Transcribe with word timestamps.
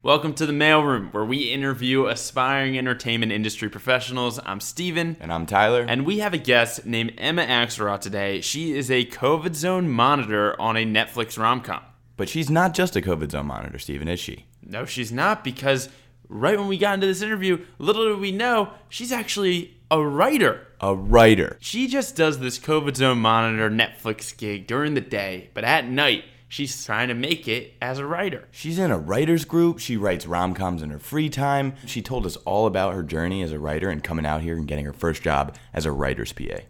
Welcome 0.00 0.34
to 0.34 0.46
the 0.46 0.52
Mailroom, 0.52 1.12
where 1.12 1.24
we 1.24 1.50
interview 1.50 2.06
aspiring 2.06 2.78
entertainment 2.78 3.32
industry 3.32 3.68
professionals. 3.68 4.38
I'm 4.46 4.60
Steven. 4.60 5.16
And 5.18 5.32
I'm 5.32 5.44
Tyler. 5.44 5.84
And 5.88 6.06
we 6.06 6.20
have 6.20 6.32
a 6.32 6.38
guest 6.38 6.86
named 6.86 7.14
Emma 7.18 7.44
Axelrod 7.44 8.00
today. 8.00 8.40
She 8.40 8.76
is 8.76 8.92
a 8.92 9.06
COVID 9.06 9.56
zone 9.56 9.88
monitor 9.88 10.58
on 10.60 10.76
a 10.76 10.86
Netflix 10.86 11.36
rom 11.36 11.62
com. 11.62 11.82
But 12.16 12.28
she's 12.28 12.48
not 12.48 12.74
just 12.74 12.94
a 12.94 13.00
COVID 13.00 13.32
zone 13.32 13.46
monitor, 13.46 13.76
Steven, 13.80 14.06
is 14.06 14.20
she? 14.20 14.46
No, 14.64 14.84
she's 14.84 15.10
not, 15.10 15.42
because 15.42 15.88
right 16.28 16.56
when 16.56 16.68
we 16.68 16.78
got 16.78 16.94
into 16.94 17.08
this 17.08 17.20
interview, 17.20 17.66
little 17.80 18.08
did 18.08 18.20
we 18.20 18.30
know, 18.30 18.70
she's 18.88 19.10
actually 19.10 19.78
a 19.90 20.00
writer. 20.00 20.68
A 20.80 20.94
writer. 20.94 21.56
She 21.58 21.88
just 21.88 22.14
does 22.14 22.38
this 22.38 22.60
COVID 22.60 22.94
zone 22.96 23.18
monitor 23.18 23.68
Netflix 23.68 24.36
gig 24.36 24.68
during 24.68 24.94
the 24.94 25.00
day, 25.00 25.50
but 25.54 25.64
at 25.64 25.88
night, 25.88 26.22
she's 26.48 26.84
trying 26.84 27.08
to 27.08 27.14
make 27.14 27.46
it 27.46 27.74
as 27.80 27.98
a 27.98 28.06
writer. 28.06 28.48
She's 28.50 28.78
in 28.78 28.90
a 28.90 28.98
writer's 28.98 29.44
group. 29.44 29.78
She 29.78 29.96
writes 29.96 30.26
rom 30.26 30.54
coms 30.54 30.82
in 30.82 30.90
her 30.90 30.98
free 30.98 31.28
time. 31.28 31.74
She 31.86 32.02
told 32.02 32.26
us 32.26 32.36
all 32.38 32.66
about 32.66 32.94
her 32.94 33.02
journey 33.02 33.42
as 33.42 33.52
a 33.52 33.58
writer 33.58 33.90
and 33.90 34.02
coming 34.02 34.26
out 34.26 34.40
here 34.40 34.56
and 34.56 34.66
getting 34.66 34.86
her 34.86 34.92
first 34.92 35.22
job 35.22 35.56
as 35.72 35.86
a 35.86 35.92
writer's 35.92 36.32
PA. 36.32 36.60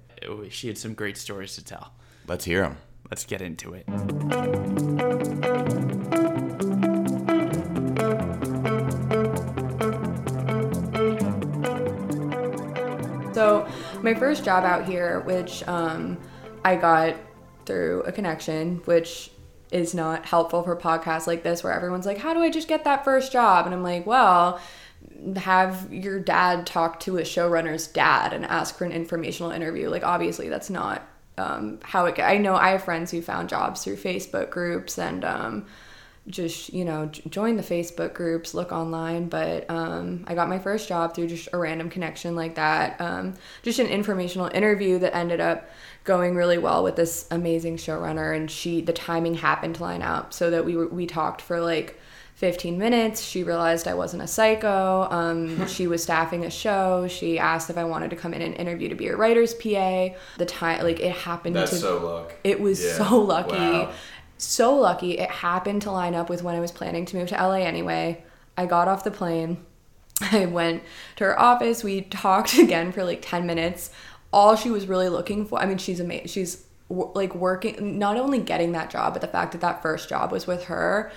She 0.51 0.69
had 0.69 0.77
some 0.77 0.95
great 0.95 1.17
stories 1.17 1.55
to 1.55 1.65
tell. 1.65 1.93
Let's 2.27 2.45
hear 2.45 2.63
them. 2.63 2.77
Let's 3.11 3.25
get 3.25 3.41
into 3.41 3.73
it. 3.73 3.87
So, 13.35 13.69
my 14.03 14.15
first 14.15 14.45
job 14.45 14.65
out 14.65 14.85
here, 14.85 15.21
which 15.21 15.67
um, 15.69 16.19
I 16.65 16.75
got 16.75 17.15
through 17.65 18.03
a 18.03 18.13
connection, 18.13 18.83
which 18.85 19.31
is 19.71 19.95
not 19.95 20.27
helpful 20.27 20.63
for 20.63 20.77
podcasts 20.77 21.27
like 21.27 21.43
this, 21.43 21.63
where 21.63 21.73
everyone's 21.73 22.07
like, 22.07 22.19
How 22.19 22.35
do 22.35 22.41
I 22.41 22.51
just 22.51 22.69
get 22.69 22.85
that 22.85 23.05
first 23.05 23.33
job? 23.33 23.67
And 23.67 23.75
I'm 23.75 23.83
like, 23.83 24.07
Well, 24.07 24.61
have 25.37 25.93
your 25.93 26.19
dad 26.21 26.67
talk 26.67 27.01
to 27.01 27.19
a 27.19 27.23
showrunner's 27.23 27.87
dad 27.87 28.33
and 28.33 28.45
ask 28.45 28.77
for 28.77 28.85
an 28.85 28.93
informational 28.93 29.51
interview. 29.51 29.89
Like, 29.89 30.05
obviously, 30.05 30.49
that's 30.49 30.71
not 30.71 31.07
um, 31.39 31.79
how 31.83 32.07
it. 32.07 32.19
I 32.19 32.39
know 32.39 32.55
I 32.55 32.71
have 32.71 32.85
friends 32.85 33.11
who 33.11 33.23
found 33.23 33.49
jobs 33.49 33.85
through 33.85 33.97
Facebook 33.97 34.51
groups 34.51 34.99
and 34.99 35.25
um, 35.25 35.67
just 36.27 36.73
you 36.73 36.85
know 36.85 37.07
join 37.07 37.57
the 37.57 37.63
Facebook 37.63 38.15
groups, 38.15 38.55
look 38.55 38.73
online. 38.73 39.29
But 39.29 39.69
um, 39.71 40.25
I 40.27 40.35
got 40.35 40.49
my 40.49 40.59
first 40.59 40.89
job 40.89 41.15
through 41.15 41.29
just 41.29 41.49
a 41.53 41.59
random 41.59 41.91
connection 41.91 42.35
like 42.35 42.57
that. 42.57 43.01
Um, 43.01 43.35
just 43.63 43.79
an 43.79 43.87
informational 43.87 44.51
interview 44.53 44.99
that 44.99 45.17
ended 45.17 45.41
up 45.41 45.71
going 46.09 46.35
really 46.35 46.59
well 46.59 46.83
with 46.83 46.97
this 46.97 47.27
amazing 47.31 47.77
showrunner, 47.77 48.35
and 48.35 48.51
she 48.51 48.81
the 48.81 48.93
timing 48.93 49.35
happened 49.35 49.77
to 49.77 49.83
line 49.83 50.03
up 50.03 50.33
so 50.33 50.51
that 50.51 50.65
we 50.65 50.75
were, 50.75 50.89
we 50.89 51.07
talked 51.07 51.41
for 51.43 51.61
like 51.61 52.01
15 52.37 52.79
minutes. 52.79 53.21
She 53.21 53.45
realized 53.45 53.87
I 53.87 53.95
wasn't 53.95 54.23
a 54.23 54.27
psycho. 54.27 55.07
Um, 55.11 55.67
she 55.75 55.87
was 55.87 56.03
staffing 56.03 56.45
a 56.45 56.51
show. 56.51 57.07
She 57.09 57.39
asked 57.39 57.69
if 57.69 57.77
I 57.77 57.85
wanted 57.85 58.11
to 58.11 58.17
come 58.17 58.33
in 58.33 58.41
and 58.43 58.55
interview 58.55 58.89
to 58.89 58.95
be 58.95 59.09
a 59.09 59.17
writer's 59.17 59.55
PA. 59.55 60.09
The 60.39 60.47
time, 60.47 60.83
like, 60.83 60.99
it 61.01 61.13
happened 61.13 61.57
That's 61.57 61.73
to. 61.73 61.77
so 61.77 62.05
luck. 62.05 62.35
It 62.43 62.59
was 62.61 62.83
Yeah. 62.83 62.97
so 63.07 63.19
lucky. 63.19 63.57
Wow. 63.57 63.93
So 64.39 64.75
lucky. 64.77 65.19
It 65.19 65.31
happened 65.31 65.83
to 65.83 65.91
line 65.91 66.15
up 66.15 66.31
with 66.31 66.43
when 66.43 66.55
I 66.55 66.61
was 66.61 66.73
planning 66.73 67.05
to 67.07 67.17
move 67.17 67.29
to 67.29 67.35
LA 67.35 67.57
anyway. 67.67 68.25
I 68.57 68.67
got 68.67 68.89
off 68.89 69.05
the 69.05 69.11
plane. 69.11 69.59
I 70.33 70.47
went 70.47 70.83
to 71.17 71.25
her 71.25 71.39
office. 71.39 71.85
We 71.85 72.01
talked 72.03 72.57
again 72.67 72.93
for 72.93 73.05
like 73.05 73.21
10 73.21 73.47
minutes. 73.47 73.91
All 74.33 74.57
she 74.57 74.71
was 74.71 74.87
really 74.87 75.09
looking 75.09 75.47
for, 75.47 75.59
I 75.59 75.67
mean, 75.67 75.79
she's 75.79 76.01
amazing. 76.01 76.29
She's 76.29 76.65
like 76.91 77.35
working, 77.35 77.99
not 77.99 78.17
only 78.17 78.39
getting 78.39 78.73
that 78.73 78.91
job, 78.91 79.13
but 79.13 79.21
the 79.21 79.29
fact 79.29 79.53
that 79.53 79.61
that 79.61 79.83
first 79.83 80.09
job 80.09 80.33
was 80.33 80.47
with 80.47 80.65
her, 80.65 81.13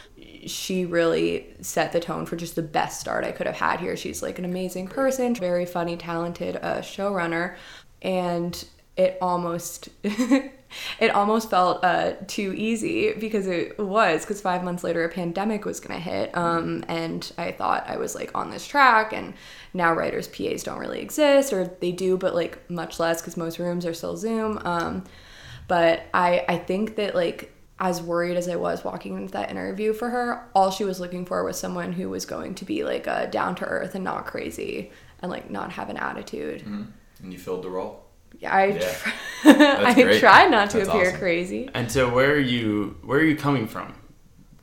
she 0.46 0.86
really 0.86 1.48
set 1.62 1.94
the 1.94 2.00
tone 2.00 2.26
for 2.26 2.36
just 2.36 2.56
the 2.56 2.62
best 2.62 3.00
start 3.00 3.24
I 3.24 3.32
could 3.32 3.48
have 3.48 3.56
had 3.56 3.80
here. 3.80 3.96
She's 3.96 4.22
like 4.22 4.38
an 4.38 4.46
amazing 4.46 4.88
person, 4.88 5.34
very 5.36 5.66
funny, 5.66 5.96
talented 5.96 6.58
uh, 6.58 6.80
showrunner. 6.80 7.56
And 8.02 8.66
it 8.98 9.18
almost 9.22 9.90
it 10.04 11.12
almost 11.12 11.50
felt 11.50 11.84
uh, 11.84 12.14
too 12.28 12.54
easy 12.56 13.14
because 13.14 13.48
it 13.48 13.78
was 13.80 14.22
because 14.22 14.42
five 14.42 14.64
months 14.64 14.84
later 14.84 15.04
a 15.04 15.10
pandemic 15.10 15.66
was 15.66 15.80
gonna 15.80 16.00
hit 16.00 16.36
um, 16.36 16.84
and 16.88 17.32
i 17.38 17.52
thought 17.52 17.84
i 17.88 17.98
was 17.98 18.16
like 18.16 18.32
on 18.36 18.52
this 18.52 18.66
track 18.68 19.14
and 19.14 19.34
now 19.74 19.94
writers 19.94 20.28
pas 20.28 20.64
don't 20.64 20.80
really 20.80 21.02
exist 21.02 21.54
or 21.54 21.66
they 21.80 21.92
do 21.92 22.18
but 22.18 22.36
like 22.36 22.70
much 22.70 23.00
less 23.00 23.22
because 23.22 23.38
most 23.38 23.60
rooms 23.60 23.86
are 23.86 23.94
still 23.94 24.18
zoom 24.18 24.60
um, 24.66 25.04
but 25.68 26.04
i 26.14 26.44
i 26.48 26.58
think 26.58 26.96
that 26.96 27.16
like 27.16 27.54
as 27.80 28.02
worried 28.02 28.38
as 28.38 28.48
i 28.48 28.56
was 28.56 28.84
walking 28.84 29.18
into 29.18 29.32
that 29.32 29.50
interview 29.50 29.94
for 29.94 30.10
her 30.10 30.48
all 30.54 30.70
she 30.70 30.84
was 30.84 31.00
looking 31.00 31.26
for 31.26 31.44
was 31.44 31.58
someone 31.58 31.94
who 31.94 32.10
was 32.10 32.26
going 32.26 32.54
to 32.54 32.66
be 32.66 32.84
like 32.84 33.08
uh, 33.08 33.26
down 33.28 33.56
to 33.56 33.66
earth 33.66 33.96
and 33.96 34.04
not 34.04 34.26
crazy 34.26 34.92
and 35.22 35.32
like 35.32 35.50
not 35.50 35.72
have 35.72 35.90
an 35.90 35.98
attitude. 35.98 36.64
And 37.22 37.32
you 37.32 37.40
filled 37.40 37.64
the 37.64 37.70
role. 37.70 38.04
I 38.50 38.66
Yeah. 38.68 38.80
tr- 38.80 39.10
I 39.46 39.94
great. 39.94 40.20
try 40.20 40.46
not 40.48 40.70
to 40.72 40.78
That's 40.78 40.90
appear 40.90 41.08
awesome. 41.08 41.20
crazy. 41.20 41.70
And 41.74 41.92
so, 41.92 42.10
where 42.14 42.32
are 42.34 42.40
you? 42.40 42.98
Where 43.04 43.20
are 43.20 43.24
you 43.24 43.36
coming 43.36 43.68
from? 43.68 43.94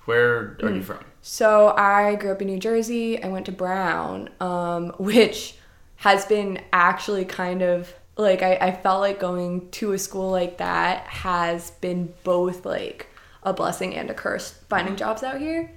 Where 0.04 0.56
are 0.62 0.72
you 0.72 0.82
from? 0.82 1.00
So 1.20 1.74
I 1.76 2.14
grew 2.14 2.30
up 2.32 2.40
in 2.40 2.46
New 2.48 2.58
Jersey. 2.58 3.22
I 3.22 3.28
went 3.28 3.46
to 3.46 3.52
Brown, 3.52 4.30
um, 4.40 4.90
which 4.98 5.56
has 5.96 6.24
been 6.24 6.60
actually 6.72 7.24
kind 7.24 7.60
of 7.62 7.92
like 8.16 8.42
I, 8.42 8.54
I 8.56 8.72
felt 8.72 9.00
like 9.00 9.20
going 9.20 9.70
to 9.72 9.92
a 9.92 9.98
school 9.98 10.30
like 10.30 10.58
that 10.58 11.06
has 11.06 11.70
been 11.72 12.12
both 12.24 12.64
like 12.64 13.08
a 13.42 13.52
blessing 13.52 13.94
and 13.94 14.10
a 14.10 14.14
curse 14.14 14.50
finding 14.68 14.96
jobs 14.96 15.22
out 15.22 15.38
here 15.40 15.70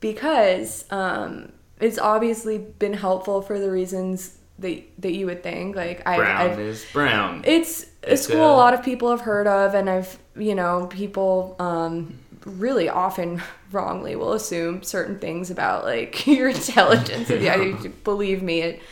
because 0.00 0.84
um, 0.90 1.52
it's 1.80 1.98
obviously 1.98 2.58
been 2.58 2.94
helpful 2.94 3.42
for 3.42 3.58
the 3.58 3.70
reasons 3.70 4.38
that 4.62 4.82
that 4.98 5.12
you 5.12 5.26
would 5.26 5.42
think. 5.42 5.76
Like 5.76 6.06
I've, 6.06 6.18
Brown 6.18 6.40
I've 6.52 6.58
is 6.60 6.84
brown. 6.92 7.42
it's 7.44 7.84
a 8.04 8.12
It's, 8.14 8.22
school 8.22 8.42
uh, 8.42 8.54
a 8.54 8.56
lot 8.56 8.74
of 8.74 8.82
people 8.82 9.10
have 9.10 9.20
heard 9.20 9.46
of 9.46 9.74
and 9.74 9.88
i've 9.88 10.18
you 10.36 10.54
know 10.56 10.86
people 10.90 11.54
um 11.60 12.18
really 12.44 12.88
often 12.88 13.40
wrongly 13.72 14.16
will 14.16 14.32
assume 14.32 14.82
certain 14.82 15.18
things 15.18 15.50
about 15.50 15.84
like 15.84 16.26
your 16.38 16.48
intelligence 16.48 17.30
yeah 17.30 17.56
you- 17.56 17.76
believe 18.04 18.42
me 18.42 18.60
it 18.62 18.82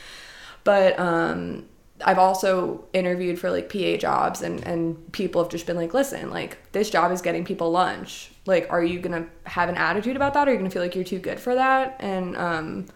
but 0.64 0.98
um 1.00 1.66
i've 2.04 2.18
also 2.18 2.84
interviewed 2.92 3.38
for 3.38 3.50
like 3.50 3.68
pa 3.68 3.96
jobs 3.96 4.42
and 4.42 4.64
and 4.66 5.12
people 5.12 5.42
have 5.42 5.50
just 5.50 5.66
been 5.66 5.76
like 5.76 5.92
listen 5.92 6.30
like 6.30 6.56
this 6.72 6.88
job 6.90 7.10
is 7.12 7.20
getting 7.20 7.44
people 7.44 7.70
lunch 7.70 8.30
like 8.46 8.66
are 8.70 8.82
you 8.84 9.00
gonna 9.00 9.26
have 9.44 9.68
an 9.68 9.76
attitude 9.76 10.16
about 10.16 10.32
that 10.34 10.46
or 10.46 10.50
are 10.50 10.54
you 10.54 10.58
gonna 10.58 10.70
feel 10.70 10.82
like 10.82 10.94
you're 10.94 11.04
too 11.04 11.18
good 11.18 11.40
for 11.40 11.54
that 11.54 11.96
and 12.00 12.36
um 12.36 12.86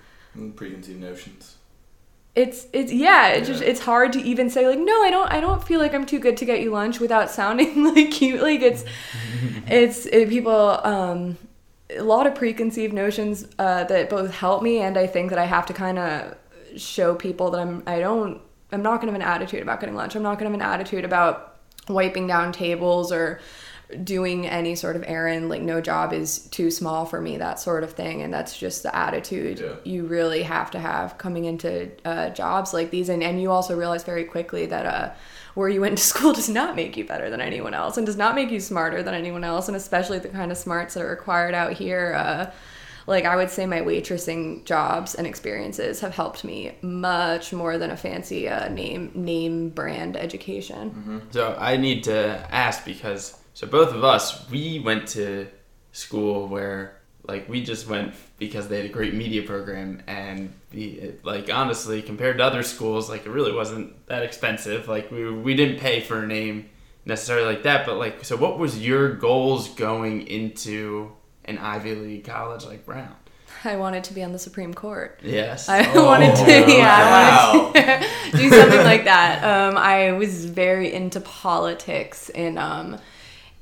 preconceived 0.56 1.00
notions. 1.00 1.53
It's 2.34 2.66
it's 2.72 2.92
yeah 2.92 3.28
it's 3.28 3.46
just 3.46 3.62
it's 3.62 3.80
hard 3.80 4.12
to 4.12 4.20
even 4.20 4.50
say 4.50 4.66
like 4.66 4.78
no 4.78 5.02
i 5.02 5.10
don't 5.10 5.30
i 5.30 5.40
don't 5.40 5.62
feel 5.62 5.78
like 5.78 5.94
i'm 5.94 6.04
too 6.04 6.18
good 6.18 6.36
to 6.36 6.44
get 6.44 6.60
you 6.60 6.70
lunch 6.70 6.98
without 6.98 7.30
sounding 7.30 7.84
like 7.94 8.20
you 8.20 8.40
like 8.42 8.60
it's 8.60 8.84
it's 9.68 10.06
it, 10.06 10.28
people 10.28 10.80
um 10.84 11.36
a 11.90 12.02
lot 12.02 12.26
of 12.26 12.34
preconceived 12.34 12.92
notions 12.92 13.46
uh 13.58 13.84
that 13.84 14.10
both 14.10 14.32
help 14.32 14.62
me 14.62 14.78
and 14.78 14.98
i 14.98 15.06
think 15.06 15.30
that 15.30 15.38
i 15.38 15.44
have 15.44 15.64
to 15.64 15.72
kind 15.72 15.98
of 15.98 16.36
show 16.76 17.14
people 17.14 17.50
that 17.50 17.60
i'm 17.60 17.82
i 17.86 18.00
don't 18.00 18.40
i'm 18.74 18.82
not 18.82 19.00
gonna 19.00 19.12
have 19.12 19.20
an 19.20 19.26
attitude 19.26 19.62
about 19.62 19.80
getting 19.80 19.94
lunch. 19.94 20.14
I'm 20.16 20.22
not 20.22 20.38
gonna 20.38 20.50
have 20.50 20.60
an 20.60 20.66
attitude 20.66 21.04
about 21.04 21.56
wiping 21.88 22.26
down 22.26 22.52
tables 22.52 23.12
or 23.12 23.40
doing 24.02 24.46
any 24.46 24.74
sort 24.74 24.96
of 24.96 25.04
errand 25.06 25.48
like 25.48 25.62
no 25.62 25.80
job 25.80 26.12
is 26.12 26.38
too 26.48 26.70
small 26.70 27.04
for 27.06 27.20
me 27.20 27.36
that 27.38 27.60
sort 27.60 27.84
of 27.84 27.92
thing. 27.92 28.22
And 28.22 28.32
that's 28.32 28.56
just 28.58 28.82
the 28.82 28.94
attitude 28.94 29.60
Yeah. 29.60 29.74
you 29.84 30.04
really 30.06 30.42
have 30.42 30.70
to 30.72 30.78
have 30.78 31.18
coming 31.18 31.44
into 31.44 31.90
uh, 32.04 32.30
jobs 32.30 32.72
like 32.74 32.90
these. 32.90 33.08
And, 33.08 33.22
and 33.22 33.40
you 33.40 33.50
also 33.50 33.76
realize 33.76 34.04
very 34.04 34.24
quickly 34.24 34.66
that 34.66 34.86
uh, 34.86 35.10
where 35.54 35.68
you 35.68 35.80
went 35.80 35.98
to 35.98 36.04
school 36.12 36.32
does 36.32 36.48
not 36.48 36.74
make 36.76 36.96
you 36.96 37.04
better 37.04 37.30
than 37.30 37.40
anyone 37.40 37.74
else 37.74 37.96
and 37.96 38.06
does 38.06 38.16
not 38.16 38.34
make 38.34 38.50
you 38.50 38.60
smarter 38.60 39.02
than 39.02 39.14
anyone 39.14 39.44
else. 39.44 39.68
And 39.68 39.76
especially 39.76 40.18
the 40.18 40.28
kind 40.28 40.50
of 40.50 40.58
smarts 40.58 40.94
that 40.94 41.02
are 41.02 41.08
required 41.10 41.54
out 41.54 41.72
here 41.74 42.14
uh, 42.16 42.50
like 43.06 43.26
i 43.26 43.36
would 43.36 43.50
say 43.50 43.66
my 43.66 43.80
waitressing 43.80 44.64
jobs 44.64 45.14
and 45.14 45.26
experiences 45.26 46.00
have 46.00 46.14
helped 46.14 46.42
me 46.42 46.72
much 46.80 47.52
more 47.52 47.76
than 47.76 47.90
a 47.90 47.96
fancy 47.98 48.48
uh, 48.48 48.66
name 48.70 49.12
name 49.14 49.68
brand 49.68 50.16
education. 50.16 51.20
So 51.30 51.54
I 51.58 51.76
need 51.76 52.04
to 52.04 52.18
ask 52.50 52.82
because 52.86 53.36
so 53.54 53.66
both 53.66 53.94
of 53.94 54.04
us 54.04 54.48
we 54.50 54.78
went 54.80 55.08
to 55.08 55.46
school 55.92 56.46
where 56.48 57.00
like 57.26 57.48
we 57.48 57.62
just 57.62 57.88
went 57.88 58.14
because 58.38 58.68
they 58.68 58.76
had 58.76 58.86
a 58.86 58.90
great 58.90 59.14
media 59.14 59.42
program 59.42 60.02
and 60.06 60.52
the 60.70 61.12
like 61.22 61.50
honestly 61.52 62.02
compared 62.02 62.36
to 62.38 62.44
other 62.44 62.62
schools 62.62 63.08
like 63.08 63.24
it 63.24 63.30
really 63.30 63.52
wasn't 63.52 64.06
that 64.06 64.22
expensive 64.22 64.88
like 64.88 65.10
we 65.10 65.30
we 65.32 65.54
didn't 65.54 65.78
pay 65.78 66.00
for 66.00 66.22
a 66.22 66.26
name 66.26 66.68
necessarily 67.06 67.46
like 67.46 67.62
that 67.62 67.86
but 67.86 67.96
like 67.96 68.24
so 68.24 68.36
what 68.36 68.58
was 68.58 68.84
your 68.84 69.14
goals 69.14 69.68
going 69.70 70.26
into 70.26 71.10
an 71.46 71.58
Ivy 71.58 71.94
League 71.94 72.24
college 72.24 72.64
like 72.64 72.84
Brown? 72.84 73.14
i 73.66 73.76
wanted 73.76 74.04
to 74.04 74.12
be 74.12 74.22
on 74.22 74.32
the 74.32 74.38
supreme 74.38 74.74
court 74.74 75.20
Yes. 75.22 75.68
I 75.68 75.80
wanted 75.96 76.34
to, 76.36 76.72
yeah, 76.72 77.50
I 77.52 77.56
wanted 77.56 78.32
to 78.32 78.36
do 78.36 78.50
something 78.50 78.84
like 78.84 79.04
that. 79.04 79.42
Um, 79.42 79.78
I 79.78 80.12
was 80.12 80.44
very 80.44 80.92
into 80.92 81.20
politics 81.20 82.28
in 82.30 82.58
um, 82.58 82.98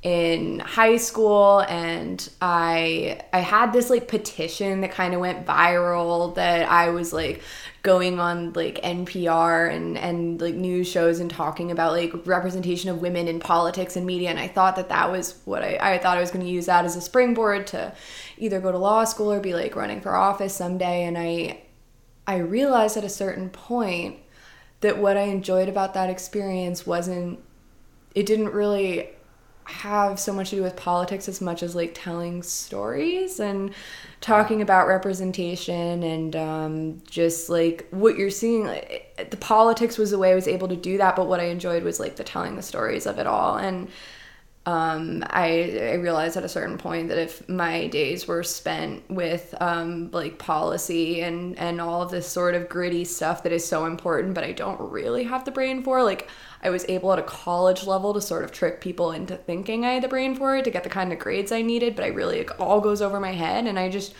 in 0.03 0.59
high 0.59 0.97
school 0.97 1.61
and 1.69 2.29
I 2.41 3.21
I 3.31 3.39
had 3.39 3.71
this 3.71 3.89
like 3.89 4.09
petition 4.09 4.81
that 4.81 4.91
kind 4.91 5.13
of 5.13 5.21
went 5.21 5.45
viral 5.45 6.35
that 6.35 6.69
I 6.69 6.89
was 6.89 7.13
like 7.13 7.41
going 7.83 8.19
on 8.19 8.51
like 8.51 8.81
NPR 8.81 9.73
and 9.73 9.97
and 9.97 10.41
like 10.41 10.55
news 10.55 10.89
shows 10.91 11.21
and 11.21 11.31
talking 11.31 11.71
about 11.71 11.93
like 11.93 12.11
representation 12.27 12.89
of 12.89 13.01
women 13.01 13.29
in 13.29 13.39
politics 13.39 13.95
and 13.95 14.05
media 14.05 14.29
and 14.29 14.39
I 14.39 14.49
thought 14.49 14.75
that 14.75 14.89
that 14.89 15.09
was 15.09 15.39
what 15.45 15.63
I 15.63 15.77
I 15.81 15.97
thought 15.99 16.17
I 16.17 16.21
was 16.21 16.31
going 16.31 16.45
to 16.45 16.51
use 16.51 16.65
that 16.65 16.83
as 16.83 16.97
a 16.97 17.01
springboard 17.01 17.65
to 17.67 17.93
either 18.37 18.59
go 18.59 18.73
to 18.73 18.77
law 18.77 19.05
school 19.05 19.31
or 19.31 19.39
be 19.39 19.53
like 19.53 19.73
running 19.73 20.01
for 20.01 20.15
office 20.15 20.53
someday 20.53 21.05
and 21.05 21.17
I 21.17 21.61
I 22.27 22.37
realized 22.37 22.97
at 22.97 23.05
a 23.05 23.09
certain 23.09 23.49
point 23.49 24.17
that 24.81 24.97
what 24.97 25.15
I 25.15 25.23
enjoyed 25.23 25.69
about 25.69 25.93
that 25.93 26.09
experience 26.09 26.85
wasn't 26.85 27.39
it 28.13 28.25
didn't 28.25 28.49
really 28.49 29.09
have 29.65 30.19
so 30.19 30.33
much 30.33 30.49
to 30.49 30.57
do 30.57 30.63
with 30.63 30.75
politics 30.75 31.27
as 31.27 31.41
much 31.41 31.63
as 31.63 31.75
like 31.75 31.91
telling 31.93 32.43
stories 32.43 33.39
and 33.39 33.71
talking 34.21 34.61
about 34.61 34.87
representation 34.87 36.03
and 36.03 36.35
um, 36.35 37.01
just 37.09 37.49
like 37.49 37.87
what 37.91 38.17
you're 38.17 38.29
seeing. 38.29 38.65
Like, 38.65 39.29
the 39.29 39.37
politics 39.37 39.97
was 39.97 40.11
the 40.11 40.17
way 40.17 40.31
i 40.31 40.35
was 40.35 40.47
able 40.47 40.67
to 40.67 40.75
do 40.75 40.97
that 40.97 41.15
but 41.15 41.27
what 41.27 41.39
i 41.39 41.43
enjoyed 41.43 41.83
was 41.83 41.99
like 41.99 42.15
the 42.15 42.23
telling 42.23 42.55
the 42.55 42.63
stories 42.63 43.05
of 43.05 43.19
it 43.19 43.27
all. 43.27 43.57
And 43.57 43.89
um, 44.65 45.23
I, 45.29 45.77
I 45.81 45.93
realized 45.95 46.37
at 46.37 46.45
a 46.45 46.49
certain 46.49 46.77
point 46.77 47.09
that 47.09 47.17
if 47.17 47.47
my 47.49 47.87
days 47.87 48.27
were 48.27 48.43
spent 48.43 49.09
with 49.09 49.53
um, 49.59 50.09
like 50.11 50.37
policy 50.37 51.21
and 51.21 51.57
and 51.59 51.81
all 51.81 52.01
of 52.01 52.11
this 52.11 52.27
sort 52.27 52.55
of 52.55 52.69
gritty 52.69 53.03
stuff 53.03 53.43
that 53.43 53.51
is 53.51 53.65
so 53.67 53.85
important 53.85 54.33
but 54.33 54.45
i 54.45 54.53
don't 54.53 54.79
really 54.79 55.25
have 55.25 55.43
the 55.43 55.51
brain 55.51 55.83
for 55.83 56.01
like 56.01 56.29
I 56.63 56.69
was 56.69 56.85
able 56.87 57.11
at 57.13 57.19
a 57.19 57.23
college 57.23 57.85
level 57.85 58.13
to 58.13 58.21
sort 58.21 58.43
of 58.43 58.51
trick 58.51 58.79
people 58.81 59.11
into 59.11 59.35
thinking 59.35 59.85
I 59.85 59.93
had 59.93 60.03
the 60.03 60.07
brain 60.07 60.33
for 60.35 60.55
it 60.57 60.63
to 60.63 60.71
get 60.71 60.83
the 60.83 60.89
kind 60.89 61.11
of 61.11 61.19
grades 61.19 61.51
I 61.51 61.61
needed, 61.61 61.95
but 61.95 62.05
I 62.05 62.07
really 62.07 62.39
it 62.39 62.49
all 62.59 62.79
goes 62.81 63.01
over 63.01 63.19
my 63.19 63.33
head, 63.33 63.65
and 63.67 63.77
I 63.77 63.89
just 63.89 64.13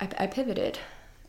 I, 0.00 0.08
I 0.18 0.26
pivoted, 0.26 0.78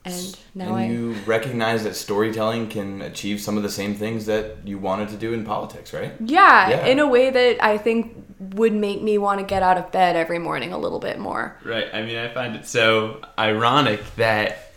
and 0.03 0.37
now 0.55 0.67
and 0.67 0.75
I 0.75 0.87
you 0.87 1.13
recognize 1.25 1.83
that 1.83 1.95
storytelling 1.95 2.67
can 2.69 3.01
achieve 3.01 3.39
some 3.39 3.55
of 3.57 3.63
the 3.63 3.69
same 3.69 3.95
things 3.95 4.25
that 4.25 4.57
you 4.65 4.77
wanted 4.77 5.09
to 5.09 5.17
do 5.17 5.33
in 5.33 5.45
politics, 5.45 5.93
right? 5.93 6.11
yeah, 6.19 6.69
Yeah. 6.69 6.85
in 6.87 6.99
a 6.99 7.07
way 7.07 7.29
that 7.29 7.63
I 7.63 7.77
think 7.77 8.15
would 8.55 8.73
make 8.73 9.01
me 9.03 9.17
want 9.19 9.39
to 9.39 9.45
get 9.45 9.61
out 9.61 9.77
of 9.77 9.91
bed 9.91 10.15
every 10.15 10.39
morning 10.39 10.73
a 10.73 10.77
little 10.77 10.97
bit 10.99 11.19
more. 11.19 11.55
Right. 11.63 11.87
I 11.93 12.01
mean, 12.01 12.17
I 12.17 12.33
find 12.33 12.55
it 12.55 12.65
so 12.65 13.21
ironic 13.37 14.01
that 14.15 14.70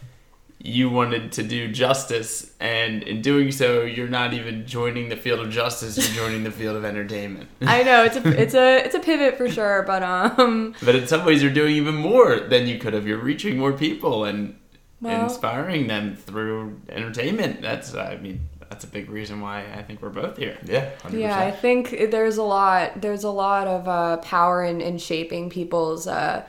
you 0.66 0.88
wanted 0.88 1.30
to 1.32 1.42
do 1.42 1.68
justice, 1.70 2.50
and 2.58 3.02
in 3.02 3.20
doing 3.20 3.52
so, 3.52 3.82
you're 3.82 4.08
not 4.08 4.32
even 4.32 4.66
joining 4.66 5.10
the 5.10 5.16
field 5.16 5.40
of 5.40 5.50
justice. 5.50 5.98
You're 5.98 6.24
joining 6.26 6.42
the 6.42 6.50
field 6.50 6.74
of 6.74 6.86
entertainment. 6.86 7.50
I 7.60 7.82
know 7.82 8.02
it's 8.04 8.16
a 8.16 8.42
it's 8.42 8.54
a 8.54 8.78
it's 8.84 8.94
a 8.94 9.00
pivot 9.00 9.36
for 9.36 9.50
sure, 9.50 9.82
but 9.86 10.02
um 10.02 10.74
But 10.82 10.94
in 10.96 11.06
some 11.06 11.26
ways, 11.26 11.42
you're 11.42 11.52
doing 11.52 11.76
even 11.76 11.94
more 11.94 12.40
than 12.40 12.66
you 12.66 12.78
could 12.78 12.94
have. 12.94 13.06
You're 13.06 13.18
reaching 13.18 13.58
more 13.58 13.74
people 13.74 14.24
and 14.24 14.56
Well- 15.02 15.24
inspiring 15.24 15.86
them 15.86 16.16
through 16.16 16.80
entertainment. 16.88 17.60
That's, 17.60 17.94
I 17.94 18.16
mean, 18.16 18.40
that's 18.70 18.84
a 18.84 18.88
big 18.88 19.10
reason 19.10 19.42
why 19.42 19.66
I 19.76 19.82
think 19.82 20.00
we're 20.00 20.08
both 20.08 20.38
here. 20.38 20.56
Yeah, 20.64 20.90
100%. 21.02 21.20
Yeah, 21.20 21.38
I 21.38 21.50
think 21.50 22.10
there's 22.10 22.38
a 22.38 22.42
lot. 22.42 23.02
There's 23.02 23.24
a 23.24 23.30
lot 23.30 23.66
of 23.66 23.86
uh, 23.86 24.16
power 24.18 24.64
in, 24.64 24.80
in 24.80 24.96
shaping 24.96 25.50
people's 25.50 26.06
uh, 26.06 26.44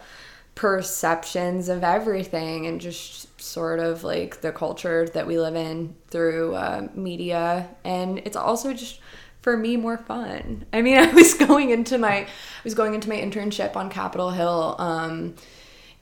perceptions 0.56 1.68
of 1.70 1.84
everything, 1.84 2.66
and 2.66 2.80
just 2.82 3.35
sort 3.46 3.80
of 3.80 4.04
like 4.04 4.42
the 4.42 4.52
culture 4.52 5.08
that 5.14 5.28
we 5.28 5.40
live 5.40 5.56
in 5.56 5.96
through 6.08 6.56
uh, 6.56 6.88
media. 6.94 7.70
And 7.84 8.20
it's 8.20 8.36
also 8.36 8.74
just 8.74 9.00
for 9.42 9.56
me 9.56 9.78
more 9.78 9.98
fun. 9.98 10.66
I 10.74 10.82
mean, 10.82 10.98
I 11.00 11.14
was 11.14 11.34
going 11.34 11.70
into 11.70 11.98
my 11.98 12.22
I 12.22 12.28
was 12.64 12.74
going 12.74 12.94
into 12.94 13.10
my 13.10 13.18
internship 13.18 13.76
on 13.76 13.90
Capitol 13.90 14.32
Hill. 14.32 14.76
Um, 14.80 15.36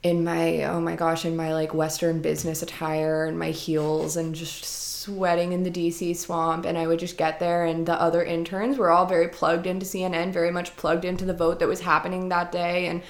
in 0.04 0.22
my 0.22 0.62
oh 0.64 0.80
my 0.80 0.94
gosh 0.94 1.24
in 1.24 1.34
my 1.34 1.54
like 1.54 1.72
western 1.72 2.20
business 2.20 2.62
attire 2.62 3.24
and 3.24 3.38
my 3.38 3.50
heels 3.50 4.18
and 4.18 4.34
just 4.34 4.62
sweating 4.64 5.52
in 5.52 5.62
the 5.62 5.70
DC 5.70 6.14
swamp 6.14 6.66
and 6.66 6.76
I 6.76 6.86
would 6.86 6.98
just 6.98 7.16
get 7.16 7.40
there 7.40 7.64
and 7.64 7.86
the 7.86 7.98
other 7.98 8.22
interns 8.22 8.76
were 8.76 8.90
all 8.90 9.06
very 9.06 9.28
plugged 9.28 9.66
into 9.66 9.86
CNN 9.86 10.30
very 10.32 10.50
much 10.50 10.76
plugged 10.76 11.06
into 11.06 11.24
the 11.24 11.32
vote 11.32 11.58
that 11.58 11.68
was 11.68 11.80
happening 11.80 12.28
that 12.28 12.52
day 12.52 12.86
and 12.86 13.02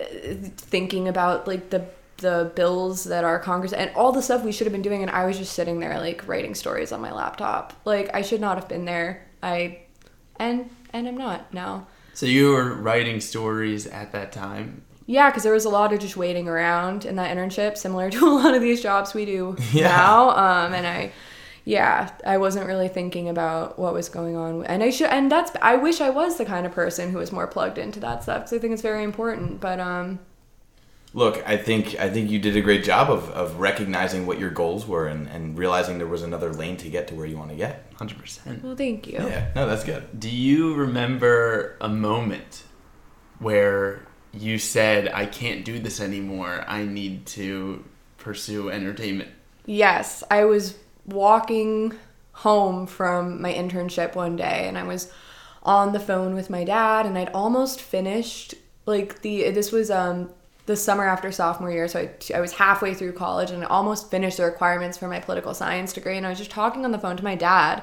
uh, 0.00 0.48
thinking 0.56 1.06
about 1.06 1.46
like 1.46 1.70
the 1.70 1.86
the 2.20 2.52
bills 2.54 3.04
that 3.04 3.24
our 3.24 3.38
congress 3.38 3.72
and 3.72 3.90
all 3.96 4.12
the 4.12 4.22
stuff 4.22 4.44
we 4.44 4.52
should 4.52 4.66
have 4.66 4.72
been 4.72 4.82
doing 4.82 5.02
and 5.02 5.10
I 5.10 5.26
was 5.26 5.36
just 5.38 5.52
sitting 5.54 5.80
there 5.80 5.98
like 5.98 6.26
writing 6.28 6.54
stories 6.54 6.92
on 6.92 7.00
my 7.00 7.12
laptop 7.12 7.72
like 7.84 8.14
I 8.14 8.22
should 8.22 8.40
not 8.40 8.56
have 8.58 8.68
been 8.68 8.84
there 8.84 9.26
I 9.42 9.80
and 10.38 10.70
and 10.92 11.08
I'm 11.08 11.16
not 11.16 11.52
now 11.54 11.86
So 12.14 12.26
you 12.26 12.50
were 12.52 12.74
writing 12.74 13.20
stories 13.20 13.86
at 13.86 14.12
that 14.12 14.32
time. 14.32 14.82
yeah, 15.06 15.28
because 15.30 15.42
there 15.44 15.52
was 15.52 15.64
a 15.64 15.70
lot 15.70 15.92
of 15.92 15.98
just 16.00 16.16
waiting 16.16 16.46
around 16.48 17.04
in 17.04 17.16
that 17.16 17.34
internship, 17.36 17.76
similar 17.76 18.10
to 18.16 18.26
a 18.26 18.34
lot 18.42 18.54
of 18.54 18.60
these 18.62 18.82
jobs 18.82 19.14
we 19.14 19.24
do 19.24 19.56
Yeah. 19.72 19.88
now. 19.88 20.30
Um, 20.30 20.74
and 20.74 20.86
I, 20.86 21.12
yeah, 21.64 22.10
I 22.26 22.38
wasn't 22.38 22.66
really 22.66 22.88
thinking 22.88 23.28
about 23.28 23.78
what 23.78 23.92
was 23.92 24.08
going 24.08 24.36
on, 24.36 24.64
and 24.66 24.82
I 24.82 24.90
should, 24.90 25.08
and 25.10 25.30
that's, 25.30 25.52
I 25.62 25.76
wish 25.76 26.00
I 26.00 26.10
was 26.10 26.36
the 26.38 26.44
kind 26.44 26.64
of 26.66 26.72
person 26.72 27.10
who 27.12 27.18
was 27.18 27.32
more 27.32 27.46
plugged 27.46 27.78
into 27.78 28.00
that 28.00 28.22
stuff 28.22 28.38
because 28.42 28.52
I 28.54 28.58
think 28.58 28.72
it's 28.72 28.82
very 28.82 29.04
important. 29.04 29.60
But 29.60 29.78
um, 29.78 30.18
Look, 31.12 31.42
I 31.46 31.56
think 31.56 31.98
I 31.98 32.08
think 32.08 32.30
you 32.30 32.38
did 32.38 32.56
a 32.56 32.60
great 32.60 32.84
job 32.84 33.10
of, 33.10 33.28
of 33.30 33.58
recognizing 33.58 34.26
what 34.26 34.38
your 34.38 34.50
goals 34.50 34.86
were 34.86 35.08
and, 35.08 35.28
and 35.28 35.58
realizing 35.58 35.98
there 35.98 36.06
was 36.06 36.22
another 36.22 36.52
lane 36.52 36.76
to 36.78 36.88
get 36.88 37.08
to 37.08 37.14
where 37.14 37.26
you 37.26 37.36
want 37.36 37.50
to 37.50 37.56
get. 37.56 37.90
100%. 37.96 38.62
well, 38.62 38.76
thank 38.76 39.08
you. 39.08 39.14
Yeah, 39.14 39.50
no, 39.56 39.66
that's 39.66 39.82
good. 39.82 40.20
Do 40.20 40.30
you 40.30 40.74
remember 40.74 41.76
a 41.80 41.88
moment 41.88 42.62
where 43.40 44.06
you 44.32 44.58
said, 44.58 45.08
I 45.12 45.26
can't 45.26 45.64
do 45.64 45.80
this 45.80 46.00
anymore. 46.00 46.64
I 46.68 46.84
need 46.84 47.26
to 47.26 47.84
pursue 48.18 48.70
entertainment? 48.70 49.30
Yes, 49.66 50.22
I 50.30 50.44
was 50.44 50.78
walking 51.06 51.94
home 52.32 52.86
from 52.86 53.42
my 53.42 53.52
internship 53.52 54.14
one 54.14 54.36
day 54.36 54.66
and 54.68 54.78
I 54.78 54.84
was 54.84 55.12
on 55.62 55.92
the 55.92 56.00
phone 56.00 56.34
with 56.34 56.48
my 56.48 56.64
dad 56.64 57.04
and 57.04 57.18
I'd 57.18 57.30
almost 57.30 57.80
finished 57.80 58.54
like 58.86 59.20
the 59.20 59.50
this 59.50 59.72
was 59.72 59.90
um 59.90 60.30
the 60.66 60.76
summer 60.76 61.04
after 61.04 61.32
sophomore 61.32 61.70
year 61.70 61.88
so 61.88 62.00
I, 62.00 62.36
I 62.36 62.40
was 62.40 62.52
halfway 62.52 62.94
through 62.94 63.12
college 63.12 63.50
and 63.50 63.64
I 63.64 63.66
almost 63.66 64.10
finished 64.10 64.36
the 64.36 64.44
requirements 64.44 64.98
for 64.98 65.08
my 65.08 65.20
political 65.20 65.54
science 65.54 65.92
degree 65.92 66.16
and 66.16 66.26
I 66.26 66.30
was 66.30 66.38
just 66.38 66.50
talking 66.50 66.84
on 66.84 66.92
the 66.92 66.98
phone 66.98 67.16
to 67.16 67.24
my 67.24 67.34
dad 67.34 67.82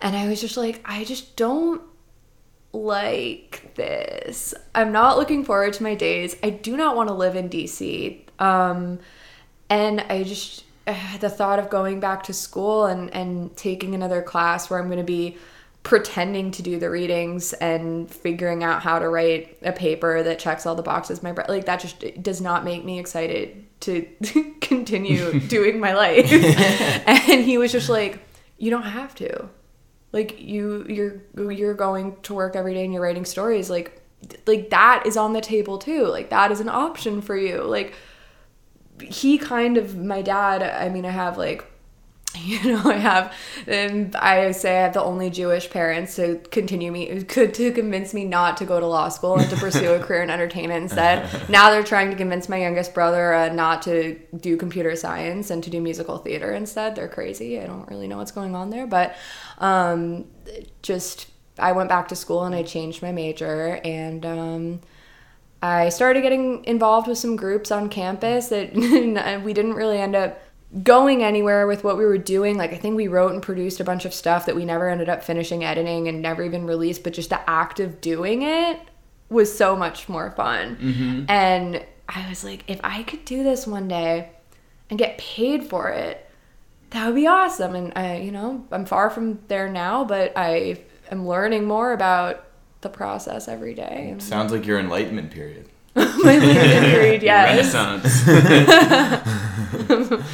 and 0.00 0.16
I 0.16 0.28
was 0.28 0.40
just 0.40 0.56
like 0.56 0.80
I 0.84 1.04
just 1.04 1.36
don't 1.36 1.82
like 2.72 3.72
this. 3.74 4.54
I'm 4.74 4.92
not 4.92 5.18
looking 5.18 5.44
forward 5.44 5.72
to 5.74 5.82
my 5.82 5.94
days. 5.94 6.36
I 6.42 6.50
do 6.50 6.76
not 6.76 6.96
want 6.96 7.08
to 7.08 7.14
live 7.14 7.34
in 7.34 7.48
DC. 7.48 8.20
Um, 8.38 9.00
and 9.68 10.00
I 10.00 10.22
just 10.22 10.64
the 11.20 11.30
thought 11.30 11.58
of 11.58 11.70
going 11.70 12.00
back 12.00 12.24
to 12.24 12.32
school 12.32 12.86
and 12.86 13.12
and 13.14 13.56
taking 13.56 13.94
another 13.94 14.22
class 14.22 14.70
where 14.70 14.78
I'm 14.78 14.86
going 14.86 14.98
to 14.98 15.04
be 15.04 15.36
pretending 15.82 16.50
to 16.50 16.62
do 16.62 16.78
the 16.78 16.90
readings 16.90 17.52
and 17.54 18.10
figuring 18.10 18.62
out 18.62 18.82
how 18.82 18.98
to 18.98 19.08
write 19.08 19.56
a 19.62 19.72
paper 19.72 20.22
that 20.22 20.38
checks 20.38 20.66
all 20.66 20.74
the 20.74 20.82
boxes 20.82 21.22
my 21.22 21.32
like 21.48 21.64
that 21.64 21.80
just 21.80 22.22
does 22.22 22.40
not 22.40 22.64
make 22.64 22.84
me 22.84 22.98
excited 22.98 23.64
to 23.80 24.06
continue 24.60 25.40
doing 25.48 25.80
my 25.80 25.94
life. 25.94 26.30
And 27.06 27.44
he 27.44 27.58
was 27.58 27.72
just 27.72 27.88
like 27.88 28.20
you 28.58 28.70
don't 28.70 28.82
have 28.82 29.14
to. 29.16 29.48
Like 30.12 30.40
you 30.40 30.84
you're 30.88 31.50
you're 31.52 31.74
going 31.74 32.16
to 32.22 32.34
work 32.34 32.56
every 32.56 32.74
day 32.74 32.84
and 32.84 32.92
you're 32.92 33.02
writing 33.02 33.24
stories. 33.24 33.70
Like 33.70 34.02
like 34.46 34.70
that 34.70 35.04
is 35.06 35.16
on 35.16 35.32
the 35.32 35.40
table 35.40 35.78
too. 35.78 36.06
Like 36.06 36.30
that 36.30 36.52
is 36.52 36.60
an 36.60 36.68
option 36.68 37.22
for 37.22 37.36
you. 37.36 37.62
Like 37.62 37.94
he 39.02 39.38
kind 39.38 39.76
of 39.76 39.96
my 39.96 40.22
dad 40.22 40.62
i 40.62 40.88
mean 40.88 41.06
i 41.06 41.10
have 41.10 41.38
like 41.38 41.64
you 42.38 42.62
know 42.62 42.90
i 42.90 42.94
have 42.94 43.34
and 43.66 44.14
i 44.16 44.52
say 44.52 44.78
i 44.78 44.82
have 44.82 44.92
the 44.92 45.02
only 45.02 45.30
jewish 45.30 45.68
parents 45.68 46.14
to 46.14 46.36
continue 46.50 46.92
me 46.92 47.22
could 47.28 47.52
to 47.52 47.72
convince 47.72 48.14
me 48.14 48.24
not 48.24 48.56
to 48.56 48.64
go 48.64 48.78
to 48.78 48.86
law 48.86 49.08
school 49.08 49.36
and 49.36 49.50
to 49.50 49.56
pursue 49.56 49.94
a 49.94 49.98
career 50.02 50.22
in 50.22 50.30
entertainment 50.30 50.82
instead. 50.82 51.28
Now 51.48 51.70
they're 51.70 51.82
trying 51.82 52.10
to 52.10 52.16
convince 52.16 52.48
my 52.48 52.58
youngest 52.58 52.94
brother 52.94 53.34
uh, 53.34 53.52
not 53.52 53.82
to 53.82 54.18
do 54.36 54.56
computer 54.56 54.94
science 54.94 55.50
and 55.50 55.62
to 55.64 55.70
do 55.70 55.80
musical 55.80 56.18
theater 56.18 56.52
instead. 56.52 56.94
They're 56.94 57.08
crazy. 57.08 57.58
I 57.58 57.66
don't 57.66 57.88
really 57.88 58.06
know 58.06 58.18
what's 58.18 58.32
going 58.32 58.54
on 58.54 58.70
there 58.70 58.86
but 58.86 59.16
um 59.58 60.26
just 60.82 61.28
i 61.58 61.72
went 61.72 61.88
back 61.88 62.08
to 62.08 62.16
school 62.16 62.44
and 62.44 62.54
i 62.54 62.62
changed 62.62 63.02
my 63.02 63.12
major 63.12 63.80
and 63.84 64.24
um 64.24 64.80
I 65.62 65.90
started 65.90 66.22
getting 66.22 66.64
involved 66.64 67.06
with 67.06 67.18
some 67.18 67.36
groups 67.36 67.70
on 67.70 67.90
campus 67.90 68.48
that 68.48 68.74
we 69.44 69.52
didn't 69.52 69.74
really 69.74 69.98
end 69.98 70.16
up 70.16 70.40
going 70.82 71.24
anywhere 71.24 71.66
with 71.66 71.82
what 71.82 71.98
we 71.98 72.04
were 72.04 72.18
doing. 72.18 72.56
Like, 72.56 72.72
I 72.72 72.76
think 72.76 72.96
we 72.96 73.08
wrote 73.08 73.32
and 73.32 73.42
produced 73.42 73.80
a 73.80 73.84
bunch 73.84 74.04
of 74.04 74.14
stuff 74.14 74.46
that 74.46 74.54
we 74.54 74.64
never 74.64 74.88
ended 74.88 75.08
up 75.08 75.24
finishing 75.24 75.64
editing 75.64 76.06
and 76.06 76.22
never 76.22 76.44
even 76.44 76.66
released, 76.66 77.02
but 77.02 77.12
just 77.12 77.30
the 77.30 77.50
act 77.50 77.80
of 77.80 78.00
doing 78.00 78.42
it 78.42 78.80
was 79.28 79.56
so 79.56 79.74
much 79.76 80.08
more 80.08 80.30
fun. 80.32 80.76
Mm-hmm. 80.76 81.24
And 81.28 81.84
I 82.08 82.28
was 82.28 82.44
like, 82.44 82.64
if 82.68 82.80
I 82.84 83.02
could 83.02 83.24
do 83.24 83.42
this 83.42 83.66
one 83.66 83.88
day 83.88 84.30
and 84.88 84.98
get 84.98 85.18
paid 85.18 85.64
for 85.64 85.88
it, 85.88 86.28
that 86.90 87.06
would 87.06 87.14
be 87.14 87.26
awesome. 87.26 87.74
And 87.74 87.92
I, 87.96 88.18
you 88.18 88.30
know, 88.30 88.66
I'm 88.70 88.84
far 88.84 89.10
from 89.10 89.40
there 89.48 89.68
now, 89.68 90.04
but 90.04 90.32
I 90.36 90.80
am 91.10 91.26
learning 91.26 91.64
more 91.64 91.92
about 91.92 92.44
the 92.80 92.88
process 92.88 93.48
every 93.48 93.74
day. 93.74 94.14
Sounds 94.18 94.52
like 94.52 94.66
your 94.66 94.78
enlightenment 94.78 95.30
period. 95.30 95.68
my 95.94 96.04
LinkedIn 96.38 96.90
period, 96.90 97.22
yes. 97.24 97.74
Renaissance. 97.74 98.24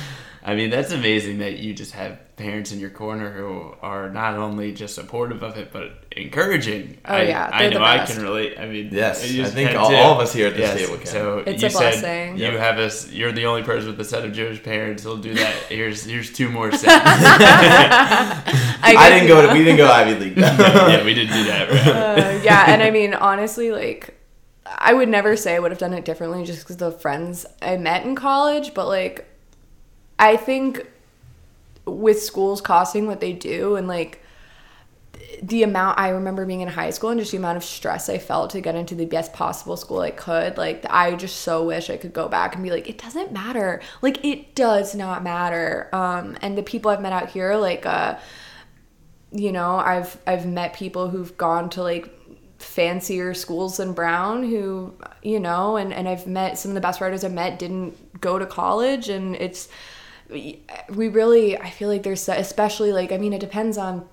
I 0.48 0.54
mean, 0.54 0.70
that's 0.70 0.92
amazing 0.92 1.38
that 1.38 1.58
you 1.58 1.74
just 1.74 1.90
have 1.94 2.20
parents 2.36 2.70
in 2.70 2.78
your 2.78 2.90
corner 2.90 3.32
who 3.32 3.74
are 3.82 4.08
not 4.10 4.34
only 4.34 4.72
just 4.72 4.94
supportive 4.94 5.42
of 5.42 5.56
it, 5.56 5.72
but 5.72 6.04
encouraging. 6.16 6.98
Oh, 7.04 7.14
I, 7.14 7.22
yeah, 7.22 7.50
I 7.52 7.68
know 7.68 7.80
the 7.80 7.84
I 7.84 8.06
can 8.06 8.22
relate. 8.22 8.56
I 8.56 8.66
mean, 8.66 8.90
Yes, 8.92 9.28
you 9.28 9.42
I 9.42 9.46
think 9.46 9.74
all- 9.74 9.92
all 9.92 10.12
of 10.14 10.20
us 10.20 10.32
here 10.32 10.46
at 10.46 10.56
this 10.56 10.68
Yes, 10.68 10.78
table 10.86 10.98
can. 10.98 11.06
So 11.06 11.38
It's 11.44 11.62
you 11.62 11.66
a 11.66 11.70
said 11.70 11.78
blessing. 12.00 12.36
you 12.38 12.44
Yep. 12.44 12.60
have 12.60 12.78
us. 12.78 13.10
You're 13.10 13.32
the 13.32 13.46
only 13.46 13.64
person 13.64 13.88
with 13.90 14.00
a 14.00 14.04
set 14.04 14.24
of 14.24 14.32
Jewish 14.32 14.62
parents 14.62 15.02
who'll 15.02 15.16
do 15.16 15.34
that. 15.34 15.52
Here's 15.68 16.04
here's 16.04 16.32
two 16.32 16.48
more 16.48 16.70
sets. 16.80 16.84
I, 16.94 18.94
I 18.96 19.08
didn't 19.10 19.24
you 19.24 19.28
go 19.34 19.46
to. 19.46 19.52
We 19.52 19.64
didn't 19.64 19.78
go 19.78 19.90
Ivy 19.90 20.14
League. 20.26 20.36
yeah, 20.36 21.04
we 21.04 21.14
didn't 21.14 21.34
do 21.34 21.44
that. 21.44 21.70
Right? 21.70 21.86
Uh, 21.88 22.40
yeah, 22.44 22.64
and 22.68 22.82
I 22.82 22.90
mean, 22.90 23.14
honestly, 23.14 23.72
like, 23.72 24.14
I 24.64 24.94
would 24.94 25.08
never 25.08 25.36
say 25.36 25.56
I 25.56 25.58
would 25.58 25.72
have 25.72 25.80
done 25.80 25.92
it 25.94 26.04
differently 26.04 26.44
just 26.44 26.60
because 26.60 26.76
the 26.76 26.92
friends 26.92 27.46
I 27.60 27.76
met 27.76 28.04
in 28.04 28.14
college, 28.14 28.74
but 28.74 28.86
like, 28.86 29.26
I 30.18 30.36
think 30.36 30.86
with 31.84 32.22
schools 32.22 32.60
costing 32.60 33.06
what 33.06 33.20
they 33.20 33.32
do 33.32 33.76
and 33.76 33.86
like 33.86 34.22
the 35.42 35.62
amount 35.62 35.98
I 35.98 36.10
remember 36.10 36.44
being 36.46 36.60
in 36.60 36.68
high 36.68 36.90
school 36.90 37.10
and 37.10 37.20
just 37.20 37.32
the 37.32 37.38
amount 37.38 37.56
of 37.56 37.64
stress 37.64 38.08
I 38.08 38.18
felt 38.18 38.50
to 38.50 38.60
get 38.60 38.74
into 38.74 38.94
the 38.94 39.04
best 39.04 39.32
possible 39.32 39.76
school 39.76 40.00
I 40.00 40.10
could. 40.10 40.56
Like, 40.56 40.84
I 40.88 41.14
just 41.14 41.40
so 41.40 41.64
wish 41.64 41.90
I 41.90 41.96
could 41.96 42.12
go 42.12 42.28
back 42.28 42.54
and 42.54 42.64
be 42.64 42.70
like, 42.70 42.88
it 42.88 42.98
doesn't 42.98 43.32
matter. 43.32 43.80
Like, 44.02 44.24
it 44.24 44.54
does 44.54 44.94
not 44.94 45.22
matter. 45.22 45.88
Um, 45.92 46.36
and 46.40 46.56
the 46.56 46.62
people 46.62 46.90
I've 46.90 47.02
met 47.02 47.12
out 47.12 47.30
here, 47.30 47.56
like, 47.56 47.84
uh, 47.84 48.18
you 49.32 49.52
know, 49.52 49.76
I've 49.76 50.18
I've 50.26 50.46
met 50.46 50.72
people 50.72 51.10
who've 51.10 51.36
gone 51.36 51.68
to 51.70 51.82
like 51.82 52.08
fancier 52.58 53.34
schools 53.34 53.76
than 53.76 53.92
Brown 53.92 54.42
who, 54.42 54.94
you 55.22 55.40
know, 55.40 55.76
and, 55.76 55.92
and 55.92 56.08
I've 56.08 56.26
met 56.26 56.58
some 56.58 56.70
of 56.70 56.74
the 56.74 56.80
best 56.80 57.00
writers 57.00 57.24
I've 57.24 57.32
met 57.32 57.58
didn't 57.58 58.20
go 58.20 58.38
to 58.38 58.46
college 58.46 59.08
and 59.08 59.36
it's 59.36 59.68
we 60.30 61.08
really 61.08 61.58
I 61.58 61.70
feel 61.70 61.88
like 61.88 62.02
there's 62.02 62.28
especially 62.28 62.92
like 62.92 63.12
I 63.12 63.18
mean 63.18 63.32
it 63.32 63.40
depends 63.40 63.78
on 63.78 64.08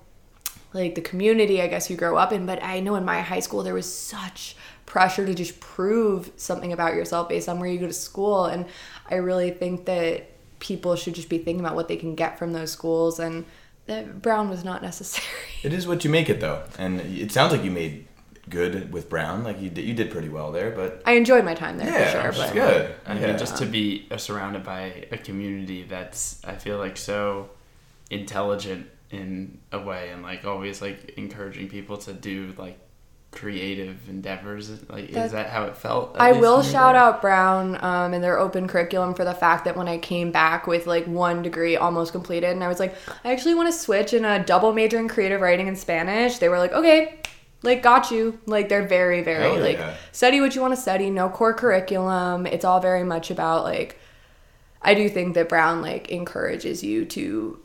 like 0.72 0.94
the 0.94 1.00
community 1.00 1.60
I 1.60 1.68
guess 1.68 1.90
you 1.90 1.96
grow 1.96 2.16
up 2.16 2.32
in, 2.32 2.46
but 2.46 2.62
I 2.62 2.80
know 2.80 2.94
in 2.94 3.04
my 3.04 3.20
high 3.20 3.40
school 3.40 3.62
there 3.62 3.74
was 3.74 3.92
such 3.92 4.56
pressure 4.86 5.24
to 5.24 5.34
just 5.34 5.60
prove 5.60 6.30
something 6.36 6.72
about 6.72 6.94
yourself 6.94 7.28
based 7.28 7.48
on 7.48 7.58
where 7.58 7.68
you 7.68 7.78
go 7.78 7.86
to 7.86 7.92
school 7.92 8.44
and 8.46 8.66
I 9.10 9.16
really 9.16 9.50
think 9.50 9.86
that 9.86 10.30
people 10.60 10.96
should 10.96 11.14
just 11.14 11.28
be 11.28 11.38
thinking 11.38 11.60
about 11.60 11.74
what 11.74 11.88
they 11.88 11.96
can 11.96 12.14
get 12.14 12.38
from 12.38 12.52
those 12.52 12.70
schools 12.70 13.18
and 13.18 13.44
that 13.86 14.22
Brown 14.22 14.48
was 14.48 14.64
not 14.64 14.82
necessary. 14.82 15.26
It 15.62 15.72
is 15.72 15.86
what 15.86 16.04
you 16.04 16.10
make 16.10 16.30
it 16.30 16.40
though, 16.40 16.62
and 16.78 17.00
it 17.00 17.32
sounds 17.32 17.52
like 17.52 17.64
you 17.64 17.70
made 17.70 18.06
good 18.48 18.92
with 18.92 19.08
Brown. 19.08 19.44
Like 19.44 19.60
you 19.60 19.70
did, 19.70 19.84
you 19.84 19.94
did 19.94 20.10
pretty 20.10 20.28
well 20.28 20.52
there. 20.52 20.70
But 20.70 21.02
I 21.06 21.12
enjoyed 21.12 21.44
my 21.44 21.54
time 21.54 21.78
there 21.78 21.86
yeah, 21.88 22.06
for 22.06 22.10
sure, 22.10 22.26
which 22.28 22.36
is 22.36 22.42
but 22.44 22.52
good. 22.52 22.94
I 23.06 23.14
yeah. 23.14 23.26
mean, 23.28 23.38
just 23.38 23.56
to 23.58 23.66
be 23.66 24.06
uh, 24.10 24.16
surrounded 24.16 24.64
by 24.64 25.06
a 25.10 25.18
community 25.18 25.84
that's 25.84 26.44
I 26.44 26.54
feel 26.54 26.78
like 26.78 26.96
so 26.96 27.50
intelligent 28.10 28.88
in 29.10 29.58
a 29.72 29.80
way, 29.80 30.10
and 30.10 30.22
like 30.22 30.44
always 30.44 30.82
like 30.82 31.14
encouraging 31.16 31.68
people 31.68 31.96
to 31.98 32.12
do 32.12 32.54
like 32.58 32.78
creative 33.30 34.08
endeavors. 34.08 34.70
Like, 34.88 35.10
That- 35.10 35.26
is 35.26 35.32
that 35.32 35.50
how 35.50 35.64
it 35.64 35.76
felt? 35.76 36.16
I 36.18 36.32
will 36.32 36.38
when 36.40 36.42
you 36.50 36.56
were 36.56 36.62
shout 36.62 36.94
there? 36.94 37.02
out 37.02 37.20
Brown 37.20 37.82
um, 37.82 38.14
and 38.14 38.22
their 38.22 38.38
open 38.38 38.68
curriculum 38.68 39.14
for 39.14 39.24
the 39.24 39.34
fact 39.34 39.64
that 39.64 39.76
when 39.76 39.88
I 39.88 39.98
came 39.98 40.30
back 40.30 40.66
with 40.66 40.86
like 40.86 41.06
one 41.06 41.42
degree 41.42 41.76
almost 41.76 42.12
completed, 42.12 42.50
and 42.50 42.62
I 42.62 42.68
was 42.68 42.78
like, 42.78 42.94
I 43.24 43.32
actually 43.32 43.54
want 43.54 43.72
to 43.72 43.78
switch 43.78 44.12
and 44.12 44.24
a 44.24 44.38
double 44.38 44.72
major 44.72 44.98
in 44.98 45.08
creative 45.08 45.40
writing 45.40 45.66
and 45.68 45.76
Spanish. 45.78 46.38
They 46.38 46.48
were 46.48 46.58
like, 46.58 46.72
okay, 46.72 47.18
like 47.64 47.82
got 47.82 48.10
you. 48.10 48.38
Like 48.46 48.68
they're 48.68 48.86
very, 48.86 49.22
very 49.22 49.58
like 49.58 49.80
study 50.12 50.40
what 50.40 50.54
you 50.54 50.60
want 50.60 50.74
to 50.74 50.80
study. 50.80 51.10
No 51.10 51.28
core 51.28 51.54
curriculum. 51.54 52.46
It's 52.46 52.64
all 52.64 52.80
very 52.80 53.04
much 53.04 53.30
about 53.30 53.64
like. 53.64 53.98
I 54.86 54.92
do 54.92 55.08
think 55.08 55.34
that 55.34 55.48
Brown 55.48 55.80
like 55.80 56.10
encourages 56.10 56.84
you 56.84 57.06
to 57.06 57.58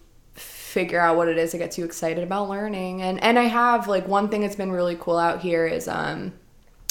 figure 0.69 0.99
out 0.99 1.17
what 1.17 1.27
it 1.27 1.37
is 1.37 1.51
that 1.51 1.57
gets 1.57 1.77
you 1.77 1.83
excited 1.83 2.23
about 2.23 2.47
learning 2.47 3.01
and 3.01 3.21
and 3.23 3.39
I 3.39 3.45
have 3.45 3.87
like 3.87 4.07
one 4.07 4.29
thing 4.29 4.41
that's 4.41 4.55
been 4.55 4.71
really 4.71 4.95
cool 4.99 5.17
out 5.17 5.41
here 5.41 5.65
is 5.65 5.87
um 5.87 6.31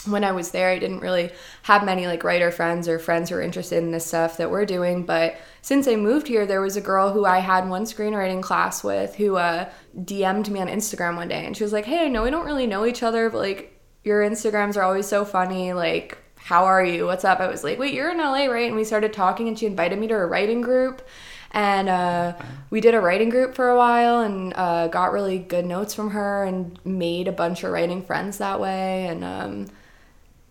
when 0.06 0.24
I 0.24 0.32
was 0.32 0.50
there 0.50 0.70
I 0.70 0.78
didn't 0.78 1.00
really 1.00 1.30
have 1.62 1.84
many 1.84 2.06
like 2.06 2.24
writer 2.24 2.50
friends 2.50 2.88
or 2.88 2.98
friends 2.98 3.30
who 3.30 3.36
are 3.36 3.40
interested 3.40 3.78
in 3.78 3.92
this 3.92 4.04
stuff 4.04 4.36
that 4.38 4.50
we're 4.50 4.66
doing 4.66 5.06
but 5.06 5.36
since 5.62 5.86
I 5.86 5.94
moved 5.94 6.26
here 6.26 6.44
there 6.44 6.60
was 6.60 6.76
a 6.76 6.80
girl 6.80 7.12
who 7.12 7.24
I 7.24 7.38
had 7.38 7.68
one 7.68 7.84
screenwriting 7.84 8.42
class 8.42 8.82
with 8.82 9.14
who 9.14 9.36
uh 9.36 9.70
DM'd 10.04 10.50
me 10.50 10.60
on 10.60 10.68
Instagram 10.68 11.16
one 11.16 11.28
day 11.28 11.44
and 11.44 11.56
she 11.56 11.64
was 11.64 11.72
like 11.72 11.84
hey 11.84 12.04
I 12.04 12.08
know 12.08 12.22
we 12.22 12.30
don't 12.30 12.46
really 12.46 12.66
know 12.66 12.86
each 12.86 13.02
other 13.02 13.30
but 13.30 13.38
like 13.38 13.80
your 14.04 14.22
Instagrams 14.22 14.76
are 14.76 14.82
always 14.82 15.06
so 15.06 15.24
funny 15.24 15.72
like 15.72 16.18
how 16.36 16.64
are 16.64 16.84
you? 16.84 17.04
What's 17.04 17.24
up? 17.24 17.40
I 17.40 17.48
was 17.48 17.64
like 17.64 17.78
wait 17.78 17.94
you're 17.94 18.10
in 18.10 18.18
LA 18.18 18.46
right? 18.46 18.66
And 18.68 18.76
we 18.76 18.84
started 18.84 19.12
talking 19.12 19.48
and 19.48 19.58
she 19.58 19.66
invited 19.66 19.98
me 19.98 20.06
to 20.08 20.14
a 20.14 20.26
writing 20.26 20.60
group 20.60 21.02
and 21.50 21.88
uh, 21.88 22.34
we 22.70 22.80
did 22.80 22.94
a 22.94 23.00
writing 23.00 23.30
group 23.30 23.54
for 23.54 23.70
a 23.70 23.76
while 23.76 24.20
and 24.20 24.52
uh, 24.54 24.88
got 24.88 25.12
really 25.12 25.38
good 25.38 25.64
notes 25.64 25.94
from 25.94 26.10
her 26.10 26.44
and 26.44 26.78
made 26.84 27.26
a 27.26 27.32
bunch 27.32 27.64
of 27.64 27.72
writing 27.72 28.02
friends 28.02 28.38
that 28.38 28.60
way 28.60 29.06
and 29.06 29.24
um, 29.24 29.66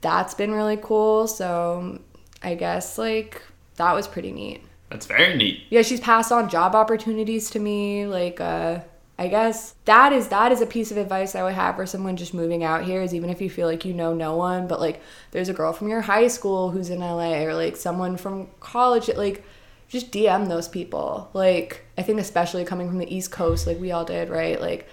that's 0.02 0.34
been 0.34 0.52
really 0.52 0.78
cool 0.78 1.28
so 1.28 2.00
i 2.44 2.56
guess 2.56 2.98
like 2.98 3.42
that 3.76 3.94
was 3.94 4.08
pretty 4.08 4.32
neat. 4.32 4.64
That's 4.90 5.06
very 5.06 5.36
neat. 5.38 5.64
yeah 5.70 5.82
she's 5.84 6.00
passed 6.00 6.32
on 6.32 6.50
job 6.50 6.74
opportunities 6.74 7.50
to 7.52 7.60
me 7.60 8.08
like 8.08 8.42
uh, 8.42 8.80
i 9.18 9.28
guess 9.28 9.76
that 9.86 10.14
is 10.14 10.28
that 10.28 10.52
is 10.52 10.62
a 10.62 10.66
piece 10.66 10.92
of 10.92 10.98
advice 10.98 11.36
i 11.36 11.44
would 11.44 11.54
have 11.54 11.76
for 11.76 11.86
someone 11.86 12.16
just 12.16 12.34
moving 12.34 12.64
out 12.64 12.84
here 12.84 13.02
is 13.02 13.14
even 13.14 13.30
if 13.30 13.42
you 13.42 13.50
feel 13.50 13.68
like 13.68 13.86
you 13.86 13.94
know 13.94 14.14
no 14.14 14.36
one 14.36 14.68
but 14.68 14.80
like 14.80 15.02
there's 15.32 15.50
a 15.50 15.54
girl 15.54 15.74
from 15.74 15.88
your 15.88 16.02
high 16.02 16.28
school 16.28 16.72
who's 16.72 16.90
in 16.90 17.00
la 17.00 17.34
or 17.34 17.54
like 17.54 17.76
someone 17.76 18.18
from 18.18 18.48
college 18.60 19.10
like 19.16 19.44
just 19.90 20.12
dm 20.12 20.50
those 20.50 20.68
people. 20.68 21.30
Like 21.34 21.86
i 21.98 22.02
think 22.02 22.20
especially 22.20 22.66
coming 22.66 22.90
from 22.90 22.98
the 22.98 23.16
east 23.16 23.32
coast 23.32 23.66
like 23.66 23.80
we 23.80 23.92
all 23.92 24.04
did 24.06 24.30
right? 24.30 24.60
Like 24.60 24.88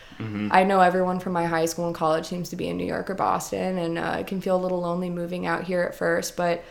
i 0.52 0.62
know 0.62 0.81
everyone 0.81 1.19
from 1.19 1.33
my 1.33 1.47
high 1.47 1.66
school 1.66 1.87
and 1.87 1.95
college 1.95 2.26
seems 2.26 2.49
to 2.50 2.57
be 2.57 2.69
in 2.69 2.76
new 2.76 2.87
york 2.87 3.11
or 3.11 3.14
boston 3.14 3.78
and 3.78 3.99
uh, 3.99 4.16
it 4.21 4.26
can 4.28 4.40
feel 4.40 4.57
a 4.57 4.62
little 4.62 4.81
lonely 4.81 5.11
moving 5.11 5.47
out 5.47 5.64
here 5.64 5.83
at 5.83 5.95
first 5.97 6.37
but 6.37 6.62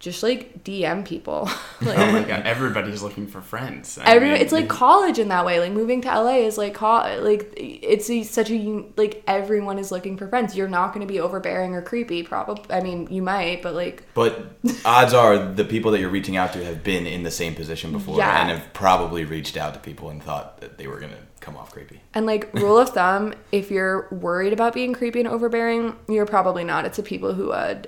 just 0.00 0.22
like 0.22 0.64
dm 0.64 1.04
people 1.06 1.42
like 1.82 1.98
Oh 1.98 2.10
my 2.12 2.22
god, 2.22 2.46
everybody's 2.46 3.02
looking 3.02 3.26
for 3.26 3.40
friends. 3.42 3.98
I 3.98 4.16
Every, 4.16 4.30
mean, 4.30 4.40
it's 4.40 4.50
like 4.52 4.66
college 4.68 5.18
in 5.18 5.28
that 5.28 5.44
way. 5.44 5.60
Like 5.60 5.72
moving 5.72 6.00
to 6.02 6.08
LA 6.08 6.36
is 6.38 6.56
like 6.58 6.72
co- 6.74 7.18
like 7.20 7.52
it's 7.56 8.08
a, 8.10 8.22
such 8.22 8.50
a 8.50 8.84
like 8.96 9.22
everyone 9.26 9.78
is 9.78 9.92
looking 9.92 10.16
for 10.16 10.26
friends. 10.26 10.56
You're 10.56 10.68
not 10.68 10.94
going 10.94 11.06
to 11.06 11.12
be 11.12 11.20
overbearing 11.20 11.74
or 11.74 11.82
creepy. 11.82 12.22
Probably. 12.22 12.64
I 12.74 12.80
mean, 12.82 13.08
you 13.10 13.20
might, 13.22 13.60
but 13.62 13.74
like 13.74 14.02
But 14.14 14.52
odds 14.84 15.12
are 15.12 15.36
the 15.52 15.64
people 15.64 15.90
that 15.92 16.00
you're 16.00 16.10
reaching 16.10 16.36
out 16.36 16.52
to 16.54 16.64
have 16.64 16.82
been 16.82 17.06
in 17.06 17.22
the 17.22 17.30
same 17.30 17.54
position 17.54 17.92
before 17.92 18.16
Yeah. 18.16 18.40
and 18.40 18.50
have 18.50 18.72
probably 18.72 19.24
reached 19.26 19.56
out 19.58 19.74
to 19.74 19.80
people 19.80 20.08
and 20.08 20.22
thought 20.22 20.60
that 20.62 20.78
they 20.78 20.86
were 20.86 20.98
gonna 20.98 21.18
come 21.40 21.56
off 21.56 21.72
creepy. 21.72 22.00
and 22.14 22.24
like 22.26 22.52
rule 22.54 22.78
of 22.78 22.88
thumb, 22.90 23.34
if 23.52 23.70
you're 23.70 24.08
worried 24.10 24.52
about 24.52 24.72
being 24.74 24.92
creepy 24.94 25.20
and 25.20 25.28
overbearing, 25.28 25.94
you're 26.08 26.26
probably 26.26 26.64
not. 26.64 26.84
It's 26.86 26.96
the 26.96 27.02
people 27.02 27.32
who 27.34 27.50
uh, 27.52 27.80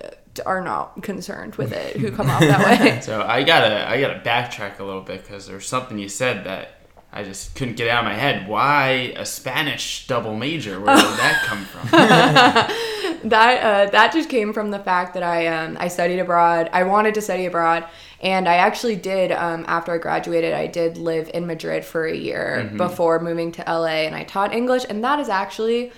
are 0.46 0.62
not 0.62 1.02
concerned 1.02 1.56
with 1.56 1.72
it 1.72 1.96
who 1.96 2.10
come 2.10 2.30
off 2.30 2.40
that 2.40 2.80
way. 2.80 3.00
So 3.00 3.22
I 3.22 3.42
gotta 3.42 3.88
I 3.88 4.00
gotta 4.00 4.20
backtrack 4.20 4.78
a 4.78 4.84
little 4.84 5.02
bit 5.02 5.22
because 5.22 5.46
there's 5.46 5.66
something 5.66 5.98
you 5.98 6.08
said 6.08 6.44
that 6.44 6.82
I 7.14 7.24
just 7.24 7.54
couldn't 7.54 7.76
get 7.76 7.88
out 7.88 8.04
of 8.04 8.04
my 8.06 8.14
head. 8.14 8.48
Why 8.48 9.12
a 9.16 9.26
Spanish 9.26 10.06
double 10.06 10.34
major? 10.34 10.80
Where 10.80 10.96
did 10.96 11.04
that 11.04 11.42
come 11.46 11.64
from? 11.66 11.88
that 13.28 13.62
uh, 13.62 13.90
that 13.90 14.12
just 14.14 14.30
came 14.30 14.54
from 14.54 14.70
the 14.70 14.78
fact 14.78 15.12
that 15.14 15.22
I 15.22 15.46
um, 15.48 15.76
I 15.78 15.88
studied 15.88 16.18
abroad. 16.20 16.70
I 16.72 16.84
wanted 16.84 17.12
to 17.14 17.20
study 17.20 17.44
abroad, 17.44 17.84
and 18.22 18.48
I 18.48 18.54
actually 18.54 18.96
did. 18.96 19.30
Um, 19.30 19.66
after 19.68 19.92
I 19.92 19.98
graduated, 19.98 20.54
I 20.54 20.66
did 20.66 20.96
live 20.96 21.30
in 21.34 21.46
Madrid 21.46 21.84
for 21.84 22.06
a 22.06 22.16
year 22.16 22.72
before 22.76 23.20
moving 23.20 23.52
to 23.52 23.64
LA, 23.66 24.06
and 24.06 24.14
I 24.14 24.24
taught 24.24 24.54
English. 24.54 24.86
And 24.88 25.04
that 25.04 25.20
is 25.20 25.28
actually 25.28 25.92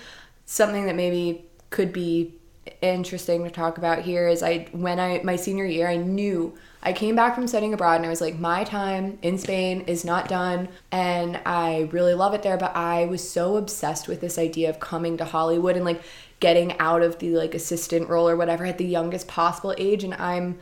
something 0.47 0.87
that 0.87 0.97
maybe 0.97 1.45
could 1.71 1.93
be 1.93 2.35
interesting 2.81 3.45
to 3.45 3.51
talk 3.51 3.79
about 3.79 4.03
here. 4.03 4.29
Is 4.29 4.43
I 4.43 4.67
when 4.73 4.99
I 5.01 5.21
my 5.23 5.37
senior 5.37 5.65
year, 5.65 5.89
I 5.89 5.97
knew. 5.97 6.55
I 6.87 6.93
came 6.93 7.17
back 7.17 7.35
from 7.35 7.49
studying 7.49 7.73
abroad 7.73 7.97
and 7.97 8.05
I 8.05 8.11
was 8.11 8.21
like, 8.21 8.39
my 8.39 8.63
time 8.63 9.19
in 9.23 9.39
Spain 9.39 9.85
is 9.87 10.05
not 10.05 10.29
done. 10.29 10.69
And 10.93 11.41
I 11.47 11.89
really 11.93 12.13
love 12.13 12.35
it 12.35 12.43
there. 12.43 12.59
But 12.59 12.77
I 12.77 13.07
was 13.07 13.27
so 13.27 13.57
obsessed 13.57 14.07
with 14.07 14.21
this 14.21 14.37
idea 14.37 14.69
of 14.69 14.81
coming 14.81 15.17
to 15.17 15.25
Hollywood 15.25 15.77
and 15.77 15.85
like 15.87 16.03
getting 16.41 16.79
out 16.79 17.01
of 17.01 17.21
the 17.21 17.31
like 17.31 17.55
assistant 17.55 18.11
role 18.11 18.29
or 18.29 18.37
whatever 18.37 18.67
at 18.67 18.77
the 18.77 18.85
youngest 18.85 19.29
possible 19.29 19.75
age. 19.79 20.05
And 20.05 20.13
I'm, 20.15 20.59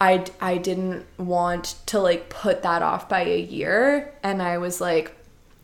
I, 0.00 0.24
I 0.40 0.58
didn't 0.58 1.06
want 1.18 1.76
to 1.86 2.00
like 2.00 2.30
put 2.30 2.62
that 2.62 2.82
off 2.82 3.08
by 3.08 3.20
a 3.20 3.40
year. 3.40 4.12
And 4.24 4.42
I 4.42 4.58
was 4.58 4.80
like, 4.80 5.14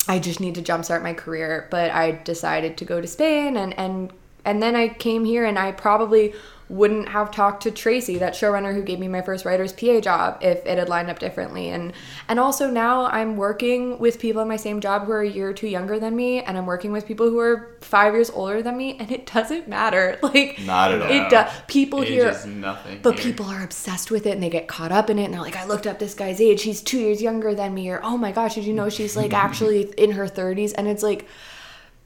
I 0.07 0.21
just 0.21 0.39
need 0.39 0.55
to 0.55 0.62
jumpstart 0.62 1.03
my 1.03 1.15
career. 1.15 1.67
But 1.69 1.91
I 1.91 2.12
decided 2.12 2.77
to 2.77 2.85
go 2.85 3.00
to 3.00 3.09
Spain 3.09 3.57
and, 3.57 3.77
and, 3.77 4.12
and 4.45 4.63
then 4.63 4.77
I 4.77 4.89
came 4.89 5.25
here 5.25 5.45
and 5.45 5.59
I 5.59 5.73
probably 5.73 6.35
wouldn't 6.69 7.09
have 7.09 7.33
talked 7.33 7.65
to 7.65 7.71
Tracy, 7.73 8.19
that 8.19 8.33
showrunner 8.33 8.73
who 8.73 8.83
gave 8.83 9.01
me 9.01 9.09
my 9.09 9.23
first 9.23 9.45
writer's 9.45 9.73
PA 9.73 9.99
job, 9.99 10.39
if 10.41 10.65
it 10.65 10.79
had 10.79 10.89
lined 10.89 11.11
up 11.11 11.19
differently. 11.19 11.69
And 11.71 11.93
and 12.29 12.39
also 12.39 12.71
now 12.71 13.07
I'm 13.07 13.37
working 13.37 13.99
with 13.99 14.21
people 14.21 14.41
in 14.41 14.47
my 14.47 14.55
same 14.57 14.81
job 14.81 15.05
who 15.05 15.11
are 15.11 15.23
a 15.23 15.29
year 15.29 15.49
or 15.49 15.53
two 15.53 15.67
younger 15.67 15.99
than 15.99 16.15
me, 16.15 16.41
and 16.41 16.57
I'm 16.57 16.67
working 16.67 16.93
with 16.93 17.07
people 17.09 17.29
who 17.29 17.41
are 17.41 17.77
five 17.81 18.15
years 18.15 18.31
older 18.31 18.63
than 18.63 18.77
me, 18.77 18.97
and 19.01 19.11
it 19.11 19.27
doesn't 19.27 19.69
matter. 19.69 20.19
Like 20.31 20.61
Not 20.61 20.93
at 20.93 21.03
all. 21.03 21.11
It 21.11 21.29
does. 21.29 21.53
People 21.67 22.03
Age 22.03 22.09
here 22.09 22.47
nothing. 22.47 23.01
but 23.03 23.19
here. 23.19 23.25
people 23.25 23.47
are 23.47 23.65
obsessed 23.65 24.13
with 24.13 24.27
it 24.27 24.31
and 24.31 24.43
they 24.43 24.49
get 24.51 24.69
caught 24.69 24.93
up 24.93 25.11
in 25.11 25.19
it 25.19 25.25
and 25.25 25.35
they're 25.35 25.41
like, 25.41 25.57
I 25.57 25.65
looked 25.65 25.89
up 25.89 25.99
this 25.99 26.15
guy's 26.15 26.41
age. 26.41 26.63
He's 26.63 26.83
two 26.83 27.01
years 27.01 27.21
younger 27.21 27.53
than 27.53 27.75
me. 27.75 27.91
Or, 27.91 27.99
oh 28.05 28.17
my 28.17 28.31
gosh, 28.31 28.55
did 28.55 28.65
you 28.65 28.73
know 28.75 28.89
she's 28.89 29.17
like 29.17 29.33
actually 29.47 29.93
in 29.99 30.13
her 30.13 30.27
30s? 30.27 30.73
And 30.79 30.87
it's 30.87 31.03
like, 31.03 31.27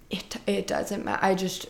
it, 0.08 0.36
it 0.46 0.66
doesn't 0.66 1.04
matter. 1.04 1.22
I 1.22 1.34
just, 1.34 1.66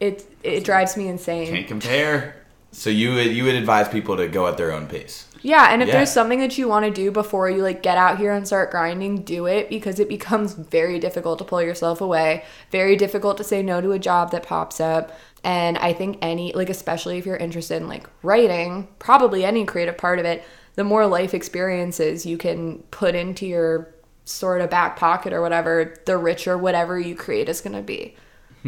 it, 0.00 0.24
it 0.42 0.64
drives 0.64 0.96
me 0.96 1.08
insane. 1.08 1.48
can't 1.48 1.66
compare. 1.68 2.36
So 2.72 2.90
you 2.90 3.14
would 3.14 3.26
you 3.28 3.44
would 3.44 3.54
advise 3.54 3.88
people 3.88 4.16
to 4.18 4.28
go 4.28 4.46
at 4.46 4.58
their 4.58 4.70
own 4.72 4.86
pace. 4.86 5.26
Yeah, 5.40 5.68
and 5.70 5.80
if 5.82 5.88
Yeah. 5.88 5.94
there's 5.98 6.12
something 6.12 6.40
that 6.40 6.58
you 6.58 6.68
want 6.68 6.84
to 6.84 6.90
do 6.90 7.10
before 7.10 7.48
you 7.48 7.62
like 7.62 7.82
get 7.82 7.96
out 7.96 8.18
here 8.18 8.32
and 8.32 8.46
start 8.46 8.70
grinding, 8.70 9.22
do 9.22 9.46
it 9.46 9.70
because 9.70 9.98
it 9.98 10.08
becomes 10.08 10.52
very 10.54 10.98
difficult 10.98 11.38
to 11.38 11.44
pull 11.44 11.62
yourself 11.62 12.00
away. 12.00 12.44
Very 12.70 12.96
difficult 12.96 13.36
to 13.38 13.44
say 13.44 13.62
no 13.62 13.80
to 13.80 13.92
a 13.92 13.98
job 13.98 14.30
that 14.32 14.42
pops 14.42 14.80
up. 14.80 15.12
And 15.44 15.78
I 15.78 15.92
think 15.94 16.18
any 16.20 16.52
like 16.52 16.68
especially 16.68 17.16
if 17.16 17.24
you're 17.24 17.36
interested 17.36 17.76
in 17.80 17.88
like 17.88 18.06
writing, 18.22 18.88
probably 18.98 19.44
any 19.44 19.64
creative 19.64 19.96
part 19.96 20.18
of 20.18 20.26
it, 20.26 20.44
the 20.74 20.84
more 20.84 21.06
life 21.06 21.32
experiences 21.32 22.26
you 22.26 22.36
can 22.36 22.80
put 22.90 23.14
into 23.14 23.46
your 23.46 23.94
sort 24.26 24.60
of 24.60 24.68
back 24.68 24.96
pocket 24.96 25.32
or 25.32 25.40
whatever, 25.40 25.94
the 26.04 26.18
richer 26.18 26.58
whatever 26.58 26.98
you 26.98 27.14
create 27.14 27.48
is 27.48 27.60
going 27.62 27.76
to 27.76 27.82
be. 27.82 28.16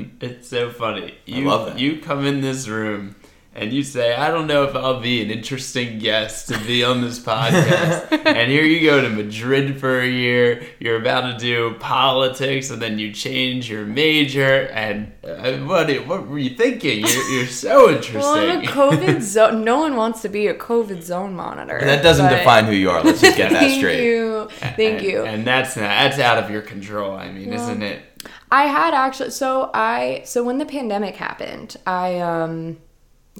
It's 0.21 0.49
so 0.49 0.71
funny. 0.71 1.15
You 1.27 1.45
love 1.45 1.67
that. 1.67 1.79
you 1.79 2.01
come 2.01 2.27
in 2.27 2.41
this 2.41 2.69
room 2.69 3.15
and 3.59 3.73
you 3.73 3.83
say, 3.83 4.15
"I 4.15 4.31
don't 4.31 4.47
know 4.47 4.63
if 4.65 4.75
I'll 4.77 5.01
be 5.01 5.23
an 5.23 5.31
interesting 5.31 5.99
guest 5.99 6.49
to 6.49 6.59
be 6.61 6.85
on 6.85 7.03
this 7.03 7.19
podcast." 7.19 8.13
and 8.27 8.51
here 8.51 8.63
you 8.63 8.89
go 8.89 9.03
to 9.03 9.09
Madrid 9.09 9.81
for 9.81 10.01
a 10.01 10.09
year. 10.09 10.65
You're 10.79 10.97
about 10.97 11.33
to 11.33 11.39
do 11.39 11.75
politics, 11.81 12.71
and 12.71 12.81
then 12.81 12.99
you 12.99 13.13
change 13.13 13.69
your 13.69 13.85
major. 13.85 14.69
And 14.69 15.13
uh, 15.25 15.59
what 15.59 15.91
what 16.07 16.29
were 16.29 16.39
you 16.39 16.57
thinking? 16.57 17.01
You're, 17.01 17.31
you're 17.31 17.47
so 17.69 17.91
interesting. 17.91 18.21
Well, 18.21 18.37
in 18.37 18.65
a 18.65 18.69
COVID 18.69 19.21
zone, 19.35 19.65
no 19.65 19.79
one 19.81 19.97
wants 19.97 20.23
to 20.23 20.29
be 20.29 20.47
a 20.47 20.55
COVID 20.55 21.03
zone 21.03 21.35
monitor. 21.35 21.81
That 21.81 22.03
doesn't 22.03 22.27
but- 22.27 22.39
define 22.39 22.67
who 22.67 22.73
you 22.73 22.91
are. 22.91 23.03
Let's 23.03 23.21
just 23.21 23.37
get 23.37 23.51
that 23.51 23.71
straight. 23.71 23.71
Thank 23.71 23.81
straight. 23.81 24.05
you. 24.05 24.49
Thank 24.51 24.99
and, 25.01 25.03
you. 25.03 25.25
And 25.25 25.47
that's 25.47 25.77
not, 25.77 25.83
that's 25.83 26.19
out 26.19 26.43
of 26.43 26.51
your 26.51 26.63
control. 26.63 27.17
I 27.17 27.31
mean, 27.31 27.53
isn't 27.53 27.83
it? 27.83 28.03
I 28.51 28.65
had 28.65 28.95
actually 28.95 29.31
so 29.31 29.71
I 29.75 30.23
so 30.25 30.43
when 30.43 30.59
the 30.59 30.67
pandemic 30.67 31.17
happened, 31.17 31.77
I 31.87 32.19
um 32.19 32.79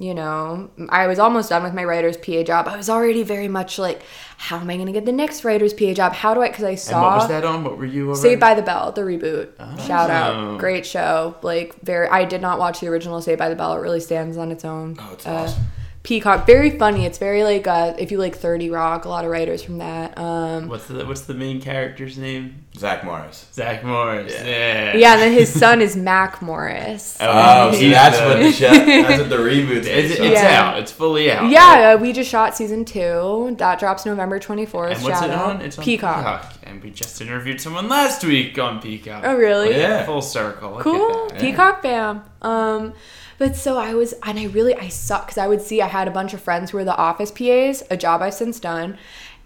you 0.01 0.13
know, 0.13 0.69
I 0.87 1.07
was 1.07 1.19
almost 1.19 1.49
done 1.49 1.61
with 1.61 1.73
my 1.73 1.83
writer's 1.83 2.15
PA 2.15 2.41
job. 2.43 2.69
I 2.69 2.77
was 2.77 2.89
already 2.89 3.21
very 3.23 3.49
much 3.49 3.77
like, 3.77 4.01
how 4.37 4.57
am 4.57 4.69
I 4.69 4.75
going 4.75 4.85
to 4.85 4.93
get 4.93 5.05
the 5.05 5.11
next 5.11 5.43
writer's 5.43 5.73
PA 5.73 5.91
job? 5.93 6.13
How 6.13 6.33
do 6.33 6.41
I? 6.41 6.47
Because 6.47 6.63
I 6.63 6.69
And 6.69 6.79
saw 6.79 7.01
what 7.03 7.15
was 7.19 7.27
that 7.27 7.43
on? 7.43 7.65
What 7.65 7.77
were 7.77 7.85
you? 7.85 8.05
Over? 8.11 8.15
Saved 8.19 8.39
by 8.39 8.53
the 8.55 8.61
Bell, 8.61 8.93
the 8.93 9.01
reboot. 9.01 9.49
Shout 9.85 10.09
Oh. 10.09 10.13
out, 10.13 10.57
great 10.59 10.85
show. 10.85 11.35
Like 11.41 11.75
very, 11.81 12.07
I 12.07 12.23
did 12.23 12.41
not 12.41 12.59
watch 12.59 12.79
the 12.79 12.87
original 12.87 13.21
Saved 13.21 13.39
by 13.39 13.49
the 13.49 13.55
Bell. 13.55 13.73
It 13.73 13.79
really 13.79 13.99
stands 13.99 14.37
on 14.37 14.51
its 14.51 14.63
own. 14.63 14.95
Oh, 15.01 15.09
it's 15.13 15.27
Uh, 15.27 15.31
awesome. 15.33 15.63
Peacock, 16.01 16.45
very 16.47 16.69
funny. 16.71 17.05
It's 17.05 17.17
very 17.17 17.43
like 17.43 17.67
uh, 17.67 17.93
if 17.99 18.09
you 18.09 18.17
like 18.17 18.33
Thirty 18.35 18.69
Rock, 18.69 19.03
a 19.03 19.09
lot 19.09 19.25
of 19.25 19.31
writers 19.31 19.61
from 19.61 19.79
that. 19.79 20.17
Um, 20.17 20.69
What's 20.69 20.87
the 20.87 21.05
what's 21.05 21.21
the 21.21 21.33
main 21.33 21.61
character's 21.61 22.17
name? 22.17 22.63
Zach 22.77 23.03
Morris. 23.03 23.47
Zach 23.51 23.83
Morris. 23.83 24.31
Yeah. 24.33 24.45
Yeah. 24.45 24.95
yeah, 24.95 25.13
and 25.13 25.21
then 25.21 25.33
his 25.33 25.51
son 25.59 25.81
is 25.81 25.97
Mac 25.97 26.41
Morris. 26.41 27.17
Oh, 27.19 27.73
so 27.73 27.89
that's 27.89 28.17
the- 28.17 28.25
what 28.25 28.37
the 28.39 28.51
show, 28.53 28.69
that's 28.71 29.19
what 29.19 29.29
the 29.29 29.35
reboot's 29.37 29.87
It's, 29.87 30.11
it's. 30.17 30.19
Yeah. 30.41 30.61
out. 30.69 30.79
It's 30.79 30.91
fully 30.91 31.29
out. 31.33 31.49
Yeah, 31.49 31.95
uh, 31.95 32.01
we 32.01 32.13
just 32.13 32.29
shot 32.31 32.55
season 32.55 32.85
two. 32.85 33.55
That 33.59 33.77
drops 33.79 34.05
November 34.05 34.39
24th. 34.39 34.93
And 34.93 35.03
what's 35.03 35.19
Shout 35.19 35.29
it 35.29 35.35
out. 35.35 35.55
on? 35.57 35.61
It's 35.61 35.77
on 35.77 35.83
Peacock. 35.83 36.17
Peacock. 36.17 36.53
And 36.63 36.81
we 36.81 36.91
just 36.91 37.19
interviewed 37.19 37.59
someone 37.59 37.89
last 37.89 38.23
week 38.23 38.57
on 38.57 38.79
Peacock. 38.81 39.23
Oh, 39.25 39.35
really? 39.35 39.71
Yeah. 39.71 40.05
Full 40.05 40.21
circle. 40.21 40.71
Look 40.75 40.83
Cool. 40.83 41.25
At 41.25 41.29
that. 41.31 41.41
Peacock 41.41 41.81
fam. 41.81 42.23
Um, 42.41 42.93
but 43.39 43.55
so 43.55 43.77
I 43.77 43.95
was, 43.95 44.13
and 44.21 44.37
I 44.37 44.45
really, 44.47 44.75
I 44.75 44.89
saw, 44.89 45.21
because 45.21 45.37
I 45.37 45.47
would 45.47 45.61
see 45.61 45.81
I 45.81 45.87
had 45.87 46.07
a 46.07 46.11
bunch 46.11 46.33
of 46.33 46.41
friends 46.41 46.69
who 46.69 46.77
were 46.77 46.83
the 46.83 46.95
office 46.95 47.31
PAs, 47.31 47.83
a 47.89 47.97
job 47.97 48.21
I've 48.21 48.33
since 48.35 48.59
done. 48.59 48.97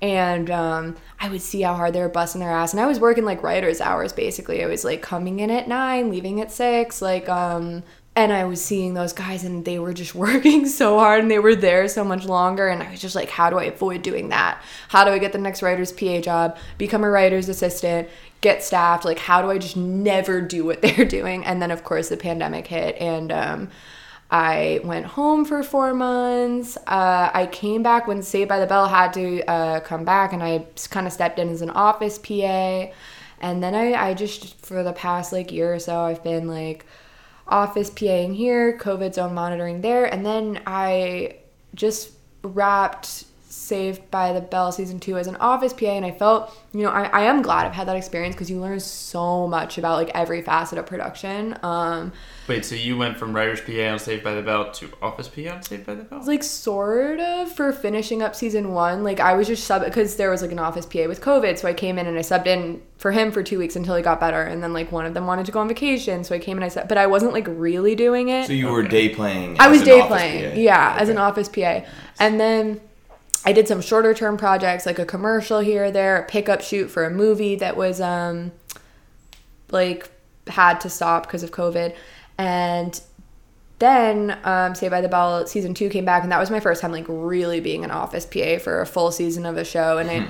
And 0.02 0.50
um, 0.50 0.98
I 1.20 1.30
would 1.30 1.42
see 1.42 1.62
how 1.62 1.76
hard 1.76 1.94
they 1.94 2.02
were 2.02 2.10
busting 2.10 2.42
their 2.42 2.52
ass. 2.52 2.74
And 2.74 2.82
I 2.82 2.88
was 2.88 3.00
working 3.00 3.24
like 3.24 3.42
writer's 3.42 3.80
hours 3.80 4.12
basically. 4.12 4.62
I 4.62 4.68
was 4.68 4.84
like 4.84 5.02
coming 5.02 5.40
in 5.40 5.50
at 5.50 5.70
nine, 5.70 6.10
leaving 6.10 6.42
at 6.42 6.52
six. 6.52 7.02
Like, 7.02 7.30
um, 7.30 7.84
and 8.16 8.34
I 8.34 8.44
was 8.46 8.64
seeing 8.64 8.96
those 8.96 9.14
guys 9.14 9.44
and 9.44 9.64
they 9.64 9.80
were 9.80 9.94
just 9.94 10.14
working 10.16 10.68
so 10.68 11.00
hard 11.00 11.22
and 11.22 11.32
they 11.32 11.40
were 11.40 11.56
there 11.56 11.88
so 11.88 12.04
much 12.04 12.26
longer. 12.26 12.68
And 12.68 12.84
I 12.84 12.92
was 12.92 13.00
just 13.00 13.16
like, 13.16 13.30
how 13.30 13.50
do 13.50 13.58
I 13.58 13.66
avoid 13.66 14.02
doing 14.02 14.30
that? 14.30 14.62
How 14.90 15.06
do 15.06 15.12
I 15.12 15.20
get 15.20 15.32
the 15.32 15.38
next 15.38 15.62
writer's 15.62 15.92
PA 15.92 16.20
job, 16.20 16.58
become 16.78 17.04
a 17.04 17.10
writer's 17.10 17.48
assistant, 17.48 18.10
get 18.44 18.64
staffed? 18.64 19.06
Like, 19.06 19.18
how 19.18 19.42
do 19.42 19.50
I 19.50 19.58
just 19.58 19.76
never 19.76 20.40
do 20.40 20.64
what 20.64 20.82
they're 20.84 21.06
doing? 21.06 21.44
And 21.46 21.62
then, 21.62 21.72
of 21.72 21.84
course, 21.84 22.10
the 22.10 22.18
pandemic 22.18 22.68
hit 22.68 22.96
and, 22.98 23.32
um, 23.32 23.70
I 24.32 24.80
went 24.84 25.06
home 25.06 25.46
for 25.46 25.62
four 25.62 25.94
months. 25.94 26.76
Uh, 26.88 27.30
I 27.32 27.48
came 27.52 27.84
back 27.84 28.08
when 28.08 28.24
Saved 28.24 28.50
by 28.50 28.60
the 28.60 28.66
Bell 28.66 28.88
had 28.88 29.14
to 29.14 29.44
uh, 29.46 29.80
come 29.82 30.06
back, 30.06 30.34
and 30.34 30.42
I 30.42 30.66
kind 30.90 31.06
of 31.06 31.14
stepped 31.14 31.38
in 31.38 31.50
as 31.50 31.62
an 31.62 31.70
office 31.70 32.18
PA. 32.18 32.88
And 33.42 33.62
then 33.62 33.76
I, 33.76 33.94
I 33.94 34.14
just, 34.16 34.66
for 34.66 34.82
the 34.82 34.94
past 34.94 35.34
like 35.34 35.52
year 35.52 35.76
or 35.76 35.78
so, 35.78 36.00
I've 36.00 36.24
been 36.24 36.48
like 36.48 36.84
office 37.48 37.92
PAing 37.92 38.34
here, 38.36 38.78
COVID 38.80 39.14
zone 39.14 39.36
monitoring 39.36 39.82
there. 39.82 40.06
And 40.06 40.26
then 40.26 40.62
I 40.66 41.36
just 41.76 42.14
wrapped 42.42 43.26
Saved 43.64 44.12
by 44.12 44.34
the 44.34 44.42
Bell 44.42 44.72
season 44.72 45.00
two 45.00 45.18
as 45.18 45.28
an 45.28 45.36
office 45.38 45.74
PA, 45.74 45.86
and 45.86 46.06
I 46.06 46.12
felt, 46.12 46.54
you 46.74 46.82
know, 46.84 46.90
I, 46.90 47.04
I 47.06 47.22
am 47.24 47.42
glad 47.42 47.66
I've 47.66 47.74
had 47.74 47.88
that 47.88 47.96
experience 47.96 48.36
because 48.36 48.50
you 48.50 48.60
learn 48.60 48.80
so 48.80 49.48
much 49.48 49.78
about 49.78 49.96
like 49.98 50.12
every 50.14 50.42
facet 50.42 50.78
of 50.78 50.86
production. 50.86 51.58
Um, 51.64 52.12
Wait, 52.48 52.66
so 52.66 52.76
you 52.76 52.98
went 52.98 53.18
from 53.18 53.34
Writer's 53.34 53.62
PA 53.62 53.94
on 53.94 54.00
Saved 54.00 54.22
by 54.24 54.34
the 54.34 54.42
Bell 54.42 54.70
to 54.72 54.90
Office 55.02 55.30
PA 55.30 55.50
on 55.54 55.64
Saved 55.64 55.86
by 55.86 55.96
the 55.96 56.04
Bell? 56.04 56.22
like 56.26 56.44
sort 56.44 57.20
of 57.20 57.52
for 57.52 57.72
finishing 57.72 58.22
up 58.22 58.36
season 58.36 58.74
one 58.74 59.04
like 59.04 59.20
i 59.20 59.34
was 59.34 59.48
just 59.48 59.64
sub 59.66 59.84
because 59.84 60.16
there 60.16 60.30
was 60.30 60.42
like 60.42 60.52
an 60.52 60.60
office 60.60 60.86
pa 60.86 61.06
with 61.08 61.20
covid 61.22 61.58
so 61.58 61.68
i 61.68 61.74
came 61.74 61.98
in 62.00 62.08
and 62.08 62.18
i 62.18 62.22
subbed 62.22 62.48
in 62.48 62.82
for 62.98 63.12
him 63.12 63.32
for 63.32 63.44
two 63.44 63.58
weeks 63.60 63.76
until 63.76 63.96
he 63.96 64.02
got 64.02 64.20
better 64.20 64.42
and 64.42 64.64
then 64.64 64.72
like 64.74 64.92
one 64.92 65.06
of 65.06 65.14
them 65.14 65.26
wanted 65.28 65.46
to 65.46 65.52
go 65.52 65.60
on 65.60 65.68
vacation 65.68 66.24
so 66.24 66.34
i 66.34 66.40
came 66.40 66.58
and 66.58 66.64
i 66.64 66.68
said 66.70 66.88
but 66.88 66.98
i 66.98 67.06
wasn't 67.06 67.32
like 67.34 67.46
really 67.50 67.94
doing 67.96 68.30
it 68.30 68.48
So 68.48 68.54
you 68.54 68.68
were 68.68 68.84
day 68.84 69.10
playing. 69.10 69.58
i 69.60 69.68
was 69.68 69.84
day 69.84 70.02
playing 70.08 70.52
PA. 70.52 70.58
yeah 70.58 70.96
as 71.00 71.10
an 71.10 71.18
office 71.18 71.50
pa 71.50 71.82
and 72.20 72.40
then 72.40 72.80
i 73.46 73.54
did 73.54 73.68
some 73.68 73.82
shorter 73.82 74.14
term 74.14 74.38
projects 74.38 74.86
like 74.86 75.00
a 75.00 75.06
commercial 75.06 75.60
here 75.60 75.86
or 75.86 75.92
there 75.92 76.18
a 76.18 76.26
pickup 76.26 76.62
shoot 76.62 76.90
for 76.90 77.04
a 77.04 77.10
movie 77.10 77.56
that 77.56 77.76
was 77.78 78.00
um 78.02 78.52
like 79.72 80.10
had 80.48 80.80
to 80.82 80.90
stop 80.90 81.24
because 81.24 81.44
of 81.44 81.52
covid. 81.52 81.96
And 82.38 83.00
then 83.80 84.38
um, 84.44 84.76
Saved 84.76 84.92
by 84.92 85.02
the 85.02 85.10
Bell 85.10 85.46
season 85.46 85.74
two 85.74 85.90
came 85.90 86.06
back, 86.06 86.24
and 86.24 86.32
that 86.32 86.40
was 86.40 86.50
my 86.50 86.60
first 86.60 86.82
time 86.82 86.92
like 86.92 87.06
really 87.08 87.60
being 87.60 87.84
an 87.84 87.92
office 87.92 88.26
PA 88.26 88.58
for 88.60 88.82
a 88.82 88.86
full 88.86 89.12
season 89.12 89.46
of 89.46 89.58
a 89.58 89.66
show, 89.66 89.98
and 89.98 90.10
it 90.10 90.28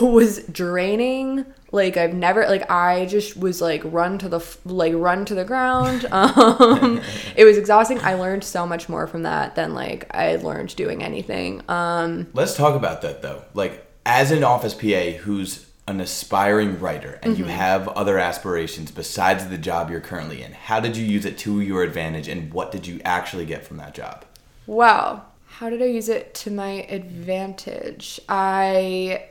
was 0.00 0.44
draining. 0.46 1.46
Like 1.72 1.96
I've 1.96 2.14
never 2.14 2.46
like 2.46 2.70
I 2.70 3.06
just 3.06 3.36
was 3.36 3.60
like 3.60 3.82
run 3.84 4.18
to 4.18 4.28
the 4.28 4.40
like 4.64 4.94
run 4.94 5.24
to 5.26 5.34
the 5.34 5.44
ground. 5.44 6.06
Um, 6.12 7.00
it 7.36 7.44
was 7.44 7.58
exhausting. 7.58 8.00
I 8.00 8.14
learned 8.14 8.44
so 8.44 8.66
much 8.66 8.88
more 8.88 9.06
from 9.06 9.22
that 9.24 9.54
than 9.56 9.74
like 9.74 10.06
I 10.14 10.36
learned 10.36 10.74
doing 10.76 11.02
anything. 11.02 11.62
Um, 11.68 12.28
Let's 12.32 12.54
talk 12.56 12.74
about 12.74 13.02
that 13.02 13.22
though. 13.22 13.44
Like, 13.54 13.84
as 14.04 14.30
an 14.30 14.44
office 14.44 14.74
PA 14.74 15.18
who's 15.22 15.66
an 15.88 16.00
aspiring 16.00 16.78
writer 16.80 17.18
and 17.22 17.36
you 17.38 17.44
Mm-hmm. 17.44 17.52
have 17.52 17.88
other 17.88 18.18
aspirations 18.18 18.90
besides 18.90 19.48
the 19.48 19.58
job 19.58 19.90
you're 19.90 20.00
currently 20.00 20.42
in, 20.42 20.52
how 20.52 20.80
did 20.80 20.96
you 20.96 21.04
use 21.04 21.24
it 21.24 21.38
to 21.38 21.60
your 21.60 21.82
advantage 21.82 22.28
and 22.28 22.52
what 22.52 22.72
did 22.72 22.86
you 22.86 23.00
actually 23.04 23.44
get 23.46 23.64
from 23.64 23.76
that 23.78 23.94
job? 23.94 24.24
Wow. 24.66 25.26
How 25.46 25.70
did 25.70 25.80
I 25.82 25.86
use 25.86 26.08
it 26.08 26.34
to 26.36 26.50
my 26.50 26.86
advantage? 26.88 28.20
I 28.28 29.26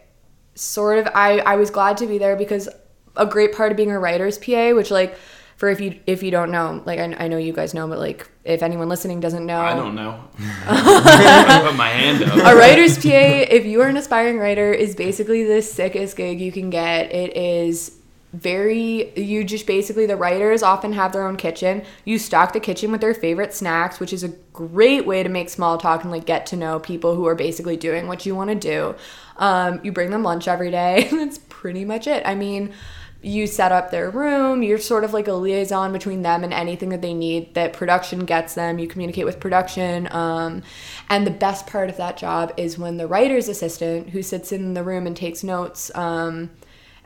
sort 0.56 0.98
of 1.00 1.08
I 1.14 1.40
I 1.40 1.56
was 1.58 1.70
glad 1.70 1.98
to 1.98 2.08
be 2.08 2.18
there 2.18 2.36
because 2.36 2.68
a 3.16 3.26
great 3.26 3.54
part 3.54 3.72
of 3.72 3.78
being 3.78 3.92
a 3.92 4.00
writer's 4.00 4.38
PA, 4.38 4.72
which 4.72 4.92
like 4.92 5.18
for 5.58 5.70
if 5.70 5.80
you 5.80 6.00
if 6.06 6.22
you 6.24 6.32
don't 6.32 6.52
know, 6.52 6.82
like 6.86 7.00
I, 7.00 7.14
I 7.14 7.28
know 7.28 7.38
you 7.38 7.54
guys 7.54 7.74
know, 7.74 7.88
but 7.88 8.00
like 8.00 8.30
if 8.44 8.62
anyone 8.62 8.90
listening 8.90 9.20
doesn't 9.20 9.46
know, 9.46 9.62
I 9.62 9.76
don't 9.76 9.96
know. 9.96 10.24
I 10.40 11.64
put 11.66 11.76
my 11.76 11.90
hand 11.90 12.24
up. 12.24 12.38
a 12.38 12.56
writer's 12.56 12.98
PA, 12.98 13.10
if 13.10 13.66
you 13.66 13.82
are 13.82 13.88
an 13.88 13.98
aspiring 13.98 14.38
writer, 14.38 14.74
is 14.74 14.96
basically 14.96 15.44
the 15.44 15.62
sickest 15.62 16.18
gig 16.18 16.42
you 16.42 16.52
can 16.52 16.70
get. 16.70 17.12
It 17.14 17.36
is 17.38 17.98
very 18.34 19.18
you 19.18 19.46
just 19.46 19.66
basically 19.66 20.06
the 20.06 20.18
writers 20.18 20.62
often 20.62 20.92
have 20.92 21.14
their 21.14 21.26
own 21.26 21.38
kitchen. 21.38 21.84
You 22.04 22.20
stock 22.20 22.52
the 22.52 22.60
kitchen 22.60 22.92
with 22.92 23.00
their 23.00 23.14
favorite 23.14 23.54
snacks, 23.54 24.00
which 24.00 24.12
is 24.12 24.24
a 24.24 24.30
great 24.52 25.06
way 25.06 25.24
to 25.24 25.30
make 25.30 25.50
small 25.50 25.78
talk 25.78 26.04
and 26.04 26.12
like 26.12 26.26
get 26.26 26.46
to 26.48 26.58
know 26.58 26.80
people 26.80 27.16
who 27.16 27.26
are 27.28 27.36
basically 27.36 27.78
doing 27.78 28.08
what 28.08 28.26
you 28.26 28.36
want 28.36 28.50
to 28.50 28.56
do. 28.56 28.96
Um, 29.38 29.80
you 29.84 29.92
bring 29.92 30.12
them 30.12 30.24
lunch 30.24 30.48
every 30.48 30.72
day. 30.72 31.08
That's 31.12 31.40
pretty 31.50 31.86
much 31.86 32.08
it. 32.08 32.24
I 32.26 32.36
mean, 32.36 32.74
you 33.22 33.48
set 33.48 33.72
up 33.72 33.90
their 33.90 34.10
room. 34.10 34.62
You're 34.62 34.78
sort 34.78 35.04
of 35.04 35.14
like 35.14 35.28
a 35.28 35.34
liaison 35.34 35.92
between 35.92 36.22
them 36.22 36.44
and 36.44 36.54
anything 36.54 36.90
that 36.90 37.02
they 37.02 37.14
need 37.14 37.56
that 37.56 37.74
production 37.74 38.26
gets 38.26 38.54
them. 38.54 38.78
You 38.78 38.88
communicate 38.88 39.26
with 39.26 39.40
production. 39.40 40.08
Um, 40.12 40.62
and 41.10 41.26
the 41.26 41.32
best 41.32 41.66
part 41.66 41.90
of 41.90 41.98
that 41.98 42.18
job 42.18 42.54
is 42.56 42.78
when 42.78 42.98
the 42.98 43.08
writer's 43.08 43.50
assistant, 43.50 44.10
who 44.12 44.22
sits 44.22 44.52
in 44.52 44.76
the 44.76 44.84
room 44.84 45.08
and 45.08 45.18
takes 45.18 45.44
notes, 45.44 45.90
um, 45.96 46.52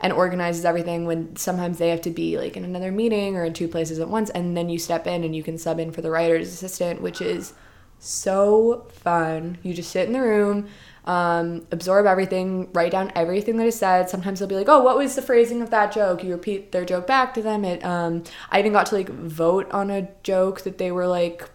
and 0.00 0.12
organizes 0.12 0.64
everything 0.64 1.04
when 1.04 1.36
sometimes 1.36 1.78
they 1.78 1.90
have 1.90 2.00
to 2.02 2.10
be 2.10 2.38
like 2.38 2.56
in 2.56 2.64
another 2.64 2.90
meeting 2.90 3.36
or 3.36 3.44
in 3.44 3.52
two 3.52 3.68
places 3.68 3.98
at 3.98 4.08
once 4.08 4.30
and 4.30 4.56
then 4.56 4.68
you 4.68 4.78
step 4.78 5.06
in 5.06 5.24
and 5.24 5.36
you 5.36 5.42
can 5.42 5.58
sub 5.58 5.78
in 5.78 5.92
for 5.92 6.00
the 6.00 6.10
writer's 6.10 6.48
assistant 6.48 7.02
which 7.02 7.20
is 7.20 7.52
so 8.00 8.86
fun. 8.92 9.58
You 9.62 9.74
just 9.74 9.90
sit 9.90 10.06
in 10.06 10.12
the 10.12 10.20
room 10.20 10.68
um, 11.04 11.66
absorb 11.72 12.06
everything 12.06 12.70
write 12.72 12.92
down 12.92 13.10
everything 13.14 13.56
that 13.56 13.66
is 13.66 13.78
said. 13.78 14.10
Sometimes 14.10 14.38
they'll 14.38 14.48
be 14.48 14.54
like 14.54 14.68
oh 14.68 14.82
what 14.82 14.96
was 14.96 15.14
the 15.14 15.22
phrasing 15.22 15.62
of 15.62 15.70
that 15.70 15.92
joke? 15.92 16.22
You 16.22 16.32
repeat 16.32 16.72
their 16.72 16.84
joke 16.84 17.06
back 17.06 17.34
to 17.34 17.42
them. 17.42 17.64
It 17.64 17.84
um, 17.84 18.24
i 18.50 18.58
even 18.58 18.72
got 18.72 18.86
to 18.86 18.94
like 18.94 19.08
vote 19.08 19.70
on 19.70 19.90
a 19.90 20.08
joke 20.22 20.62
that 20.62 20.78
they 20.78 20.92
were 20.92 21.06
like 21.06 21.48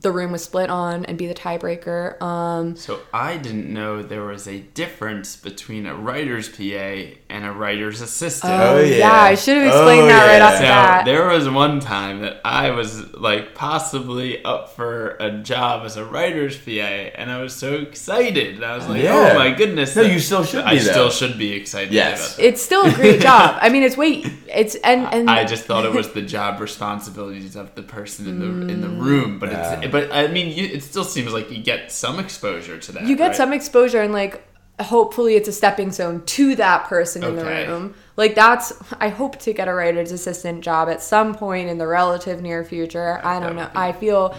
the 0.00 0.12
room 0.12 0.30
was 0.32 0.44
split 0.44 0.68
on 0.70 1.04
and 1.06 1.16
be 1.16 1.26
the 1.26 1.34
tiebreaker 1.34 2.20
um, 2.20 2.76
So 2.76 3.00
I 3.14 3.36
didn't 3.38 3.72
know 3.72 4.02
there 4.02 4.24
was 4.24 4.46
a 4.46 4.58
difference 4.60 5.36
between 5.36 5.86
a 5.86 5.94
writer's 5.94 6.48
PA 6.48 7.16
and 7.30 7.44
a 7.44 7.52
writer's 7.52 8.00
assistant. 8.00 8.52
oh, 8.52 8.76
Oh, 8.76 8.80
yeah. 8.80 8.96
yeah. 8.98 9.12
i 9.22 9.34
should 9.34 9.56
have 9.56 9.66
explained 9.66 10.02
Oh, 10.02 10.06
that 10.06 10.26
right 10.26 10.42
off 10.42 10.52
the 10.52 10.58
So 10.58 10.62
bat 10.64 11.04
there 11.06 11.26
was 11.28 11.48
one 11.48 11.80
time 11.80 12.20
that 12.20 12.40
I 12.44 12.70
was 12.72 13.14
like 13.14 13.54
possibly 13.54 14.44
up 14.44 14.70
for 14.76 15.16
a 15.20 15.30
job 15.38 15.84
as 15.86 15.96
a 15.96 16.04
writer's 16.04 16.56
PA, 16.58 16.70
and 16.70 17.30
I 17.30 17.40
was 17.40 17.54
so 17.54 17.74
excited. 17.74 18.56
And 18.56 18.64
I 18.64 18.76
was 18.76 18.86
like, 18.88 19.02
Yeah. 19.02 19.30
"Oh 19.32 19.38
my 19.38 19.50
goodness!" 19.52 19.96
No, 19.96 20.02
you 20.02 20.18
still 20.18 20.44
should 20.44 20.64
I 20.64 20.74
be, 20.74 20.80
though. 20.80 20.90
still 20.90 21.10
should 21.10 21.38
be 21.38 21.52
excited. 21.52 21.92
Yes. 21.92 22.18
about 22.34 22.36
that. 22.36 22.48
it's 22.48 22.62
still 22.62 22.84
a 22.84 22.92
great 22.92 23.20
job. 23.30 23.56
I 23.60 23.68
mean, 23.68 23.82
it's 23.82 23.96
wait, 23.96 24.26
it's 24.48 24.74
and 24.76 25.06
and 25.12 25.30
I 25.30 25.44
just 25.44 25.64
thought 25.64 25.84
it 25.84 25.92
was 25.92 26.12
the 26.12 26.22
job 26.22 26.60
responsibilities 26.60 27.56
of 27.56 27.74
the 27.74 27.82
person 27.82 28.26
in 28.28 28.38
the 28.40 28.72
in 28.72 28.80
the 28.80 28.88
Mm. 28.90 29.00
room, 29.00 29.38
but 29.38 29.50
Yeah. 29.70 29.80
it's 29.82 29.92
but 29.92 30.12
I 30.12 30.28
mean, 30.28 30.56
you, 30.56 30.64
it 30.64 30.82
still 30.82 31.04
seems 31.04 31.32
like 31.32 31.50
you 31.50 31.62
get 31.62 31.92
some 31.92 32.18
exposure 32.18 32.78
to 32.78 32.92
that. 32.92 33.04
you 33.04 33.16
get 33.16 33.28
right? 33.28 33.36
some 33.36 33.52
exposure 33.52 34.00
and 34.00 34.12
like 34.12 34.46
hopefully 34.80 35.36
it's 35.36 35.48
a 35.48 35.52
stepping 35.52 35.92
stone 35.92 36.24
to 36.24 36.56
that 36.56 36.84
person 36.84 37.22
in 37.22 37.36
the 37.36 37.44
room. 37.44 37.94
Like 38.16 38.34
that's 38.34 38.72
I 38.98 39.08
hope 39.08 39.38
to 39.40 39.52
get 39.52 39.68
a 39.68 39.74
writer's 39.74 40.12
assistant 40.12 40.62
job 40.62 40.88
at 40.88 41.02
some 41.02 41.34
point 41.34 41.68
in 41.68 41.78
the 41.78 41.86
relative 41.86 42.40
near 42.42 42.64
future. 42.64 43.20
I 43.24 43.40
don't 43.40 43.56
know. 43.56 43.66
be 43.66 43.72
I 43.74 43.92
feel 43.92 44.34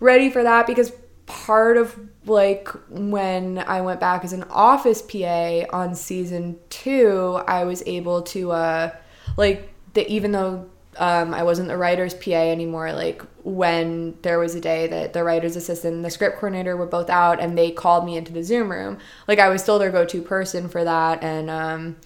ready 0.00 0.30
for 0.30 0.42
that 0.42 0.66
because 0.66 0.92
part 1.26 1.76
of 1.76 1.98
like 2.26 2.68
when 2.88 3.58
I 3.58 3.80
went 3.80 4.00
back 4.00 4.24
as 4.24 4.32
an 4.32 4.44
office 4.44 5.02
PA 5.02 5.64
on 5.72 5.94
season 5.94 6.58
2, 6.70 7.42
I 7.46 7.64
was 7.64 7.82
able 7.86 8.22
to 8.22 8.52
uh 8.52 8.90
like 9.36 9.72
the 9.94 10.10
even 10.10 10.32
though 10.32 10.70
um, 10.98 11.34
I 11.34 11.42
wasn't 11.42 11.68
the 11.68 11.76
writer's 11.76 12.14
PA 12.14 12.30
anymore. 12.30 12.92
Like 12.92 13.22
when 13.42 14.16
there 14.22 14.38
was 14.38 14.54
a 14.54 14.60
day 14.60 14.86
that 14.86 15.12
the 15.12 15.24
writer's 15.24 15.56
assistant 15.56 15.94
and 15.94 16.04
the 16.04 16.10
script 16.10 16.36
coordinator 16.36 16.76
were 16.76 16.86
both 16.86 17.10
out, 17.10 17.40
and 17.40 17.56
they 17.56 17.70
called 17.70 18.04
me 18.04 18.16
into 18.16 18.32
the 18.32 18.42
Zoom 18.42 18.70
room. 18.70 18.98
Like 19.28 19.38
I 19.38 19.48
was 19.48 19.62
still 19.62 19.78
their 19.78 19.90
go-to 19.90 20.22
person 20.22 20.68
for 20.68 20.84
that, 20.84 21.22
and 21.22 21.50
um, 21.50 21.96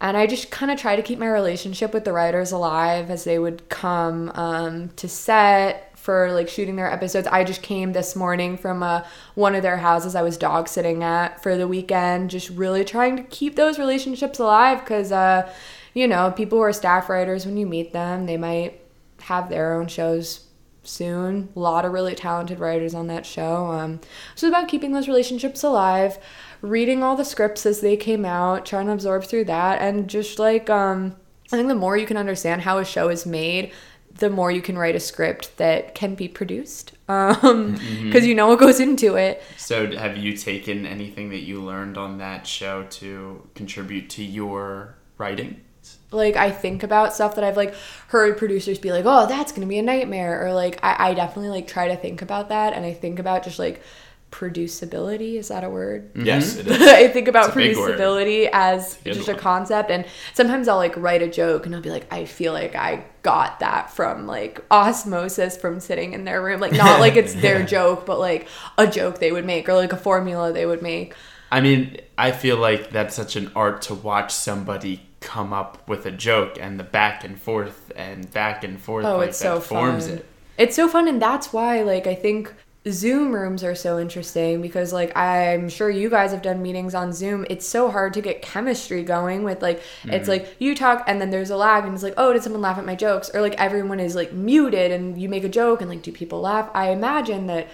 and 0.00 0.16
I 0.16 0.26
just 0.26 0.50
kind 0.50 0.70
of 0.70 0.78
try 0.78 0.96
to 0.96 1.02
keep 1.02 1.18
my 1.18 1.28
relationship 1.28 1.92
with 1.92 2.04
the 2.04 2.12
writers 2.12 2.52
alive 2.52 3.10
as 3.10 3.24
they 3.24 3.38
would 3.38 3.68
come 3.68 4.30
um, 4.34 4.90
to 4.90 5.08
set 5.08 5.88
for 5.98 6.32
like 6.32 6.48
shooting 6.48 6.76
their 6.76 6.90
episodes. 6.90 7.26
I 7.26 7.44
just 7.44 7.60
came 7.60 7.92
this 7.92 8.14
morning 8.14 8.56
from 8.56 8.82
uh, 8.82 9.02
one 9.34 9.54
of 9.54 9.62
their 9.62 9.76
houses 9.76 10.14
I 10.14 10.22
was 10.22 10.38
dog 10.38 10.68
sitting 10.68 11.02
at 11.02 11.42
for 11.42 11.56
the 11.56 11.68
weekend, 11.68 12.30
just 12.30 12.48
really 12.50 12.84
trying 12.84 13.16
to 13.16 13.24
keep 13.24 13.56
those 13.56 13.78
relationships 13.78 14.38
alive 14.38 14.80
because, 14.80 15.12
uh, 15.12 15.52
you 15.98 16.06
know, 16.06 16.30
people 16.30 16.58
who 16.58 16.62
are 16.62 16.72
staff 16.72 17.08
writers, 17.08 17.44
when 17.44 17.56
you 17.56 17.66
meet 17.66 17.92
them, 17.92 18.26
they 18.26 18.36
might 18.36 18.80
have 19.22 19.48
their 19.48 19.74
own 19.74 19.88
shows 19.88 20.46
soon. 20.84 21.48
A 21.56 21.58
lot 21.58 21.84
of 21.84 21.92
really 21.92 22.14
talented 22.14 22.60
writers 22.60 22.94
on 22.94 23.08
that 23.08 23.26
show. 23.26 23.66
Um, 23.66 24.00
so 24.36 24.46
it's 24.46 24.54
about 24.54 24.68
keeping 24.68 24.92
those 24.92 25.08
relationships 25.08 25.64
alive, 25.64 26.18
reading 26.62 27.02
all 27.02 27.16
the 27.16 27.24
scripts 27.24 27.66
as 27.66 27.80
they 27.80 27.96
came 27.96 28.24
out, 28.24 28.64
trying 28.64 28.86
to 28.86 28.92
absorb 28.92 29.24
through 29.24 29.46
that, 29.46 29.82
and 29.82 30.08
just 30.08 30.38
like 30.38 30.70
um, 30.70 31.16
I 31.52 31.56
think 31.56 31.66
the 31.68 31.74
more 31.74 31.96
you 31.96 32.06
can 32.06 32.16
understand 32.16 32.62
how 32.62 32.78
a 32.78 32.84
show 32.84 33.08
is 33.08 33.26
made, 33.26 33.72
the 34.14 34.30
more 34.30 34.52
you 34.52 34.62
can 34.62 34.78
write 34.78 34.94
a 34.94 35.00
script 35.00 35.56
that 35.56 35.96
can 35.96 36.14
be 36.14 36.28
produced. 36.28 36.92
Um, 37.10 37.72
because 38.02 38.26
you 38.26 38.34
know 38.34 38.48
what 38.48 38.58
goes 38.58 38.80
into 38.80 39.14
it. 39.14 39.42
So, 39.56 39.96
have 39.96 40.18
you 40.18 40.36
taken 40.36 40.84
anything 40.84 41.30
that 41.30 41.40
you 41.40 41.62
learned 41.62 41.96
on 41.96 42.18
that 42.18 42.46
show 42.46 42.82
to 42.82 43.48
contribute 43.54 44.10
to 44.10 44.22
your 44.22 44.98
writing? 45.16 45.62
Like 46.10 46.36
I 46.36 46.50
think 46.50 46.82
about 46.82 47.14
stuff 47.14 47.34
that 47.34 47.44
I've 47.44 47.56
like 47.56 47.74
heard 48.08 48.38
producers 48.38 48.78
be 48.78 48.92
like, 48.92 49.04
oh, 49.06 49.26
that's 49.26 49.52
gonna 49.52 49.66
be 49.66 49.78
a 49.78 49.82
nightmare, 49.82 50.46
or 50.46 50.52
like 50.52 50.78
I, 50.82 51.10
I 51.10 51.14
definitely 51.14 51.50
like 51.50 51.66
try 51.66 51.88
to 51.88 51.96
think 51.96 52.22
about 52.22 52.48
that, 52.48 52.72
and 52.72 52.84
I 52.84 52.92
think 52.94 53.18
about 53.18 53.42
just 53.42 53.58
like 53.58 53.82
producibility. 54.30 55.34
Is 55.36 55.48
that 55.48 55.64
a 55.64 55.70
word? 55.70 56.12
Mm-hmm. 56.14 56.26
Yes, 56.26 56.56
it 56.58 56.66
is. 56.66 56.80
I 56.80 57.08
think 57.08 57.28
about 57.28 57.48
It's 57.48 57.56
a 57.56 57.58
producibility 57.58 58.48
as 58.52 58.94
good 59.04 59.14
just 59.14 59.28
a 59.28 59.34
concept, 59.34 59.90
and 59.90 60.06
sometimes 60.34 60.68
I'll 60.68 60.76
like 60.76 60.96
write 60.96 61.22
a 61.22 61.28
joke 61.28 61.66
and 61.66 61.74
I'll 61.74 61.82
be 61.82 61.90
like, 61.90 62.10
I 62.12 62.24
feel 62.24 62.52
like 62.52 62.74
I 62.74 63.04
got 63.22 63.60
that 63.60 63.90
from 63.90 64.26
like 64.26 64.64
osmosis 64.70 65.56
from 65.56 65.80
sitting 65.80 66.14
in 66.14 66.24
their 66.24 66.42
room, 66.42 66.60
like 66.60 66.72
not 66.72 67.00
like 67.00 67.16
it's 67.16 67.34
their 67.42 67.64
joke, 67.64 68.06
but 68.06 68.18
like 68.18 68.48
a 68.78 68.86
joke 68.86 69.18
they 69.18 69.32
would 69.32 69.44
make 69.44 69.68
or 69.68 69.74
like 69.74 69.92
a 69.92 69.96
formula 69.96 70.52
they 70.52 70.66
would 70.66 70.82
make. 70.82 71.14
I 71.50 71.60
mean, 71.62 71.98
I 72.16 72.32
feel 72.32 72.58
like 72.58 72.90
that's 72.90 73.14
such 73.14 73.36
an 73.36 73.50
art 73.56 73.80
to 73.82 73.94
watch 73.94 74.34
somebody 74.34 75.07
come 75.20 75.52
up 75.52 75.86
with 75.88 76.06
a 76.06 76.10
joke 76.10 76.58
and 76.60 76.78
the 76.78 76.84
back 76.84 77.24
and 77.24 77.40
forth 77.40 77.90
and 77.96 78.30
back 78.32 78.64
and 78.64 78.80
forth 78.80 79.04
Oh, 79.04 79.18
like 79.18 79.30
it's 79.30 79.38
that 79.40 79.44
so 79.44 79.60
forms 79.60 80.06
fun. 80.06 80.18
it. 80.18 80.26
It's 80.56 80.76
so 80.76 80.88
fun, 80.88 81.08
and 81.08 81.20
that's 81.22 81.52
why 81.52 81.82
like 81.82 82.06
I 82.06 82.14
think 82.14 82.52
Zoom 82.88 83.34
rooms 83.34 83.64
are 83.64 83.74
so 83.74 83.98
interesting 83.98 84.62
because 84.62 84.92
like 84.92 85.16
I'm 85.16 85.68
sure 85.68 85.90
you 85.90 86.08
guys 86.08 86.32
have 86.32 86.42
done 86.42 86.62
meetings 86.62 86.94
on 86.94 87.12
Zoom. 87.12 87.46
It's 87.50 87.66
so 87.66 87.90
hard 87.90 88.14
to 88.14 88.20
get 88.20 88.42
chemistry 88.42 89.02
going 89.02 89.42
with 89.42 89.62
like 89.62 89.82
it's 90.04 90.28
mm-hmm. 90.28 90.30
like 90.30 90.56
you 90.58 90.74
talk 90.74 91.04
and 91.06 91.20
then 91.20 91.30
there's 91.30 91.50
a 91.50 91.56
lag 91.56 91.84
and 91.84 91.94
it's 91.94 92.02
like 92.02 92.14
oh 92.16 92.32
did 92.32 92.42
someone 92.42 92.62
laugh 92.62 92.78
at 92.78 92.86
my 92.86 92.94
jokes 92.94 93.30
or 93.34 93.40
like 93.40 93.54
everyone 93.54 94.00
is 94.00 94.14
like 94.14 94.32
muted 94.32 94.90
and 94.92 95.20
you 95.20 95.28
make 95.28 95.44
a 95.44 95.48
joke 95.48 95.80
and 95.80 95.90
like 95.90 96.02
do 96.02 96.12
people 96.12 96.40
laugh? 96.40 96.70
I 96.74 96.90
imagine 96.90 97.46
that 97.48 97.68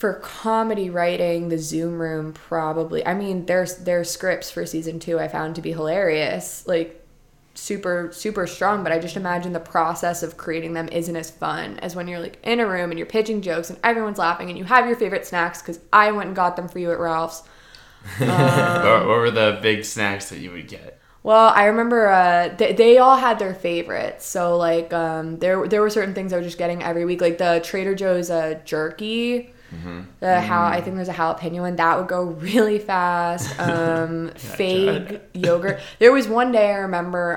for 0.00 0.14
comedy 0.14 0.88
writing, 0.88 1.50
the 1.50 1.58
Zoom 1.58 2.00
room 2.00 2.32
probably. 2.32 3.06
I 3.06 3.12
mean, 3.12 3.44
there's 3.44 3.76
their 3.76 4.02
scripts 4.02 4.50
for 4.50 4.64
season 4.64 4.98
two 4.98 5.20
I 5.20 5.28
found 5.28 5.56
to 5.56 5.62
be 5.62 5.72
hilarious, 5.72 6.66
like 6.66 7.06
super 7.52 8.08
super 8.10 8.46
strong. 8.46 8.82
But 8.82 8.92
I 8.92 8.98
just 8.98 9.18
imagine 9.18 9.52
the 9.52 9.60
process 9.60 10.22
of 10.22 10.38
creating 10.38 10.72
them 10.72 10.88
isn't 10.88 11.14
as 11.14 11.30
fun 11.30 11.78
as 11.80 11.94
when 11.94 12.08
you're 12.08 12.18
like 12.18 12.38
in 12.42 12.60
a 12.60 12.66
room 12.66 12.90
and 12.90 12.98
you're 12.98 13.06
pitching 13.06 13.42
jokes 13.42 13.68
and 13.68 13.78
everyone's 13.84 14.16
laughing 14.16 14.48
and 14.48 14.56
you 14.56 14.64
have 14.64 14.86
your 14.86 14.96
favorite 14.96 15.26
snacks 15.26 15.60
because 15.60 15.78
I 15.92 16.12
went 16.12 16.28
and 16.28 16.36
got 16.36 16.56
them 16.56 16.66
for 16.66 16.78
you 16.78 16.90
at 16.92 16.98
Ralph's. 16.98 17.42
what, 18.16 19.06
what 19.06 19.18
were 19.18 19.30
the 19.30 19.58
big 19.60 19.84
snacks 19.84 20.30
that 20.30 20.38
you 20.38 20.50
would 20.52 20.66
get? 20.66 20.98
Well, 21.22 21.48
I 21.48 21.64
remember 21.64 22.08
uh, 22.08 22.54
they, 22.56 22.72
they 22.72 22.96
all 22.96 23.18
had 23.18 23.38
their 23.38 23.54
favorites. 23.54 24.24
So 24.24 24.56
like 24.56 24.94
um, 24.94 25.40
there 25.40 25.68
there 25.68 25.82
were 25.82 25.90
certain 25.90 26.14
things 26.14 26.32
I 26.32 26.38
was 26.38 26.46
just 26.46 26.56
getting 26.56 26.82
every 26.82 27.04
week, 27.04 27.20
like 27.20 27.36
the 27.36 27.60
Trader 27.62 27.94
Joe's 27.94 28.30
uh, 28.30 28.60
jerky. 28.64 29.52
The 30.20 30.40
how 30.40 30.64
I 30.64 30.80
think 30.80 30.96
there's 30.96 31.08
a 31.08 31.12
jalapeno 31.14 31.60
one 31.60 31.76
that 31.76 31.98
would 31.98 32.08
go 32.08 32.24
really 32.24 32.78
fast. 32.78 33.54
Um, 33.70 34.30
fake 34.34 35.20
yogurt. 35.34 35.80
There 35.98 36.12
was 36.12 36.26
one 36.26 36.50
day 36.50 36.70
I 36.70 36.78
remember 36.78 37.34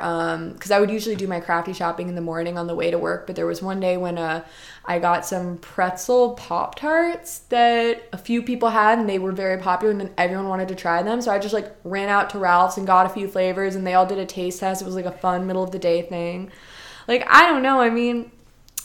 because 0.54 0.72
I 0.72 0.80
would 0.80 0.90
usually 0.90 1.16
do 1.16 1.28
my 1.28 1.40
crafty 1.40 1.74
shopping 1.74 2.08
in 2.08 2.16
the 2.16 2.22
morning 2.22 2.58
on 2.58 2.66
the 2.66 2.74
way 2.74 2.90
to 2.92 2.98
work, 2.98 3.28
but 3.28 3.36
there 3.36 3.46
was 3.46 3.62
one 3.62 3.80
day 3.80 3.98
when 3.98 4.18
uh, 4.18 4.44
I 4.86 5.00
got 5.00 5.26
some 5.26 5.58
pretzel 5.58 6.34
pop 6.34 6.76
tarts 6.76 7.40
that 7.50 8.04
a 8.12 8.18
few 8.18 8.42
people 8.42 8.70
had 8.70 9.00
and 9.00 9.08
they 9.08 9.20
were 9.20 9.32
very 9.32 9.58
popular 9.58 9.92
and 9.92 10.02
then 10.02 10.14
everyone 10.18 10.48
wanted 10.48 10.70
to 10.70 10.76
try 10.76 11.04
them. 11.04 11.22
So 11.22 11.32
I 11.32 11.40
just 11.40 11.54
like 11.54 11.76
ran 11.84 12.10
out 12.10 12.32
to 12.32 12.40
Ralph's 12.40 12.78
and 12.78 12.88
got 12.88 13.06
a 13.06 13.10
few 13.10 13.28
flavors 13.28 13.76
and 13.76 13.86
they 13.86 13.94
all 13.94 14.06
did 14.06 14.18
a 14.18 14.26
taste 14.26 14.60
test. 14.60 14.82
It 14.82 14.86
was 14.86 14.96
like 14.96 15.06
a 15.06 15.12
fun 15.12 15.46
middle 15.46 15.64
of 15.64 15.72
the 15.72 15.80
day 15.80 16.02
thing. 16.02 16.52
Like 17.08 17.26
I 17.30 17.48
don't 17.48 17.64
know. 17.64 17.80
I 17.80 17.90
mean, 17.90 18.32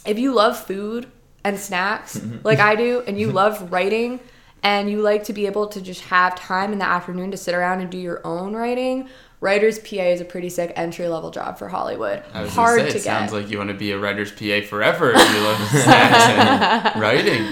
if 0.07 0.19
you 0.19 0.35
love 0.35 0.59
food 0.59 1.11
and 1.49 1.59
snacks 1.59 2.21
like 2.45 2.59
I 2.59 2.75
do, 2.77 3.01
and 3.07 3.19
you 3.19 3.33
love 3.33 3.73
writing, 3.73 4.21
and 4.63 4.91
you 4.91 5.01
like 5.01 5.25
to 5.25 5.33
be 5.33 5.47
able 5.47 5.67
to 5.69 5.81
just 5.81 6.03
have 6.03 6.35
time 6.35 6.73
in 6.73 6.79
the 6.79 6.85
afternoon 6.85 7.31
to 7.31 7.37
sit 7.37 7.55
around 7.55 7.81
and 7.81 7.91
do 7.91 7.99
your 7.99 8.21
own 8.25 8.55
writing, 8.55 9.09
writer's 9.41 9.79
PA 9.79 10.03
is 10.03 10.21
a 10.21 10.25
pretty 10.25 10.49
sick 10.49 10.73
entry 10.77 11.09
level 11.09 11.31
job 11.31 11.59
for 11.59 11.69
Hollywood. 11.69 12.21
Hard 12.33 12.81
say, 12.83 12.91
to 12.91 12.97
it 12.97 13.01
sounds 13.01 13.33
like 13.33 13.51
you 13.51 13.59
want 13.59 13.71
to 13.71 13.75
be 13.75 13.93
a 13.93 13.99
writer's 13.99 14.31
PA 14.33 14.61
forever 14.67 15.13
if 15.15 15.35
you 15.35 15.41
love 15.41 15.69
snacks 15.69 16.95
and 16.95 17.01
writing. 17.01 17.45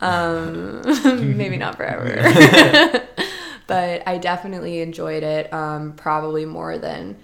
Maybe 1.36 1.56
not 1.56 1.76
forever. 1.76 3.06
but 3.66 4.06
I 4.06 4.18
definitely 4.18 4.80
enjoyed 4.80 5.22
it. 5.22 5.52
Um, 5.52 5.92
probably 5.92 6.44
more 6.44 6.78
than 6.78 7.16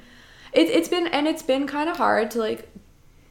it, 0.52 0.68
it's 0.68 0.88
been, 0.88 1.06
and 1.06 1.28
it's 1.28 1.42
been 1.42 1.66
kind 1.66 1.88
of 1.88 1.96
hard 1.96 2.30
to 2.32 2.38
like, 2.38 2.69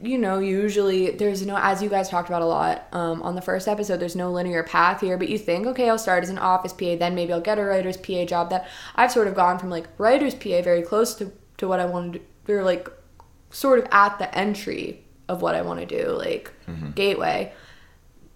you 0.02 0.16
know, 0.18 0.38
usually 0.38 1.10
there's 1.10 1.44
no, 1.44 1.56
as 1.56 1.82
you 1.82 1.88
guys 1.88 2.08
talked 2.08 2.28
about 2.28 2.42
a 2.42 2.46
lot 2.46 2.88
um, 2.92 3.22
on 3.22 3.34
the 3.34 3.42
first 3.42 3.68
episode, 3.68 4.00
there's 4.00 4.16
no 4.16 4.32
linear 4.32 4.62
path 4.62 5.00
here. 5.00 5.18
But 5.18 5.28
you 5.28 5.38
think, 5.38 5.66
okay, 5.66 5.90
I'll 5.90 5.98
start 5.98 6.22
as 6.22 6.30
an 6.30 6.38
office 6.38 6.72
PA, 6.72 6.96
then 6.96 7.14
maybe 7.14 7.32
I'll 7.32 7.40
get 7.40 7.58
a 7.58 7.64
writer's 7.64 7.96
PA 7.96 8.24
job. 8.24 8.50
That 8.50 8.68
I've 8.96 9.12
sort 9.12 9.28
of 9.28 9.34
gone 9.34 9.58
from 9.58 9.70
like 9.70 9.88
writer's 9.98 10.34
PA 10.34 10.62
very 10.62 10.82
close 10.82 11.14
to 11.16 11.32
to 11.58 11.68
what 11.68 11.80
I 11.80 11.84
wanted 11.84 12.14
to 12.14 12.20
they're 12.46 12.64
like 12.64 12.88
sort 13.50 13.78
of 13.78 13.86
at 13.92 14.18
the 14.18 14.36
entry 14.36 15.04
of 15.28 15.42
what 15.42 15.54
I 15.54 15.62
want 15.62 15.80
to 15.80 15.86
do, 15.86 16.10
like 16.10 16.52
gateway 16.94 17.52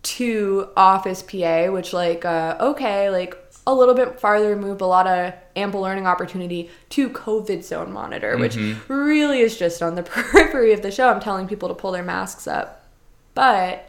to 0.02 0.68
office 0.76 1.22
PA, 1.22 1.68
which 1.70 1.92
like 1.92 2.24
uh, 2.24 2.56
okay, 2.60 3.10
like 3.10 3.43
a 3.66 3.74
little 3.74 3.94
bit 3.94 4.20
farther 4.20 4.50
removed, 4.50 4.80
a 4.80 4.86
lot 4.86 5.06
of 5.06 5.32
ample 5.56 5.80
learning 5.80 6.06
opportunity 6.06 6.70
to 6.90 7.08
COVID 7.08 7.64
zone 7.64 7.92
monitor, 7.92 8.36
which 8.36 8.56
really 8.88 9.40
is 9.40 9.56
just 9.56 9.82
on 9.82 9.94
the 9.94 10.02
periphery 10.04 10.72
of 10.72 10.82
the 10.82 10.90
show. 10.90 11.08
I'm 11.08 11.20
telling 11.20 11.48
people 11.48 11.68
to 11.68 11.74
pull 11.74 11.92
their 11.92 12.02
masks 12.02 12.46
up, 12.46 12.86
but 13.34 13.88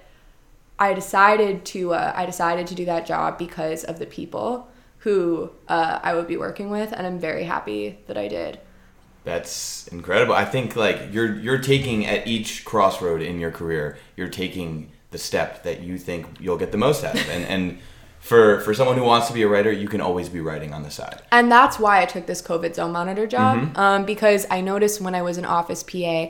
I 0.80 0.94
decided 0.94 1.66
to 1.66 1.94
uh, 1.94 2.14
I 2.16 2.26
decided 2.26 2.68
to 2.68 2.76
do 2.76 2.86
that 2.86 3.06
job 3.06 3.38
because 3.38 3.84
of 3.84 4.00
the 4.00 4.06
people 4.06 4.68
who 5.00 5.52
uh, 5.68 6.00
I 6.02 6.16
would 6.16 6.28
be 6.28 6.38
working 6.38 6.70
with, 6.70 6.92
and 6.92 7.06
I'm 7.06 7.20
very 7.20 7.44
happy 7.44 8.00
that 8.08 8.18
I 8.18 8.28
did. 8.28 8.60
That's 9.24 9.88
incredible. 9.88 10.36
I 10.36 10.46
think 10.46 10.76
like 10.76 11.10
you're 11.12 11.36
you're 11.36 11.60
taking 11.60 12.06
at 12.06 12.28
each 12.28 12.64
crossroad 12.64 13.22
in 13.22 13.40
your 13.40 13.52
career, 13.52 13.98
you're 14.16 14.30
taking 14.30 14.92
the 15.12 15.18
step 15.18 15.64
that 15.64 15.82
you 15.82 15.98
think 15.98 16.28
you'll 16.40 16.58
get 16.58 16.72
the 16.72 16.78
most 16.78 17.04
out 17.04 17.16
of. 17.16 17.30
And 17.30 17.46
and 17.46 17.80
for 18.26 18.60
for 18.62 18.74
someone 18.74 18.98
who 18.98 19.04
wants 19.04 19.28
to 19.28 19.34
be 19.34 19.44
a 19.44 19.48
writer, 19.48 19.72
you 19.72 19.88
can 19.88 20.02
always 20.02 20.30
be 20.30 20.42
writing 20.42 20.74
on 20.74 20.82
the 20.82 20.90
side. 20.90 21.22
And 21.32 21.52
that's 21.52 21.78
why 21.78 22.02
I 22.02 22.06
took 22.06 22.26
this 22.26 22.42
COVID 22.42 22.74
zone 22.74 22.92
monitor 22.92 23.28
job 23.28 23.78
um, 23.78 24.04
because 24.06 24.48
I 24.50 24.62
noticed 24.62 25.00
when 25.00 25.14
I 25.14 25.22
was 25.22 25.38
an 25.38 25.46
office 25.46 25.84
PA, 25.84 26.30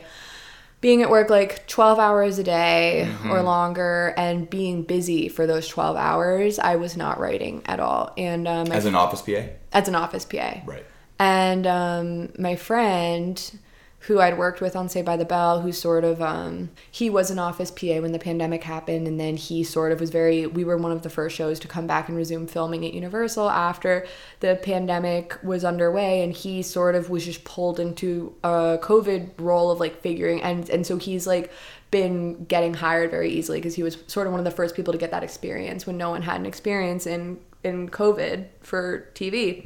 being 0.82 1.02
at 1.02 1.10
work 1.10 1.30
like 1.30 1.66
12 1.68 1.98
hours 1.98 2.38
a 2.38 2.44
day 2.44 3.10
or 3.30 3.42
longer 3.42 4.14
and 4.18 4.50
being 4.50 4.84
busy 4.84 5.30
for 5.30 5.48
those 5.48 5.70
12 5.70 5.96
hours, 5.96 6.60
I 6.60 6.76
was 6.76 6.98
not 6.98 7.18
writing 7.18 7.62
at 7.66 7.80
all. 7.80 8.12
And 8.18 8.46
um, 8.46 8.72
As 8.74 8.86
an 8.86 8.94
office 8.96 9.22
PA? 9.22 9.44
as 9.72 9.88
an 9.88 9.96
office 9.96 10.26
PA. 10.26 10.62
Right. 10.66 10.86
And 11.18 11.66
um, 11.66 12.34
my 12.38 12.58
friend, 12.58 13.60
who 14.08 14.20
I'd 14.20 14.38
worked 14.38 14.62
with 14.62 14.76
on 14.76 14.88
Saved 14.88 15.06
by 15.06 15.18
the 15.18 15.26
Bell, 15.26 15.62
who 15.62 15.72
sort 15.72 16.04
of, 16.04 16.22
um, 16.22 16.70
he 16.92 17.10
was 17.10 17.32
an 17.32 17.40
office 17.40 17.72
PA 17.72 18.00
when 18.02 18.12
the 18.12 18.20
pandemic 18.20 18.64
happened, 18.64 19.08
and 19.08 19.20
then 19.20 19.36
he 19.36 19.64
sort 19.64 19.92
of 19.92 20.00
was 20.00 20.12
very, 20.12 20.46
we 20.46 20.64
were 20.64 20.78
one 20.78 20.92
of 20.92 21.02
the 21.02 21.10
first 21.10 21.36
shows 21.36 21.60
to 21.62 21.68
come 21.68 21.88
back 21.88 22.08
and 22.08 22.16
resume 22.16 22.46
filming 22.46 22.86
at 22.86 22.94
Universal 22.94 23.50
after 23.50 24.06
the 24.42 24.60
pandemic 24.62 25.38
was 25.44 25.66
underway, 25.66 26.24
and 26.24 26.34
he 26.34 26.62
sort 26.62 26.94
of 26.94 27.10
was 27.10 27.26
just 27.26 27.44
pulled 27.46 27.80
into 27.80 28.36
a 28.44 28.78
COVID 28.82 29.32
role 29.40 29.72
of 29.72 29.80
like 29.80 30.02
figuring, 30.02 30.42
and, 30.42 30.70
and 30.70 30.86
so 30.86 30.98
he's 30.98 31.26
like, 31.26 31.52
been 31.92 32.44
getting 32.46 32.74
hired 32.74 33.10
very 33.10 33.30
easily 33.30 33.58
because 33.60 33.76
he 33.76 33.84
was 33.84 33.98
sort 34.08 34.28
of 34.28 34.34
one 34.34 34.40
of 34.40 34.44
the 34.44 34.52
first 34.52 34.76
people 34.76 34.92
to 34.92 34.98
get 34.98 35.12
that 35.12 35.24
experience 35.24 35.88
when 35.88 35.98
no 35.98 36.10
one 36.10 36.22
had 36.22 36.40
an 36.40 36.46
experience 36.46 37.08
in 37.08 37.40
in 37.64 37.90
COVID 37.90 38.46
for 38.62 39.10
TV. 39.16 39.66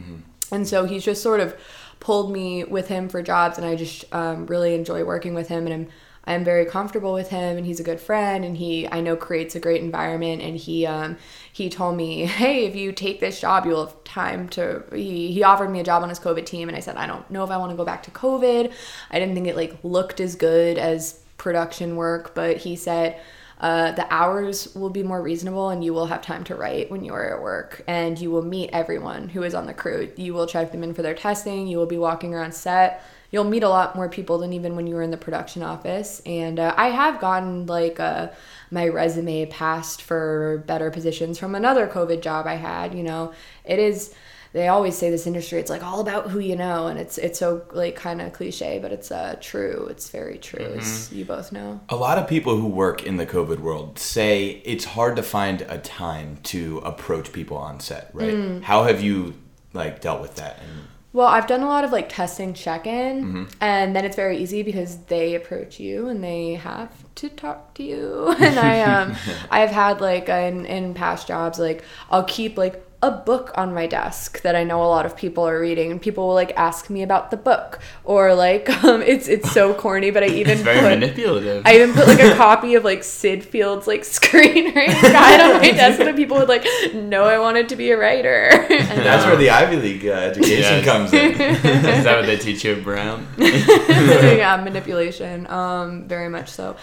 And 0.51 0.67
so 0.67 0.85
he's 0.85 1.03
just 1.03 1.23
sort 1.23 1.39
of 1.39 1.55
pulled 1.99 2.31
me 2.31 2.63
with 2.63 2.87
him 2.87 3.09
for 3.09 3.21
jobs, 3.21 3.57
and 3.57 3.65
I 3.65 3.75
just 3.75 4.05
um, 4.13 4.45
really 4.47 4.73
enjoy 4.75 5.03
working 5.03 5.33
with 5.33 5.47
him, 5.47 5.65
and 5.65 5.73
I'm 5.73 5.87
I'm 6.25 6.43
very 6.43 6.65
comfortable 6.65 7.13
with 7.13 7.29
him, 7.29 7.57
and 7.57 7.65
he's 7.65 7.79
a 7.79 7.83
good 7.83 7.99
friend, 7.99 8.45
and 8.45 8.55
he 8.55 8.87
I 8.87 9.01
know 9.01 9.15
creates 9.15 9.55
a 9.55 9.59
great 9.59 9.81
environment, 9.81 10.41
and 10.41 10.55
he 10.55 10.85
um, 10.85 11.17
he 11.51 11.69
told 11.69 11.97
me, 11.97 12.25
hey, 12.25 12.65
if 12.65 12.75
you 12.75 12.91
take 12.91 13.19
this 13.19 13.41
job, 13.41 13.65
you'll 13.65 13.85
have 13.87 14.03
time 14.03 14.47
to. 14.49 14.83
He 14.93 15.31
he 15.31 15.43
offered 15.43 15.71
me 15.71 15.79
a 15.79 15.83
job 15.83 16.03
on 16.03 16.09
his 16.09 16.19
COVID 16.19 16.45
team, 16.45 16.69
and 16.69 16.77
I 16.77 16.81
said 16.81 16.97
I 16.97 17.07
don't 17.07 17.29
know 17.31 17.43
if 17.43 17.49
I 17.49 17.57
want 17.57 17.71
to 17.71 17.77
go 17.77 17.85
back 17.85 18.03
to 18.03 18.11
COVID. 18.11 18.71
I 19.11 19.19
didn't 19.19 19.35
think 19.35 19.47
it 19.47 19.55
like 19.55 19.77
looked 19.83 20.19
as 20.19 20.35
good 20.35 20.77
as 20.77 21.19
production 21.37 21.95
work, 21.95 22.35
but 22.35 22.57
he 22.57 22.75
said 22.75 23.19
uh, 23.59 23.91
the 23.91 24.11
hours 24.13 24.73
will 24.73 24.89
be 24.89 25.03
more 25.03 25.21
reasonable 25.21 25.69
and 25.69 25.83
you 25.83 25.93
will 25.93 26.05
have 26.05 26.21
time 26.21 26.43
to 26.45 26.55
write 26.55 26.89
when 26.89 27.03
you 27.03 27.13
are 27.13 27.35
at 27.35 27.41
work 27.41 27.83
and 27.87 28.17
you 28.17 28.31
will 28.31 28.41
meet 28.41 28.69
everyone 28.71 29.27
who 29.27 29.43
is 29.43 29.53
on 29.53 29.65
the 29.65 29.73
crew. 29.73 30.09
You 30.15 30.33
will 30.33 30.47
check 30.47 30.71
them 30.71 30.83
in 30.83 30.93
for 30.93 31.01
their 31.01 31.13
testing. 31.13 31.67
You 31.67 31.77
will 31.77 31.85
be 31.85 31.97
walking 31.97 32.33
around 32.33 32.53
set. 32.53 33.03
You'll 33.31 33.43
meet 33.43 33.63
a 33.63 33.69
lot 33.69 33.95
more 33.95 34.07
people 34.07 34.37
than 34.37 34.53
even 34.53 34.75
when 34.75 34.87
you 34.87 34.95
were 34.95 35.03
in 35.03 35.11
the 35.11 35.17
production 35.17 35.61
office. 35.61 36.21
And 36.25 36.57
uh, 36.57 36.73
i 36.77 36.87
have 36.87 37.19
gotten 37.19 37.65
like 37.65 37.99
uh, 37.99 38.29
my 38.71 38.87
resume 38.87 39.45
passed 39.47 40.01
for 40.01 40.63
better 40.65 40.89
positions 40.89 41.37
from 41.37 41.53
another 41.53 41.85
covid 41.87 42.21
job 42.21 42.47
i 42.47 42.55
had 42.55 42.95
you 42.95 43.03
know. 43.03 43.33
It 43.65 43.79
is 43.79 44.15
they 44.53 44.67
always 44.67 44.97
say 44.97 45.09
this 45.09 45.27
industry 45.27 45.59
it's 45.59 45.69
like 45.69 45.83
all 45.83 45.99
about 45.99 46.29
who 46.29 46.39
you 46.39 46.55
know 46.55 46.87
and 46.87 46.99
it's 46.99 47.17
it's 47.17 47.39
so 47.39 47.61
like 47.71 47.95
kind 47.95 48.21
of 48.21 48.33
cliche 48.33 48.79
but 48.79 48.91
it's 48.91 49.11
uh 49.11 49.35
true 49.41 49.87
it's 49.89 50.09
very 50.09 50.37
true 50.37 50.65
as 50.77 51.11
you 51.13 51.25
both 51.25 51.51
know 51.51 51.79
A 51.89 51.95
lot 51.95 52.17
of 52.17 52.27
people 52.27 52.57
who 52.57 52.67
work 52.67 53.03
in 53.03 53.17
the 53.17 53.25
COVID 53.25 53.59
world 53.59 53.99
say 53.99 54.61
it's 54.65 54.85
hard 54.85 55.15
to 55.15 55.23
find 55.23 55.61
a 55.63 55.77
time 55.77 56.37
to 56.43 56.79
approach 56.79 57.31
people 57.31 57.57
on 57.57 57.79
set, 57.79 58.09
right? 58.13 58.33
Mm. 58.33 58.63
How 58.63 58.83
have 58.83 59.01
you 59.01 59.35
like 59.73 60.01
dealt 60.01 60.21
with 60.21 60.35
that? 60.35 60.59
And 60.59 60.87
Well, 61.13 61.27
I've 61.27 61.47
done 61.47 61.61
a 61.61 61.67
lot 61.67 61.83
of 61.83 61.91
like 61.91 62.09
testing 62.09 62.53
check 62.53 62.85
in, 62.87 63.47
and 63.61 63.95
then 63.95 64.05
it's 64.05 64.15
very 64.15 64.37
easy 64.37 64.63
because 64.63 64.97
they 65.05 65.35
approach 65.35 65.79
you 65.79 66.07
and 66.07 66.23
they 66.23 66.53
have 66.55 66.91
to 67.15 67.29
talk 67.29 67.73
to 67.75 67.83
you. 67.83 68.35
and 68.39 68.59
I 68.59 68.81
um 68.81 69.15
I've 69.51 69.71
had 69.71 70.01
like 70.01 70.29
in 70.29 70.65
in 70.65 70.93
past 70.93 71.27
jobs 71.27 71.59
like 71.59 71.83
I'll 72.09 72.23
keep 72.25 72.57
like 72.57 72.85
a 73.01 73.09
book 73.11 73.51
on 73.55 73.73
my 73.73 73.87
desk 73.87 74.41
that 74.41 74.57
I 74.57 74.65
know 74.65 74.83
a 74.83 74.89
lot 74.89 75.05
of 75.05 75.15
people 75.15 75.47
are 75.47 75.57
reading, 75.57 75.89
and 75.89 76.01
people 76.01 76.27
will 76.27 76.33
like 76.33 76.51
ask 76.57 76.89
me 76.89 77.01
about 77.01 77.31
the 77.31 77.37
book 77.37 77.79
or 78.03 78.35
like 78.35 78.69
um 78.83 79.01
it's 79.01 79.29
it's 79.29 79.49
so 79.53 79.73
corny, 79.73 80.11
but 80.11 80.21
I 80.21 80.27
even 80.41 80.53
It's 80.53 80.61
very 80.61 80.81
put 80.81 80.89
manipulative. 80.99 81.63
I 81.65 81.75
even 81.75 81.93
put 81.93 82.07
like 82.07 82.19
a 82.19 82.35
copy 82.45 82.75
of 82.75 82.83
like 82.83 83.05
Sid 83.05 83.45
Field's 83.45 83.87
like 83.87 84.01
screenwriting 84.01 85.01
guide 85.01 85.39
on 85.39 85.61
my 85.61 85.71
desk 85.71 85.99
that 85.99 86.15
people 86.17 86.37
would 86.37 86.49
like 86.49 86.65
know 86.93 87.23
I 87.23 87.39
wanted 87.39 87.69
to 87.69 87.77
be 87.77 87.91
a 87.91 87.97
writer. 87.97 88.49
And, 88.51 88.99
that's 89.05 89.23
um, 89.23 89.29
where 89.29 89.37
the 89.37 89.49
Ivy 89.49 89.77
League 89.77 90.05
uh, 90.05 90.11
education 90.11 90.79
Yeah. 90.79 90.83
comes 90.83 91.13
in. 91.13 91.31
Is 91.39 92.03
that 92.03 92.17
what 92.17 92.25
they 92.25 92.37
teach 92.37 92.65
you 92.65 92.73
at 92.73 92.83
Brown? 92.83 93.25
yeah, 93.37 94.59
manipulation. 94.63 95.47
Um, 95.47 96.07
very 96.07 96.29
much 96.29 96.49
so. 96.49 96.75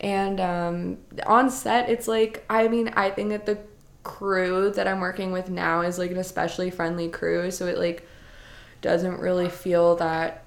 And 0.00 0.40
um, 0.40 0.98
on 1.26 1.50
set, 1.50 1.88
it's 1.88 2.06
like 2.06 2.44
I 2.48 2.68
mean, 2.68 2.88
I 2.90 3.10
think 3.10 3.30
that 3.30 3.46
the 3.46 3.58
crew 4.04 4.70
that 4.70 4.86
I'm 4.86 5.00
working 5.00 5.32
with 5.32 5.50
now 5.50 5.80
is 5.80 5.98
like 5.98 6.10
an 6.10 6.18
especially 6.18 6.70
friendly 6.70 7.08
crew, 7.08 7.50
so 7.50 7.66
it 7.66 7.78
like 7.78 8.06
doesn't 8.80 9.18
really 9.18 9.48
feel 9.48 9.96
that 9.96 10.44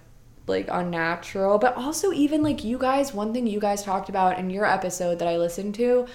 like 0.48 0.68
unnatural. 0.72 1.58
But 1.58 1.76
also, 1.76 2.14
even 2.14 2.44
like 2.44 2.64
you 2.64 2.78
guys, 2.78 3.14
one 3.14 3.34
thing 3.34 3.48
you 3.48 3.60
guys 3.60 3.84
talked 3.84 4.08
about 4.08 4.40
in 4.40 4.50
your 4.50 4.66
episode 4.66 5.20
that 5.20 5.28
I 5.28 5.38
listened 5.38 5.76
to. 5.76 6.08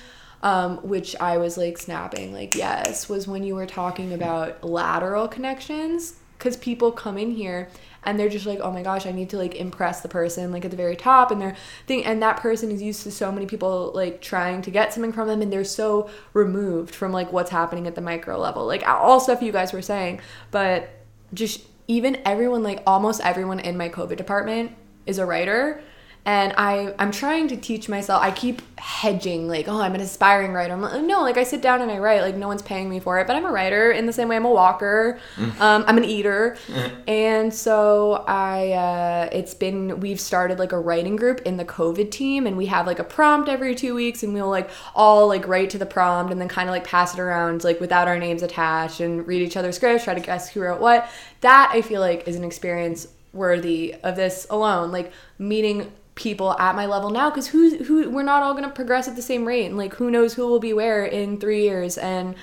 Um, 0.44 0.78
which 0.78 1.14
I 1.20 1.36
was 1.36 1.56
like 1.56 1.78
snapping, 1.78 2.32
like, 2.32 2.56
yes, 2.56 3.08
was 3.08 3.28
when 3.28 3.44
you 3.44 3.54
were 3.54 3.64
talking 3.64 4.12
about 4.12 4.64
lateral 4.64 5.28
connections. 5.28 6.14
Because 6.42 6.56
people 6.56 6.90
come 6.90 7.18
in 7.18 7.30
here 7.30 7.68
and 8.02 8.18
they're 8.18 8.28
just 8.28 8.46
like, 8.46 8.58
oh 8.58 8.72
my 8.72 8.82
gosh, 8.82 9.06
I 9.06 9.12
need 9.12 9.30
to 9.30 9.38
like 9.38 9.54
impress 9.54 10.00
the 10.00 10.08
person 10.08 10.50
like 10.50 10.64
at 10.64 10.72
the 10.72 10.76
very 10.76 10.96
top, 10.96 11.30
and 11.30 11.40
they're 11.40 11.54
thing, 11.86 12.04
and 12.04 12.20
that 12.20 12.38
person 12.38 12.72
is 12.72 12.82
used 12.82 13.04
to 13.04 13.12
so 13.12 13.30
many 13.30 13.46
people 13.46 13.92
like 13.94 14.20
trying 14.20 14.60
to 14.62 14.70
get 14.72 14.92
something 14.92 15.12
from 15.12 15.28
them, 15.28 15.40
and 15.40 15.52
they're 15.52 15.62
so 15.62 16.10
removed 16.32 16.96
from 16.96 17.12
like 17.12 17.32
what's 17.32 17.52
happening 17.52 17.86
at 17.86 17.94
the 17.94 18.00
micro 18.00 18.36
level, 18.36 18.66
like 18.66 18.82
all 18.88 19.20
stuff 19.20 19.40
you 19.40 19.52
guys 19.52 19.72
were 19.72 19.82
saying, 19.82 20.20
but 20.50 20.90
just 21.32 21.64
even 21.86 22.20
everyone, 22.24 22.64
like 22.64 22.82
almost 22.88 23.20
everyone 23.20 23.60
in 23.60 23.76
my 23.76 23.88
COVID 23.88 24.16
department 24.16 24.72
is 25.06 25.18
a 25.18 25.26
writer. 25.26 25.80
And 26.24 26.54
I, 26.56 26.94
I'm 27.00 27.10
trying 27.10 27.48
to 27.48 27.56
teach 27.56 27.88
myself. 27.88 28.22
I 28.22 28.30
keep 28.30 28.62
hedging, 28.78 29.48
like, 29.48 29.66
oh, 29.66 29.80
I'm 29.80 29.96
an 29.96 30.00
aspiring 30.00 30.52
writer. 30.52 30.72
I'm 30.72 30.80
like, 30.80 31.02
no, 31.02 31.20
like 31.22 31.36
I 31.36 31.42
sit 31.42 31.60
down 31.60 31.80
and 31.80 31.90
I 31.90 31.98
write. 31.98 32.20
Like 32.20 32.36
no 32.36 32.46
one's 32.46 32.62
paying 32.62 32.88
me 32.88 33.00
for 33.00 33.18
it, 33.18 33.26
but 33.26 33.34
I'm 33.34 33.44
a 33.44 33.50
writer 33.50 33.90
in 33.90 34.06
the 34.06 34.12
same 34.12 34.28
way 34.28 34.36
I'm 34.36 34.44
a 34.44 34.50
walker. 34.50 35.18
Um, 35.58 35.84
I'm 35.86 35.98
an 35.98 36.04
eater, 36.04 36.56
and 37.08 37.52
so 37.52 38.24
I. 38.28 38.72
Uh, 38.72 39.28
it's 39.32 39.54
been 39.54 39.98
we've 39.98 40.20
started 40.20 40.58
like 40.60 40.72
a 40.72 40.78
writing 40.78 41.16
group 41.16 41.40
in 41.42 41.56
the 41.56 41.64
COVID 41.64 42.10
team, 42.12 42.46
and 42.46 42.56
we 42.56 42.66
have 42.66 42.86
like 42.86 43.00
a 43.00 43.04
prompt 43.04 43.48
every 43.48 43.74
two 43.74 43.94
weeks, 43.94 44.22
and 44.22 44.32
we'll 44.32 44.50
like 44.50 44.70
all 44.94 45.26
like 45.26 45.48
write 45.48 45.70
to 45.70 45.78
the 45.78 45.86
prompt, 45.86 46.30
and 46.30 46.40
then 46.40 46.48
kind 46.48 46.68
of 46.68 46.72
like 46.72 46.84
pass 46.84 47.14
it 47.14 47.20
around 47.20 47.64
like 47.64 47.80
without 47.80 48.06
our 48.06 48.18
names 48.18 48.42
attached, 48.42 49.00
and 49.00 49.26
read 49.26 49.42
each 49.42 49.56
other's 49.56 49.76
scripts, 49.76 50.04
try 50.04 50.14
to 50.14 50.20
guess 50.20 50.48
who 50.50 50.60
wrote 50.60 50.80
what. 50.80 51.08
That 51.40 51.70
I 51.72 51.82
feel 51.82 52.00
like 52.00 52.28
is 52.28 52.36
an 52.36 52.44
experience 52.44 53.08
worthy 53.32 53.94
of 54.02 54.14
this 54.14 54.46
alone. 54.50 54.92
Like 54.92 55.12
meeting 55.38 55.90
people 56.14 56.52
at 56.58 56.74
my 56.74 56.86
level 56.86 57.10
now 57.10 57.30
because 57.30 57.48
who 57.48 57.78
who 57.84 58.10
we're 58.10 58.22
not 58.22 58.42
all 58.42 58.52
going 58.52 58.64
to 58.64 58.70
progress 58.70 59.08
at 59.08 59.16
the 59.16 59.22
same 59.22 59.46
rate 59.46 59.66
and 59.66 59.78
like 59.78 59.94
who 59.94 60.10
knows 60.10 60.34
who 60.34 60.46
will 60.46 60.60
be 60.60 60.72
where 60.72 61.04
in 61.04 61.38
3 61.40 61.62
years 61.62 61.96
and 61.96 62.34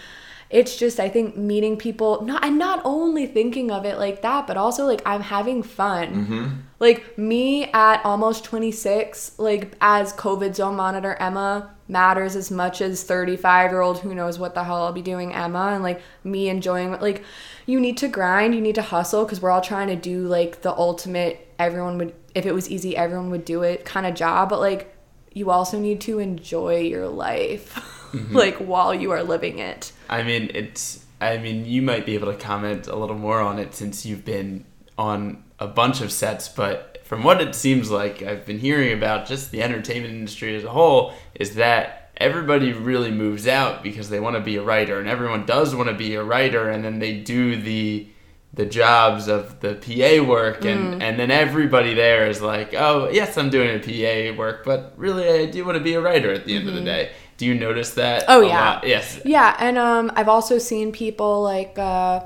it's 0.49 0.75
just 0.75 0.99
I 0.99 1.10
think 1.10 1.38
meeting 1.38 1.77
people 1.77 2.23
not 2.25 2.43
and 2.43 2.58
not 2.58 2.82
only 2.84 3.27
thinking 3.27 3.69
of 3.69 3.86
it 3.86 3.99
like 3.99 4.23
that 4.23 4.47
but 4.47 4.58
also 4.58 4.86
like 4.86 5.01
I'm 5.05 5.21
having 5.21 5.62
fun. 5.62 6.08
Mm-hmm. 6.08 6.47
Like 6.79 7.17
me 7.17 7.65
at 7.65 8.03
almost 8.03 8.43
26 8.45 9.38
like 9.38 9.75
as 9.82 10.13
covid 10.13 10.55
zone 10.55 10.75
monitor 10.75 11.13
Emma 11.19 11.75
matters 11.88 12.36
as 12.36 12.49
much 12.49 12.82
as 12.82 13.03
35 13.03 13.71
year 13.71 13.82
old 13.82 13.99
who 13.99 14.15
knows 14.15 14.39
what 14.39 14.55
the 14.55 14.63
hell 14.63 14.84
I'll 14.84 14.93
be 14.93 15.03
doing 15.03 15.34
Emma 15.36 15.73
and 15.73 15.84
like 15.84 16.01
me 16.23 16.49
enjoying 16.49 16.91
like 16.93 17.23
you 17.67 17.79
need 17.79 17.97
to 17.97 18.08
grind, 18.08 18.55
you 18.55 18.62
need 18.62 18.75
to 18.75 18.82
hustle 18.82 19.25
because 19.25 19.41
we're 19.41 19.51
all 19.51 19.62
trying 19.62 19.89
to 19.89 19.95
do 19.95 20.27
like 20.27 20.63
the 20.63 20.75
ultimate 20.75 21.53
everyone 21.60 21.99
would 21.99 22.15
if 22.36 22.46
it 22.46 22.54
was 22.54 22.70
easy 22.70 22.96
everyone 22.96 23.30
would 23.30 23.46
do 23.46 23.63
it 23.63 23.86
kind 23.86 24.06
of 24.06 24.13
job 24.13 24.50
but 24.50 24.60
like 24.60 24.96
you 25.34 25.52
also 25.52 25.80
need 25.80 26.02
to 26.02 26.20
enjoy 26.20 26.80
your 26.80 27.08
life 27.08 27.74
mm-hmm. 28.12 28.36
like 28.36 28.56
while 28.58 28.94
you 28.94 29.12
are 29.12 29.24
living 29.24 29.60
it. 29.60 29.92
I 30.10 30.24
mean, 30.24 30.52
it's. 30.54 31.06
I 31.22 31.38
mean, 31.38 31.65
you 31.65 31.82
might 31.82 32.06
be 32.06 32.15
able 32.15 32.32
to 32.32 32.38
comment 32.38 32.88
a 32.88 32.96
little 32.96 33.18
more 33.18 33.42
on 33.42 33.60
it 33.60 33.76
since 33.76 34.06
you've 34.06 34.24
been 34.24 34.65
on 34.98 35.44
a 35.60 35.68
bunch 35.68 36.00
of 36.00 36.13
sets. 36.13 36.48
But 36.48 37.02
from 37.04 37.24
what 37.24 37.42
it 37.42 37.56
seems 37.56 37.92
like 37.92 38.22
I've 38.22 38.46
been 38.46 38.60
hearing 38.60 38.94
about 38.94 39.28
just 39.28 39.52
the 39.52 39.62
entertainment 39.62 40.13
industry 40.13 40.56
as 40.56 40.63
a 40.63 40.70
whole 40.70 41.13
is 41.36 41.56
that 41.56 42.12
everybody 42.15 42.72
really 42.72 43.12
moves 43.12 43.48
out 43.48 43.84
because 43.84 44.10
they 44.10 44.20
want 44.20 44.38
to 44.38 44.42
be 44.42 44.56
a 44.56 44.62
writer 44.62 45.00
and 45.00 45.10
everyone 45.10 45.46
does 45.46 45.76
want 45.76 45.89
to 45.89 45.96
be 45.96 46.15
a 46.15 46.24
writer 46.24 46.70
and 46.70 46.84
then 46.84 47.00
they 47.00 47.18
do 47.18 47.62
the 47.62 48.08
the 48.54 48.66
jobs 48.66 49.28
of 49.28 49.60
the 49.60 49.76
PA 49.76 50.24
work 50.28 50.66
and 50.66 50.96
Mm. 50.96 51.04
and 51.04 51.20
then 51.20 51.30
everybody 51.32 51.94
there 51.94 52.28
is 52.28 52.42
like, 52.42 52.74
"Oh, 52.74 53.08
yes, 53.12 53.38
I'm 53.38 53.50
doing 53.50 53.70
a 53.76 53.80
PA 53.80 54.38
work, 54.38 54.66
but 54.66 54.94
really 54.98 55.28
I 55.30 55.46
do 55.46 55.64
want 55.66 55.78
to 55.78 55.84
be 55.84 55.94
a 55.94 56.02
writer 56.02 56.32
at 56.34 56.46
the 56.46 56.56
end 56.56 56.68
of 56.68 56.74
the 56.74 56.82
day." 56.82 57.12
Do 57.38 57.46
you 57.46 57.54
notice 57.56 57.92
that? 57.92 58.24
Mm-hmm. 58.24 58.32
Oh, 58.32 58.42
yeah. 58.42 58.60
lot? 58.72 58.88
Yes. 58.88 59.22
Yeah, 59.24 59.56
and 59.60 59.78
um, 59.78 60.12
I've 60.16 60.28
also 60.28 60.58
seen 60.58 60.92
people 60.92 61.42
like 61.44 61.78
uh, 61.78 62.22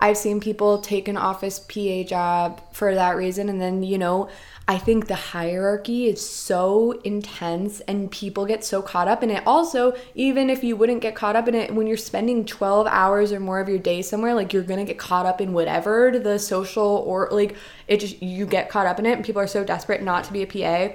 I've 0.00 0.16
seen 0.16 0.40
people 0.40 0.78
take 0.78 1.06
an 1.08 1.16
office 1.16 1.58
PA 1.60 2.02
job 2.04 2.60
for 2.72 2.94
that 2.94 3.16
reason, 3.16 3.48
and 3.48 3.60
then 3.60 3.82
you 3.82 3.98
know 3.98 4.28
I 4.68 4.78
think 4.78 5.08
the 5.08 5.16
hierarchy 5.16 6.06
is 6.06 6.24
so 6.24 6.92
intense, 7.02 7.80
and 7.80 8.10
people 8.10 8.46
get 8.46 8.64
so 8.64 8.80
caught 8.80 9.08
up 9.08 9.22
in 9.22 9.30
it. 9.30 9.42
Also, 9.44 9.94
even 10.14 10.48
if 10.48 10.62
you 10.62 10.76
wouldn't 10.76 11.02
get 11.02 11.16
caught 11.16 11.34
up 11.34 11.48
in 11.48 11.54
it, 11.56 11.74
when 11.74 11.88
you're 11.88 11.96
spending 11.96 12.44
twelve 12.44 12.86
hours 12.86 13.32
or 13.32 13.40
more 13.40 13.58
of 13.58 13.68
your 13.68 13.78
day 13.78 14.02
somewhere, 14.02 14.34
like 14.34 14.52
you're 14.52 14.62
gonna 14.62 14.84
get 14.84 14.98
caught 14.98 15.26
up 15.26 15.40
in 15.40 15.52
whatever 15.52 16.16
the 16.16 16.38
social 16.38 17.02
or 17.06 17.28
like 17.32 17.56
it 17.88 17.98
just 17.98 18.22
you 18.22 18.46
get 18.46 18.68
caught 18.68 18.86
up 18.86 19.00
in 19.00 19.06
it, 19.06 19.12
and 19.12 19.24
people 19.24 19.42
are 19.42 19.48
so 19.48 19.64
desperate 19.64 20.00
not 20.00 20.24
to 20.24 20.32
be 20.32 20.42
a 20.42 20.46
PA, 20.46 20.94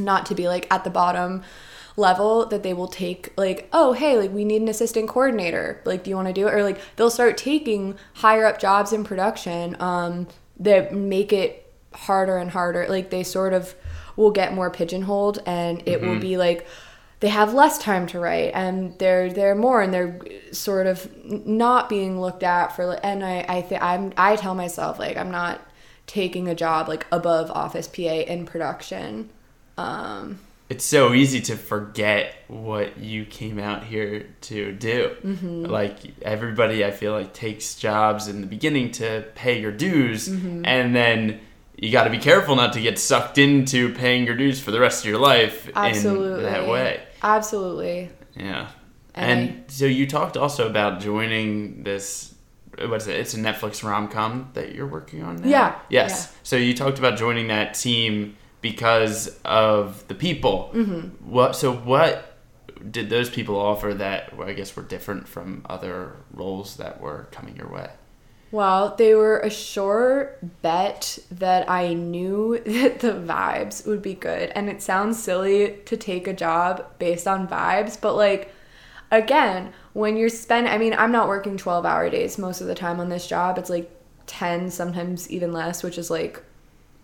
not 0.00 0.26
to 0.26 0.34
be 0.34 0.48
like 0.48 0.66
at 0.72 0.82
the 0.82 0.90
bottom 0.90 1.42
level 1.96 2.44
that 2.46 2.62
they 2.62 2.74
will 2.74 2.88
take 2.88 3.32
like 3.38 3.68
oh 3.72 3.94
hey 3.94 4.18
like 4.18 4.30
we 4.30 4.44
need 4.44 4.60
an 4.60 4.68
assistant 4.68 5.08
coordinator. 5.08 5.80
Like 5.84 6.02
do 6.02 6.10
you 6.10 6.16
want 6.16 6.28
to 6.28 6.34
do 6.34 6.48
it? 6.48 6.54
Or 6.54 6.64
like 6.64 6.80
they'll 6.96 7.08
start 7.08 7.36
taking 7.38 7.96
higher 8.14 8.44
up 8.46 8.58
jobs 8.58 8.92
in 8.92 9.04
production 9.04 9.76
um 9.80 10.26
that 10.58 10.92
make 10.92 11.32
it 11.32 11.65
harder 11.96 12.36
and 12.36 12.50
harder 12.50 12.86
like 12.88 13.10
they 13.10 13.22
sort 13.22 13.52
of 13.52 13.74
will 14.16 14.30
get 14.30 14.54
more 14.54 14.70
pigeonholed 14.70 15.42
and 15.46 15.82
it 15.86 16.00
will 16.00 16.18
be 16.18 16.36
like 16.36 16.66
they 17.20 17.28
have 17.28 17.54
less 17.54 17.78
time 17.78 18.06
to 18.06 18.20
write 18.20 18.52
and 18.54 18.98
they're 18.98 19.32
they're 19.32 19.54
more 19.54 19.80
and 19.82 19.92
they're 19.92 20.18
sort 20.52 20.86
of 20.86 21.08
not 21.24 21.88
being 21.88 22.20
looked 22.20 22.42
at 22.42 22.68
for 22.76 22.92
and 23.04 23.24
I 23.24 23.44
I 23.48 23.62
think 23.62 23.82
I'm 23.82 24.12
I 24.16 24.36
tell 24.36 24.54
myself 24.54 24.98
like 24.98 25.16
I'm 25.16 25.30
not 25.30 25.60
taking 26.06 26.48
a 26.48 26.54
job 26.54 26.88
like 26.88 27.06
above 27.10 27.50
office 27.50 27.88
PA 27.88 28.02
in 28.02 28.46
production 28.46 29.30
um 29.78 30.38
it's 30.68 30.84
so 30.84 31.14
easy 31.14 31.40
to 31.42 31.56
forget 31.56 32.34
what 32.48 32.98
you 32.98 33.24
came 33.24 33.60
out 33.60 33.84
here 33.84 34.26
to 34.40 34.72
do. 34.72 35.14
Mm-hmm. 35.24 35.66
Like 35.66 35.98
everybody, 36.22 36.84
I 36.84 36.90
feel 36.90 37.12
like 37.12 37.32
takes 37.32 37.76
jobs 37.76 38.26
in 38.26 38.40
the 38.40 38.48
beginning 38.48 38.90
to 38.92 39.24
pay 39.36 39.60
your 39.60 39.70
dues, 39.70 40.28
Mm-hmm. 40.28 40.66
and 40.66 40.92
then 40.96 41.38
you 41.76 41.90
got 41.90 42.04
to 42.04 42.10
be 42.10 42.18
careful 42.18 42.56
not 42.56 42.72
to 42.72 42.80
get 42.80 42.98
sucked 42.98 43.38
into 43.38 43.92
paying 43.94 44.24
your 44.26 44.36
dues 44.36 44.60
for 44.60 44.70
the 44.70 44.80
rest 44.80 45.04
of 45.04 45.10
your 45.10 45.18
life 45.18 45.70
Absolutely. 45.74 46.44
in 46.44 46.52
that 46.52 46.68
way. 46.68 47.02
Absolutely. 47.22 48.10
Yeah. 48.34 48.68
And 49.14 49.50
And, 49.50 49.70
so 49.70 49.84
you 49.86 50.06
talked 50.06 50.36
also 50.36 50.68
about 50.68 51.00
joining 51.00 51.82
this. 51.82 52.34
What's 52.78 53.06
it? 53.06 53.16
It's 53.16 53.34
a 53.34 53.38
Netflix 53.38 53.82
rom 53.82 54.08
com 54.08 54.50
that 54.52 54.74
you're 54.74 54.86
working 54.86 55.22
on 55.22 55.36
now. 55.36 55.48
Yeah, 55.48 55.78
Yes. 55.88 56.34
So 56.42 56.56
you 56.56 56.74
talked 56.74 56.98
about 56.98 57.16
joining 57.18 57.48
that 57.48 57.72
team 57.74 58.36
because 58.60 59.38
of 59.44 60.06
the 60.08 60.14
people. 60.14 60.70
Mm-hmm. 60.74 61.30
What? 61.30 61.56
So 61.56 61.72
what 61.74 62.36
did 62.90 63.08
those 63.08 63.30
people 63.30 63.56
offer 63.58 63.94
that 63.94 64.34
I 64.38 64.52
guess 64.52 64.76
were 64.76 64.82
different 64.82 65.26
from 65.26 65.64
other 65.68 66.16
roles 66.32 66.76
that 66.76 67.00
were 67.00 67.28
coming 67.30 67.56
your 67.56 67.68
way? 67.68 67.88
Well, 68.56 68.94
they 68.96 69.14
were 69.14 69.38
a 69.40 69.50
sure 69.50 70.34
bet 70.62 71.18
that 71.30 71.68
I 71.68 71.92
knew 71.92 72.58
that 72.64 73.00
the 73.00 73.12
vibes 73.12 73.86
would 73.86 74.00
be 74.00 74.14
good. 74.14 74.50
And 74.54 74.70
it 74.70 74.80
sounds 74.80 75.22
silly 75.22 75.80
to 75.84 75.94
take 75.94 76.26
a 76.26 76.32
job 76.32 76.86
based 76.98 77.28
on 77.28 77.46
vibes, 77.46 78.00
but 78.00 78.16
like, 78.16 78.54
again, 79.10 79.74
when 79.92 80.16
you're 80.16 80.30
spend 80.30 80.68
I 80.68 80.78
mean, 80.78 80.94
I'm 80.94 81.12
not 81.12 81.28
working 81.28 81.58
12 81.58 81.84
hour 81.84 82.08
days 82.08 82.38
most 82.38 82.62
of 82.62 82.66
the 82.66 82.74
time 82.74 82.98
on 82.98 83.10
this 83.10 83.26
job. 83.26 83.58
It's 83.58 83.68
like 83.68 83.90
10, 84.26 84.70
sometimes 84.70 85.30
even 85.30 85.52
less, 85.52 85.82
which 85.82 85.98
is 85.98 86.08
like 86.10 86.42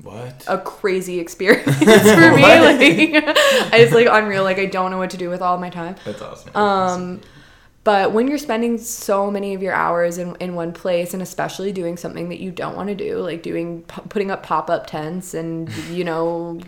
What? 0.00 0.44
a 0.48 0.56
crazy 0.56 1.20
experience 1.20 1.76
for 1.76 2.34
me. 2.34 2.42
like, 2.44 2.78
it's 3.74 3.92
like 3.92 4.08
unreal. 4.10 4.42
Like, 4.42 4.58
I 4.58 4.64
don't 4.64 4.90
know 4.90 4.96
what 4.96 5.10
to 5.10 5.18
do 5.18 5.28
with 5.28 5.42
all 5.42 5.58
my 5.58 5.68
time. 5.68 5.96
That's 6.06 6.22
awesome. 6.22 6.56
Um, 6.56 7.20
but 7.84 8.12
when 8.12 8.28
you're 8.28 8.38
spending 8.38 8.78
so 8.78 9.30
many 9.30 9.54
of 9.54 9.62
your 9.62 9.72
hours 9.72 10.18
in, 10.18 10.36
in 10.36 10.54
one 10.54 10.72
place, 10.72 11.14
and 11.14 11.22
especially 11.22 11.72
doing 11.72 11.96
something 11.96 12.28
that 12.28 12.38
you 12.40 12.50
don't 12.50 12.76
want 12.76 12.88
to 12.90 12.94
do, 12.94 13.18
like 13.18 13.42
doing 13.42 13.82
putting 13.82 14.30
up 14.30 14.42
pop 14.42 14.70
up 14.70 14.86
tents 14.86 15.34
and 15.34 15.68
you 15.90 16.04
know 16.04 16.60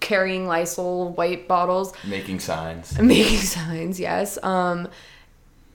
carrying 0.00 0.46
Lysol 0.46 1.10
white 1.12 1.48
bottles, 1.48 1.92
Making 2.06 2.38
signs. 2.40 2.98
making 3.00 3.38
signs, 3.40 3.98
yes. 3.98 4.38
Um, 4.42 4.88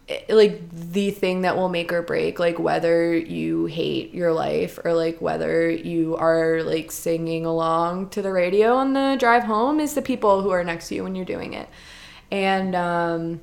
it- 0.07 0.29
like 0.29 0.61
the 0.71 1.11
thing 1.11 1.41
that 1.41 1.55
will 1.57 1.69
make 1.69 1.91
or 1.91 2.01
break, 2.01 2.39
like 2.39 2.57
whether 2.59 3.15
you 3.15 3.65
hate 3.65 4.13
your 4.13 4.31
life 4.33 4.79
or 4.83 4.93
like 4.93 5.21
whether 5.21 5.69
you 5.69 6.15
are 6.17 6.63
like 6.63 6.91
singing 6.91 7.45
along 7.45 8.09
to 8.09 8.21
the 8.21 8.31
radio 8.31 8.75
on 8.75 8.93
the 8.93 9.15
drive 9.19 9.43
home, 9.43 9.79
is 9.79 9.93
the 9.95 10.01
people 10.01 10.41
who 10.41 10.49
are 10.49 10.63
next 10.63 10.87
to 10.89 10.95
you 10.95 11.03
when 11.03 11.13
you're 11.15 11.25
doing 11.25 11.53
it. 11.53 11.67
And 12.31 12.73
um, 12.75 13.41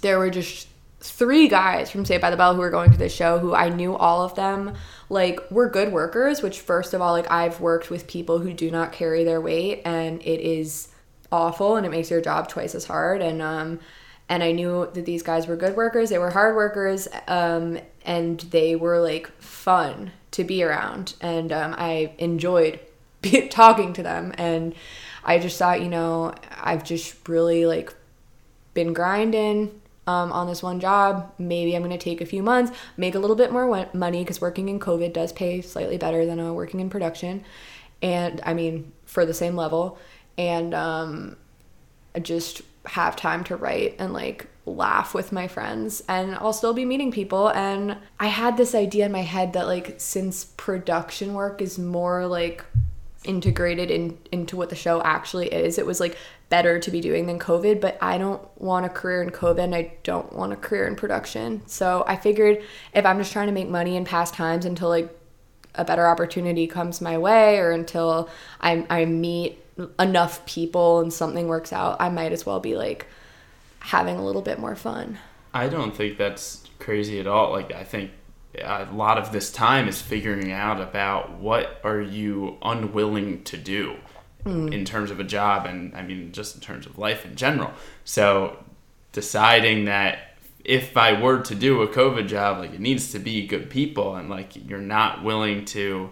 there 0.00 0.18
were 0.18 0.30
just 0.30 0.68
three 1.00 1.48
guys 1.48 1.90
from 1.90 2.04
Saved 2.04 2.20
by 2.20 2.30
the 2.30 2.36
Bell 2.36 2.54
who 2.54 2.60
were 2.60 2.70
going 2.70 2.90
to 2.90 2.98
this 2.98 3.14
show 3.14 3.38
who 3.38 3.54
I 3.54 3.68
knew 3.68 3.94
all 3.96 4.22
of 4.22 4.34
them 4.34 4.74
like 5.08 5.38
were 5.50 5.68
good 5.68 5.92
workers, 5.92 6.42
which 6.42 6.60
first 6.60 6.92
of 6.92 7.00
all, 7.00 7.12
like 7.12 7.30
I've 7.30 7.60
worked 7.60 7.90
with 7.90 8.08
people 8.08 8.38
who 8.38 8.52
do 8.52 8.70
not 8.70 8.92
carry 8.92 9.24
their 9.24 9.40
weight 9.40 9.82
and 9.84 10.20
it 10.22 10.40
is 10.40 10.88
awful 11.30 11.76
and 11.76 11.86
it 11.86 11.90
makes 11.90 12.10
your 12.10 12.20
job 12.20 12.48
twice 12.48 12.74
as 12.74 12.86
hard 12.86 13.20
and 13.20 13.42
um 13.42 13.78
and 14.28 14.42
I 14.42 14.52
knew 14.52 14.88
that 14.92 15.06
these 15.06 15.22
guys 15.22 15.46
were 15.46 15.56
good 15.56 15.74
workers, 15.74 16.10
they 16.10 16.18
were 16.18 16.30
hard 16.30 16.54
workers, 16.54 17.08
um, 17.26 17.78
and 18.04 18.40
they 18.40 18.76
were 18.76 19.00
like 19.00 19.30
fun 19.40 20.12
to 20.32 20.44
be 20.44 20.62
around. 20.62 21.14
And 21.20 21.50
um, 21.50 21.74
I 21.78 22.12
enjoyed 22.18 22.78
be- 23.22 23.48
talking 23.48 23.92
to 23.94 24.02
them. 24.02 24.34
And 24.36 24.74
I 25.24 25.38
just 25.38 25.58
thought, 25.58 25.80
you 25.80 25.88
know, 25.88 26.34
I've 26.60 26.84
just 26.84 27.28
really 27.28 27.64
like 27.64 27.94
been 28.74 28.92
grinding 28.92 29.80
um, 30.08 30.32
on 30.32 30.46
this 30.46 30.62
one 30.62 30.80
job. 30.80 31.30
Maybe 31.38 31.76
I'm 31.76 31.82
going 31.82 31.96
to 31.96 32.02
take 32.02 32.22
a 32.22 32.26
few 32.26 32.42
months, 32.42 32.72
make 32.96 33.14
a 33.14 33.18
little 33.18 33.36
bit 33.36 33.52
more 33.52 33.88
money 33.92 34.22
because 34.22 34.40
working 34.40 34.70
in 34.70 34.80
COVID 34.80 35.12
does 35.12 35.32
pay 35.32 35.60
slightly 35.60 35.98
better 35.98 36.24
than 36.24 36.40
uh, 36.40 36.52
working 36.52 36.80
in 36.80 36.88
production. 36.88 37.44
And 38.00 38.40
I 38.44 38.54
mean, 38.54 38.92
for 39.04 39.26
the 39.26 39.34
same 39.34 39.54
level. 39.54 39.98
And 40.38 40.72
um, 40.72 41.36
just 42.22 42.62
have 42.86 43.16
time 43.16 43.44
to 43.44 43.56
write 43.56 43.96
and 43.98 44.14
like 44.14 44.46
laugh 44.64 45.12
with 45.12 45.30
my 45.30 45.46
friends 45.46 46.02
and 46.08 46.34
I'll 46.36 46.52
still 46.52 46.72
be 46.72 46.84
meeting 46.84 47.10
people 47.10 47.48
and 47.48 47.96
I 48.18 48.26
had 48.26 48.56
this 48.56 48.74
idea 48.74 49.06
in 49.06 49.12
my 49.12 49.22
head 49.22 49.52
that 49.54 49.66
like 49.66 49.94
since 49.98 50.44
production 50.56 51.34
work 51.34 51.60
is 51.60 51.78
more 51.78 52.26
like 52.26 52.64
integrated 53.24 53.90
in 53.90 54.16
into 54.30 54.56
what 54.56 54.70
the 54.70 54.76
show 54.76 55.02
actually 55.02 55.48
is 55.48 55.76
it 55.78 55.86
was 55.86 56.00
like 56.00 56.16
better 56.48 56.78
to 56.78 56.90
be 56.90 57.00
doing 57.00 57.26
than 57.26 57.38
covid 57.38 57.80
but 57.80 57.98
i 58.00 58.16
don't 58.16 58.42
want 58.60 58.86
a 58.86 58.88
career 58.88 59.22
in 59.22 59.30
covid 59.30 59.64
and 59.64 59.74
i 59.74 59.92
don't 60.02 60.32
want 60.32 60.52
a 60.52 60.56
career 60.56 60.86
in 60.86 60.96
production 60.96 61.62
so 61.66 62.04
i 62.06 62.16
figured 62.16 62.62
if 62.94 63.04
i'm 63.04 63.18
just 63.18 63.32
trying 63.32 63.46
to 63.46 63.52
make 63.52 63.68
money 63.68 63.96
and 63.96 64.06
pass 64.06 64.30
times 64.30 64.64
until 64.64 64.88
like 64.88 65.14
a 65.78 65.84
better 65.84 66.06
opportunity 66.06 66.66
comes 66.66 67.00
my 67.00 67.16
way 67.16 67.58
or 67.58 67.70
until 67.70 68.28
I, 68.60 68.84
I 68.90 69.04
meet 69.04 69.62
enough 69.98 70.44
people 70.44 71.00
and 71.00 71.12
something 71.12 71.46
works 71.46 71.72
out, 71.72 71.96
I 72.00 72.08
might 72.08 72.32
as 72.32 72.44
well 72.44 72.60
be 72.60 72.76
like 72.76 73.06
having 73.78 74.16
a 74.16 74.24
little 74.24 74.42
bit 74.42 74.58
more 74.58 74.74
fun. 74.74 75.18
I 75.54 75.68
don't 75.68 75.94
think 75.94 76.18
that's 76.18 76.64
crazy 76.80 77.20
at 77.20 77.26
all. 77.26 77.52
Like 77.52 77.72
I 77.72 77.84
think 77.84 78.10
a 78.60 78.88
lot 78.92 79.18
of 79.18 79.30
this 79.30 79.52
time 79.52 79.88
is 79.88 80.02
figuring 80.02 80.50
out 80.50 80.80
about 80.80 81.38
what 81.38 81.80
are 81.84 82.00
you 82.00 82.58
unwilling 82.60 83.44
to 83.44 83.56
do 83.56 83.96
Hmm. 84.48 84.72
in 84.72 84.86
terms 84.86 85.10
of 85.10 85.20
a 85.20 85.24
job 85.24 85.66
and 85.66 85.94
I 85.94 86.02
mean 86.02 86.32
just 86.32 86.54
in 86.54 86.60
terms 86.62 86.86
of 86.86 86.96
life 86.98 87.26
in 87.26 87.36
general. 87.36 87.70
So 88.04 88.56
deciding 89.12 89.84
that 89.84 90.38
if 90.64 90.96
I 90.96 91.20
were 91.20 91.40
to 91.42 91.54
do 91.54 91.82
a 91.82 91.88
COVID 91.88 92.28
job, 92.28 92.58
like 92.58 92.72
it 92.72 92.80
needs 92.80 93.12
to 93.12 93.18
be 93.18 93.46
good 93.46 93.68
people 93.68 94.16
and 94.16 94.30
like 94.30 94.56
you're 94.68 94.80
not 94.80 95.22
willing 95.22 95.66
to 95.66 96.10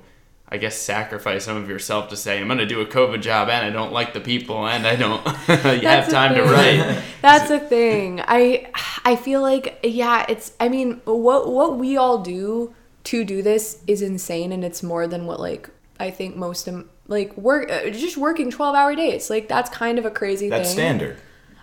I 0.48 0.58
guess 0.58 0.76
sacrifice 0.76 1.44
some 1.44 1.56
of 1.56 1.68
yourself 1.68 2.10
to 2.10 2.16
say 2.16 2.38
I'm 2.38 2.46
going 2.46 2.58
to 2.58 2.66
do 2.66 2.80
a 2.82 2.86
COVID 2.86 3.22
job 3.22 3.48
and 3.48 3.64
I 3.64 3.70
don't 3.70 3.92
like 3.92 4.12
the 4.12 4.20
people 4.20 4.66
and 4.66 4.86
I 4.86 4.96
don't 4.96 5.24
you 5.48 5.88
have 5.88 6.10
time 6.10 6.34
to 6.34 6.42
write. 6.42 7.02
That's 7.22 7.50
a 7.50 7.58
thing. 7.58 8.20
I 8.20 8.70
I 9.04 9.16
feel 9.16 9.40
like 9.40 9.80
yeah, 9.82 10.26
it's 10.28 10.52
I 10.60 10.68
mean, 10.68 11.00
what 11.04 11.50
what 11.50 11.78
we 11.78 11.96
all 11.96 12.18
do 12.18 12.74
to 13.04 13.24
do 13.24 13.40
this 13.40 13.82
is 13.86 14.02
insane 14.02 14.52
and 14.52 14.62
it's 14.62 14.82
more 14.82 15.06
than 15.06 15.24
what 15.24 15.40
like 15.40 15.70
I 15.98 16.10
think 16.10 16.36
most 16.36 16.68
of 16.68 16.86
like 17.08 17.36
work 17.36 17.70
uh, 17.70 17.90
just 17.90 18.16
working 18.16 18.50
12-hour 18.50 18.94
days. 18.96 19.30
Like 19.30 19.48
that's 19.48 19.70
kind 19.70 19.98
of 19.98 20.04
a 20.04 20.10
crazy 20.10 20.48
That's 20.48 20.68
thing. 20.68 20.76
standard. 20.76 21.18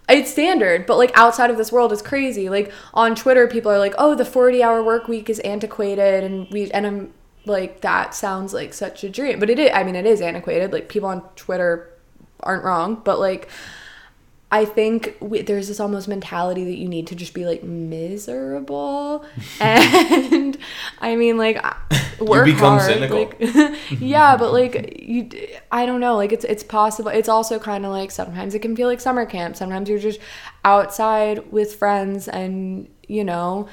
It's 0.09 0.31
standard, 0.31 0.85
but 0.85 0.97
like 0.97 1.11
outside 1.15 1.49
of 1.49 1.57
this 1.57 1.71
world 1.71 1.91
is 1.93 2.01
crazy. 2.01 2.49
Like 2.49 2.71
on 2.93 3.15
Twitter 3.15 3.47
people 3.47 3.71
are 3.71 3.79
like, 3.79 3.95
"Oh, 3.97 4.15
the 4.15 4.25
40-hour 4.25 4.83
work 4.83 5.07
week 5.07 5.29
is 5.29 5.39
antiquated." 5.39 6.23
And 6.23 6.47
we 6.51 6.69
and 6.71 6.85
I'm 6.85 7.13
like 7.45 7.81
that 7.81 8.13
sounds 8.13 8.53
like 8.53 8.73
such 8.73 9.03
a 9.03 9.09
dream 9.09 9.39
but 9.39 9.49
it 9.49 9.59
is 9.59 9.69
i 9.73 9.83
mean 9.83 9.95
it 9.95 10.05
is 10.05 10.21
antiquated 10.21 10.71
like 10.71 10.87
people 10.87 11.09
on 11.09 11.21
twitter 11.35 11.89
aren't 12.41 12.63
wrong 12.63 13.01
but 13.03 13.19
like 13.19 13.49
i 14.53 14.63
think 14.63 15.17
we, 15.19 15.41
there's 15.41 15.67
this 15.67 15.79
almost 15.79 16.07
mentality 16.07 16.63
that 16.63 16.77
you 16.77 16.87
need 16.87 17.07
to 17.07 17.15
just 17.15 17.33
be 17.33 17.43
like 17.45 17.63
miserable 17.63 19.25
and 19.59 20.57
i 20.99 21.15
mean 21.15 21.37
like 21.37 21.57
I- 21.63 21.75
work 22.19 22.45
become 22.45 22.77
hard, 22.79 22.91
cynical. 22.93 23.17
like- 23.17 23.77
yeah 23.99 24.37
but 24.37 24.53
like 24.59 24.75
you 25.01 25.29
i 25.71 25.85
don't 25.87 25.99
know 25.99 26.15
like 26.15 26.31
it's 26.31 26.45
it's 26.45 26.63
possible 26.63 27.09
it's 27.09 27.29
also 27.29 27.59
kind 27.59 27.85
of 27.85 27.91
like 27.91 28.11
sometimes 28.11 28.53
it 28.53 28.59
can 28.59 28.75
feel 28.75 28.87
like 28.87 29.01
summer 29.01 29.25
camp 29.25 29.55
sometimes 29.55 29.89
you're 29.89 29.99
just 29.99 30.19
outside 30.63 31.51
with 31.51 31.75
friends 31.75 32.27
and 32.27 32.87
you 33.07 33.23
know 33.23 33.67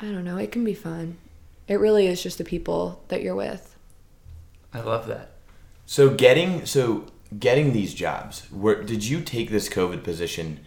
i 0.00 0.06
don't 0.06 0.24
know 0.24 0.36
it 0.36 0.50
can 0.52 0.64
be 0.64 0.74
fun 0.74 1.16
it 1.68 1.76
really 1.76 2.06
is 2.08 2.22
just 2.22 2.36
the 2.38 2.44
people 2.44 3.02
that 3.08 3.22
you're 3.22 3.36
with 3.36 3.76
I 4.72 4.80
love 4.80 5.06
that. 5.08 5.32
So 5.86 6.10
getting 6.14 6.64
so 6.64 7.06
getting 7.38 7.72
these 7.72 7.94
jobs, 7.94 8.46
where 8.50 8.82
did 8.82 9.04
you 9.04 9.20
take 9.20 9.50
this 9.50 9.68
COVID 9.68 10.02
position 10.02 10.60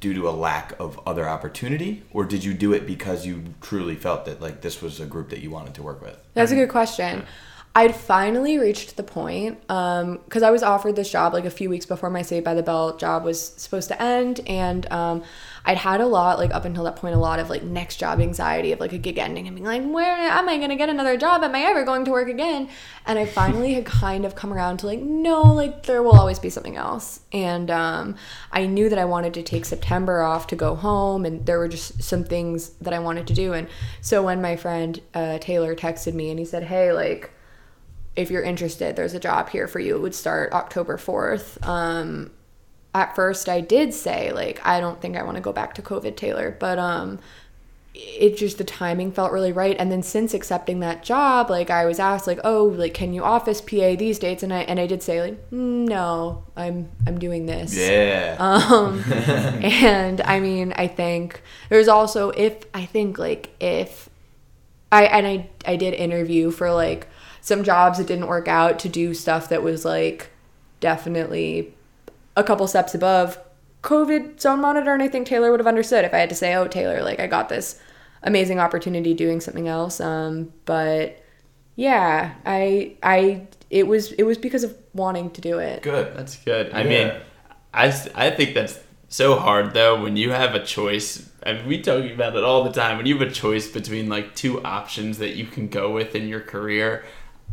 due 0.00 0.14
to 0.14 0.28
a 0.28 0.30
lack 0.30 0.78
of 0.78 1.00
other 1.06 1.28
opportunity, 1.28 2.02
or 2.12 2.24
did 2.24 2.44
you 2.44 2.52
do 2.52 2.72
it 2.72 2.86
because 2.86 3.24
you 3.24 3.42
truly 3.62 3.94
felt 3.94 4.24
that 4.26 4.40
like 4.40 4.60
this 4.60 4.82
was 4.82 5.00
a 5.00 5.06
group 5.06 5.30
that 5.30 5.40
you 5.40 5.50
wanted 5.50 5.74
to 5.74 5.82
work 5.82 6.02
with? 6.02 6.18
That's 6.34 6.52
a 6.52 6.56
good 6.56 6.68
question. 6.68 7.24
I'd 7.76 7.94
finally 7.94 8.58
reached 8.58 8.96
the 8.96 9.02
point 9.02 9.60
because 9.62 10.42
I 10.42 10.50
was 10.50 10.62
offered 10.62 10.94
this 10.94 11.10
job 11.10 11.32
like 11.32 11.44
a 11.44 11.50
few 11.50 11.68
weeks 11.68 11.86
before 11.86 12.08
my 12.08 12.22
Saved 12.22 12.44
by 12.44 12.54
the 12.54 12.62
Bell 12.62 12.96
job 12.96 13.24
was 13.24 13.42
supposed 13.42 13.88
to 13.88 14.00
end, 14.00 14.40
and 14.46 14.90
um, 14.92 15.22
I'd 15.66 15.78
had 15.78 16.00
a 16.00 16.06
lot 16.06 16.38
like 16.38 16.54
up 16.54 16.66
until 16.66 16.84
that 16.84 16.96
point 16.96 17.14
a 17.14 17.18
lot 17.18 17.38
of 17.38 17.48
like 17.48 17.62
next 17.62 17.96
job 17.96 18.20
anxiety 18.20 18.72
of 18.72 18.80
like 18.80 18.92
a 18.92 18.98
gig 18.98 19.16
ending 19.16 19.46
and 19.46 19.56
being 19.56 19.66
like, 19.66 19.82
where 19.82 20.14
am 20.14 20.48
I 20.48 20.58
gonna 20.58 20.76
get 20.76 20.90
another 20.90 21.16
job? 21.16 21.42
Am 21.42 21.54
I 21.54 21.60
ever 21.60 21.84
going 21.84 22.04
to 22.04 22.10
work 22.10 22.28
again? 22.28 22.68
And 23.06 23.18
I 23.18 23.24
finally 23.24 23.74
had 23.74 23.86
kind 23.86 24.26
of 24.26 24.34
come 24.34 24.52
around 24.52 24.78
to 24.78 24.86
like, 24.86 25.00
no, 25.00 25.42
like 25.42 25.84
there 25.84 26.02
will 26.02 26.18
always 26.18 26.38
be 26.38 26.50
something 26.50 26.76
else. 26.76 27.20
And 27.32 27.70
um, 27.70 28.16
I 28.52 28.66
knew 28.66 28.88
that 28.90 28.98
I 28.98 29.06
wanted 29.06 29.34
to 29.34 29.42
take 29.42 29.64
September 29.64 30.22
off 30.22 30.46
to 30.48 30.56
go 30.56 30.74
home, 30.74 31.24
and 31.24 31.44
there 31.46 31.58
were 31.58 31.68
just 31.68 32.02
some 32.02 32.24
things 32.24 32.70
that 32.80 32.92
I 32.92 32.98
wanted 32.98 33.26
to 33.28 33.34
do. 33.34 33.52
And 33.52 33.68
so 34.00 34.22
when 34.22 34.42
my 34.42 34.56
friend 34.56 35.00
uh, 35.14 35.38
Taylor 35.38 35.74
texted 35.74 36.14
me 36.14 36.30
and 36.30 36.38
he 36.38 36.44
said, 36.44 36.64
hey, 36.64 36.92
like 36.92 37.30
if 38.16 38.30
you're 38.30 38.42
interested, 38.42 38.96
there's 38.96 39.14
a 39.14 39.20
job 39.20 39.48
here 39.48 39.66
for 39.66 39.80
you. 39.80 39.96
It 39.96 40.00
would 40.00 40.14
start 40.14 40.52
October 40.52 40.96
4th. 40.96 41.66
Um, 41.66 42.30
at 42.94 43.16
first, 43.16 43.48
I 43.48 43.60
did 43.60 43.92
say, 43.92 44.32
like, 44.32 44.64
I 44.64 44.78
don't 44.78 45.00
think 45.00 45.16
I 45.16 45.24
want 45.24 45.36
to 45.36 45.42
go 45.42 45.52
back 45.52 45.74
to 45.74 45.82
COVID, 45.82 46.16
Taylor, 46.16 46.56
but 46.60 46.78
um, 46.78 47.18
it 47.92 48.36
just, 48.36 48.56
the 48.56 48.64
timing 48.64 49.10
felt 49.10 49.32
really 49.32 49.50
right. 49.50 49.76
And 49.78 49.90
then 49.90 50.04
since 50.04 50.32
accepting 50.32 50.78
that 50.80 51.02
job, 51.02 51.50
like, 51.50 51.70
I 51.70 51.86
was 51.86 51.98
asked, 51.98 52.28
like, 52.28 52.38
oh, 52.44 52.64
like, 52.64 52.94
can 52.94 53.12
you 53.12 53.24
office 53.24 53.60
PA 53.60 53.96
these 53.96 54.20
dates? 54.20 54.44
And 54.44 54.54
I, 54.54 54.60
and 54.60 54.78
I 54.78 54.86
did 54.86 55.02
say, 55.02 55.20
like, 55.20 55.50
"Mm, 55.50 55.88
no, 55.88 56.44
I'm, 56.56 56.88
I'm 57.04 57.18
doing 57.18 57.46
this. 57.46 57.76
Yeah. 57.76 58.36
Um, 58.38 59.02
and 59.12 60.20
I 60.20 60.38
mean, 60.38 60.72
I 60.76 60.86
think 60.86 61.42
there's 61.68 61.88
also 61.88 62.30
if 62.30 62.64
I 62.72 62.86
think 62.86 63.18
like 63.18 63.50
if 63.60 64.08
I 64.92 65.04
and 65.06 65.26
I 65.26 65.48
I 65.66 65.76
did 65.76 65.94
interview 65.94 66.52
for 66.52 66.72
like 66.72 67.08
some 67.40 67.64
jobs 67.64 67.98
that 67.98 68.06
didn't 68.06 68.28
work 68.28 68.46
out 68.46 68.78
to 68.80 68.88
do 68.88 69.12
stuff 69.12 69.48
that 69.48 69.62
was 69.62 69.84
like 69.84 70.30
definitely 70.80 71.74
a 72.36 72.44
couple 72.44 72.66
steps 72.66 72.94
above 72.94 73.38
COVID 73.82 74.40
zone 74.40 74.60
monitor, 74.60 74.92
and 74.92 75.02
I 75.02 75.08
think 75.08 75.26
Taylor 75.26 75.50
would 75.50 75.60
have 75.60 75.66
understood 75.66 76.04
if 76.04 76.14
I 76.14 76.18
had 76.18 76.30
to 76.30 76.34
say, 76.34 76.54
"Oh, 76.54 76.66
Taylor, 76.66 77.02
like 77.02 77.20
I 77.20 77.26
got 77.26 77.48
this 77.48 77.80
amazing 78.22 78.58
opportunity 78.58 79.14
doing 79.14 79.40
something 79.40 79.68
else." 79.68 80.00
Um, 80.00 80.52
but 80.64 81.22
yeah, 81.76 82.34
I 82.46 82.96
I 83.02 83.46
it 83.70 83.86
was 83.86 84.12
it 84.12 84.22
was 84.22 84.38
because 84.38 84.64
of 84.64 84.76
wanting 84.94 85.30
to 85.32 85.40
do 85.40 85.58
it. 85.58 85.82
Good. 85.82 86.16
That's 86.16 86.36
good. 86.36 86.72
I 86.72 86.84
mean, 86.84 87.12
I, 87.72 87.86
I 88.14 88.30
think 88.30 88.54
that's 88.54 88.78
so 89.08 89.36
hard 89.36 89.74
though 89.74 90.00
when 90.00 90.16
you 90.16 90.30
have 90.30 90.54
a 90.54 90.64
choice. 90.64 91.28
I 91.44 91.54
mean, 91.54 91.66
we 91.66 91.82
talk 91.82 92.10
about 92.10 92.36
it 92.36 92.44
all 92.44 92.64
the 92.64 92.72
time. 92.72 92.96
When 92.96 93.06
you 93.06 93.18
have 93.18 93.28
a 93.28 93.32
choice 93.32 93.68
between 93.68 94.08
like 94.08 94.34
two 94.34 94.62
options 94.64 95.18
that 95.18 95.36
you 95.36 95.46
can 95.46 95.68
go 95.68 95.92
with 95.92 96.14
in 96.14 96.26
your 96.26 96.40
career, 96.40 97.04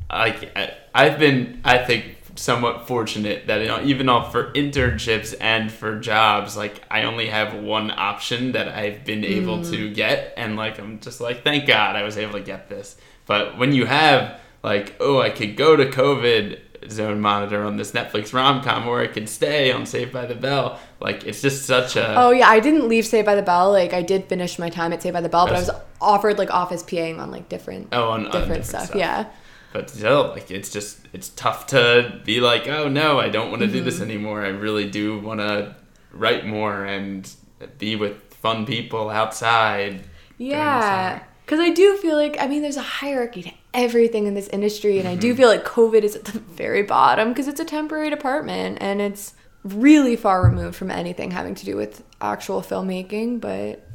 like 0.10 0.56
I've 0.96 1.20
been, 1.20 1.62
I 1.66 1.78
think, 1.80 2.21
somewhat 2.42 2.88
fortunate 2.88 3.46
that 3.48 3.62
you 3.62 3.68
know, 3.68 3.82
even 3.84 4.10
all 4.10 4.30
for 4.30 4.52
internships 4.54 5.36
and 5.40 5.72
for 5.72 6.00
jobs, 6.00 6.58
like 6.58 6.82
I 6.90 7.04
only 7.04 7.28
have 7.28 7.54
one 7.54 7.92
option 7.92 8.54
that 8.54 8.68
I've 8.70 9.06
been 9.06 9.24
able 9.24 9.64
to 9.66 9.90
mm. 9.90 9.94
get, 9.94 10.34
and 10.38 10.56
like 10.56 10.80
I'm 10.80 11.00
just 11.00 11.22
like, 11.22 11.44
thank 11.44 11.68
God 11.68 11.96
I 11.96 12.04
was 12.04 12.18
able 12.18 12.34
to 12.34 12.42
get 12.42 12.68
this. 12.68 12.98
But 13.28 13.58
when 13.58 13.74
you 13.74 13.86
have 13.86 14.40
like, 14.64 14.96
oh, 15.00 15.22
I 15.22 15.30
could 15.30 15.56
go 15.56 15.76
to 15.76 15.86
COVID 15.86 16.90
zone 16.90 17.22
monitor 17.22 17.64
on 17.64 17.78
this 17.78 17.92
Netflix 17.92 18.34
rom 18.34 18.64
com, 18.64 18.88
or 18.88 19.02
I 19.02 19.08
could 19.08 19.30
stay 19.30 19.72
on 19.72 19.86
Saved 19.86 20.12
by 20.12 20.26
the 20.26 20.36
Bell. 20.36 20.80
Like 21.00 21.24
it's 21.26 21.42
just 21.42 21.66
such 21.66 21.96
a 21.96 22.16
Oh 22.16 22.32
yeah, 22.32 22.48
I 22.50 22.60
didn't 22.60 22.88
leave 22.88 23.06
Saved 23.06 23.26
by 23.26 23.36
the 23.36 23.44
Bell. 23.44 23.72
Like 23.72 23.94
I 23.94 24.02
did 24.02 24.26
finish 24.26 24.58
my 24.58 24.70
time 24.70 24.94
at 24.94 25.04
Saved 25.04 25.14
by 25.14 25.22
the 25.22 25.30
Bell, 25.30 25.46
but 25.46 25.56
I 25.56 25.60
was 25.60 25.68
That's- 25.68 25.86
offered 26.02 26.40
like 26.40 26.52
office 26.52 26.82
PAing 26.82 27.20
on 27.20 27.30
like 27.30 27.50
different 27.50 27.90
oh 27.92 28.10
on, 28.10 28.26
on 28.26 28.32
different, 28.32 28.66
stuff. 28.66 28.96
Yeah. 28.96 29.28
But 29.74 29.90
still, 29.90 30.30
like 30.30 30.52
it's 30.52 30.70
just 30.70 31.00
it's 31.14 31.30
tough 31.30 31.68
to 31.68 32.20
be 32.26 32.42
like, 32.42 32.68
oh 32.68 32.88
no, 32.90 33.20
I 33.20 33.30
don't 33.30 33.50
want 33.52 33.62
to 33.62 33.68
do 33.68 33.82
this 33.82 33.96
Mm-hmm. 33.96 34.04
anymore. 34.04 34.44
I 34.46 34.50
really 34.50 34.90
do 34.90 35.20
want 35.20 35.40
to 35.40 35.76
write 36.12 36.46
more 36.46 36.84
and 36.86 37.30
be 37.78 37.96
with 37.96 38.18
fun 38.34 38.66
people 38.66 39.10
outside. 39.10 40.04
Yeah. 40.38 41.22
Cuz 41.48 41.60
I 41.60 41.70
do 41.70 41.96
feel 41.98 42.16
like 42.16 42.36
I 42.40 42.48
mean 42.48 42.62
there's 42.62 42.78
a 42.78 42.82
hierarchy 42.82 43.44
to 43.44 43.52
everything 43.74 44.28
in 44.28 44.34
this 44.34 44.50
industry 44.50 45.00
and 45.00 45.08
I 45.08 45.12
Mm-hmm. 45.14 45.20
do 45.22 45.36
feel 45.36 45.48
like 45.48 45.64
COVID 45.64 46.02
is 46.04 46.16
at 46.18 46.26
the 46.26 46.40
very 46.40 46.84
bottom 46.84 47.30
because 47.30 47.48
it's 47.48 47.60
a 47.62 47.66
temporary 47.66 48.10
department 48.10 48.78
and 48.82 49.02
it's 49.02 49.34
really 49.64 50.16
far 50.18 50.44
removed 50.44 50.76
from 50.76 50.92
anything 50.92 51.32
having 51.32 51.56
to 51.56 51.64
do 51.66 51.78
with 51.78 52.04
actual 52.20 52.62
filmmaking, 52.62 53.40
but 53.40 53.88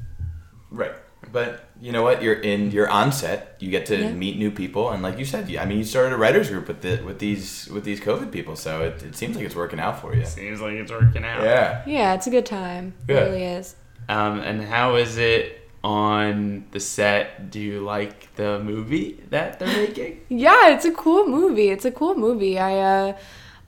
Right. 0.70 0.92
But 1.32 1.65
you 1.80 1.92
know 1.92 2.02
what? 2.02 2.22
You're 2.22 2.40
in. 2.40 2.70
You're 2.70 2.88
on 2.88 3.12
set. 3.12 3.56
You 3.60 3.70
get 3.70 3.86
to 3.86 3.96
Yeah. 3.96 4.12
meet 4.12 4.38
new 4.38 4.50
people, 4.50 4.90
and 4.90 5.02
like 5.02 5.18
you 5.18 5.24
said, 5.24 5.54
I 5.56 5.64
mean, 5.66 5.78
you 5.78 5.84
started 5.84 6.12
a 6.14 6.16
writers 6.16 6.48
group 6.50 6.68
with 6.68 6.80
the 6.80 7.02
with 7.04 7.18
these 7.18 7.68
with 7.72 7.84
these 7.84 8.00
COVID 8.00 8.30
people, 8.32 8.56
so 8.56 8.82
it, 8.82 9.02
it 9.02 9.14
seems 9.16 9.36
like 9.36 9.44
it's 9.44 9.54
working 9.56 9.80
out 9.80 10.00
for 10.00 10.14
you. 10.14 10.24
Seems 10.24 10.60
like 10.60 10.72
it's 10.74 10.90
working 10.90 11.24
out. 11.24 11.42
Yeah. 11.42 11.82
yeah, 11.86 12.14
it's 12.14 12.26
a 12.26 12.30
good 12.30 12.46
time. 12.46 12.94
Yeah. 13.08 13.16
It 13.16 13.20
really 13.30 13.44
is. 13.44 13.76
Um, 14.08 14.40
and 14.40 14.62
how 14.62 14.94
is 14.96 15.18
it 15.18 15.60
on 15.84 16.64
the 16.72 16.80
set? 16.80 17.50
Do 17.50 17.60
you 17.60 17.80
like 17.80 18.34
the 18.36 18.58
movie 18.60 19.22
that 19.30 19.58
they're 19.58 19.68
making? 19.68 20.20
Yeah, 20.28 20.70
it's 20.70 20.84
a 20.84 20.92
cool 20.92 21.26
movie. 21.26 21.68
It's 21.70 21.84
a 21.84 21.90
cool 21.90 22.14
movie. 22.14 22.58
I 22.58 22.78
uh 22.78 23.16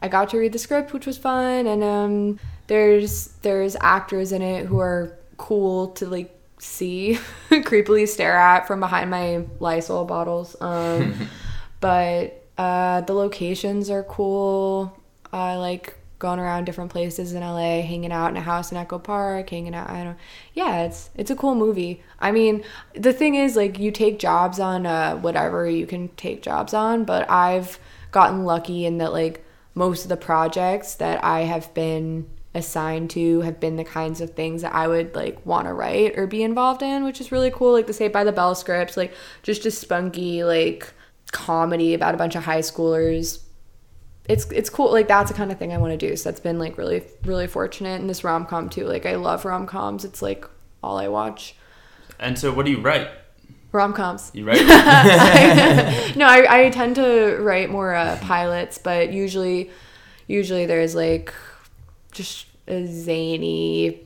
I 0.00 0.08
got 0.08 0.28
to 0.30 0.38
read 0.38 0.52
the 0.52 0.58
script, 0.58 0.92
which 0.92 1.06
was 1.06 1.18
fun, 1.18 1.66
and 1.66 1.82
um 1.84 2.38
there's 2.68 3.28
there's 3.42 3.76
actors 3.80 4.32
in 4.32 4.42
it 4.42 4.66
who 4.66 4.78
are 4.78 5.16
cool 5.36 5.88
to 5.88 6.06
like 6.06 6.34
see 6.58 7.18
creepily 7.50 8.06
stare 8.08 8.36
at 8.36 8.66
from 8.66 8.80
behind 8.80 9.10
my 9.10 9.44
Lysol 9.60 10.04
bottles. 10.04 10.56
Um 10.60 11.28
but 11.80 12.44
uh 12.56 13.02
the 13.02 13.14
locations 13.14 13.90
are 13.90 14.02
cool. 14.04 14.98
I 15.32 15.56
like 15.56 15.98
going 16.18 16.40
around 16.40 16.64
different 16.64 16.90
places 16.90 17.32
in 17.32 17.42
LA, 17.42 17.80
hanging 17.82 18.10
out 18.10 18.30
in 18.30 18.36
a 18.36 18.40
house 18.40 18.72
in 18.72 18.76
Echo 18.76 18.98
Park, 18.98 19.50
hanging 19.50 19.74
out. 19.74 19.88
I 19.88 20.04
don't. 20.04 20.18
Yeah, 20.54 20.82
it's 20.82 21.10
it's 21.14 21.30
a 21.30 21.36
cool 21.36 21.54
movie. 21.54 22.02
I 22.18 22.32
mean, 22.32 22.64
the 22.94 23.12
thing 23.12 23.34
is, 23.36 23.56
like, 23.56 23.78
you 23.78 23.90
take 23.90 24.18
jobs 24.18 24.58
on 24.58 24.86
uh, 24.86 25.16
whatever 25.16 25.68
you 25.68 25.86
can 25.86 26.08
take 26.10 26.42
jobs 26.42 26.74
on, 26.74 27.04
but 27.04 27.30
I've 27.30 27.78
gotten 28.10 28.44
lucky 28.44 28.84
in 28.86 28.98
that 28.98 29.12
like 29.12 29.44
most 29.74 30.04
of 30.04 30.08
the 30.08 30.16
projects 30.16 30.94
that 30.96 31.22
I 31.22 31.40
have 31.40 31.72
been 31.74 32.28
assigned 32.54 33.10
to 33.10 33.42
have 33.42 33.60
been 33.60 33.76
the 33.76 33.84
kinds 33.84 34.20
of 34.20 34.30
things 34.30 34.62
that 34.62 34.74
I 34.74 34.88
would 34.88 35.14
like 35.14 35.44
want 35.44 35.66
to 35.66 35.72
write 35.72 36.18
or 36.18 36.26
be 36.26 36.42
involved 36.42 36.82
in, 36.82 37.04
which 37.04 37.20
is 37.20 37.30
really 37.30 37.50
cool. 37.50 37.72
Like 37.72 37.86
the 37.86 37.92
Saved 37.92 38.12
by 38.12 38.24
the 38.24 38.32
Bell 38.32 38.54
scripts, 38.54 38.96
like 38.96 39.12
just 39.42 39.66
a 39.66 39.70
spunky 39.70 40.44
like 40.44 40.92
comedy 41.32 41.94
about 41.94 42.14
a 42.14 42.18
bunch 42.18 42.34
of 42.36 42.44
high 42.44 42.60
schoolers 42.60 43.42
it's 44.28 44.50
it's 44.50 44.70
cool 44.70 44.92
like 44.92 45.08
that's 45.08 45.30
the 45.30 45.36
kind 45.36 45.50
of 45.50 45.58
thing 45.58 45.72
i 45.72 45.78
want 45.78 45.98
to 45.98 46.08
do 46.08 46.14
so 46.16 46.28
that's 46.28 46.40
been 46.40 46.58
like 46.58 46.78
really 46.78 47.02
really 47.24 47.46
fortunate 47.46 48.00
in 48.00 48.06
this 48.06 48.22
rom-com 48.22 48.68
too 48.68 48.84
like 48.84 49.06
i 49.06 49.14
love 49.14 49.44
rom-coms 49.44 50.04
it's 50.04 50.22
like 50.22 50.46
all 50.82 50.98
i 50.98 51.08
watch 51.08 51.54
And 52.20 52.38
so, 52.38 52.52
what 52.52 52.66
do 52.66 52.72
you 52.72 52.80
write? 52.80 53.08
rom-coms 53.72 54.30
You 54.34 54.44
write? 54.44 54.62
no 56.16 56.26
I, 56.26 56.66
I 56.66 56.70
tend 56.70 56.96
to 56.96 57.36
write 57.40 57.70
more 57.70 57.94
uh, 57.94 58.18
pilots 58.22 58.78
but 58.78 59.12
usually 59.12 59.70
usually 60.26 60.66
there's 60.66 60.94
like 60.94 61.32
just 62.12 62.46
a 62.66 62.86
zany 62.86 64.00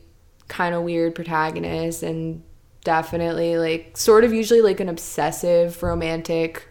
kind 0.49 0.75
of 0.75 0.83
weird 0.83 1.15
protagonist 1.15 2.03
and 2.03 2.43
definitely 2.85 3.57
like 3.59 3.97
sort 3.97 4.25
of 4.25 4.33
usually 4.33 4.61
like 4.61 4.81
an 4.81 4.89
obsessive 4.89 5.83
romantic 5.83 6.69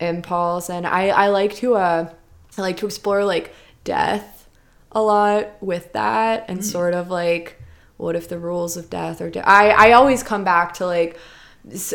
impulse. 0.00 0.68
And 0.68 0.86
i 0.86 1.08
i 1.08 1.28
like 1.28 1.54
to 1.56 1.76
uh 1.76 2.12
i 2.58 2.60
like 2.60 2.76
to 2.78 2.86
explore 2.86 3.24
like 3.24 3.54
death 3.84 4.48
a 4.90 5.00
lot 5.02 5.62
with 5.62 5.92
that 5.94 6.44
and 6.48 6.64
sort 6.64 6.94
of 6.94 7.08
like 7.08 7.60
what 7.96 8.14
if 8.16 8.28
the 8.28 8.38
rules 8.38 8.76
of 8.76 8.90
death 8.90 9.20
are 9.20 9.30
di- 9.30 9.40
i 9.40 9.88
i 9.88 9.92
always 9.92 10.22
come 10.22 10.44
back 10.44 10.74
to 10.74 10.86
like 10.86 11.18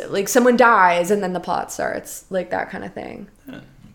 like 0.10 0.28
someone 0.30 0.56
dies 0.58 1.12
and 1.12 1.22
then 1.22 1.34
the 1.34 1.40
plot 1.40 1.72
starts, 1.72 2.26
like 2.30 2.52
that 2.52 2.70
kind 2.70 2.86
of 2.86 2.94
thing. 2.94 3.28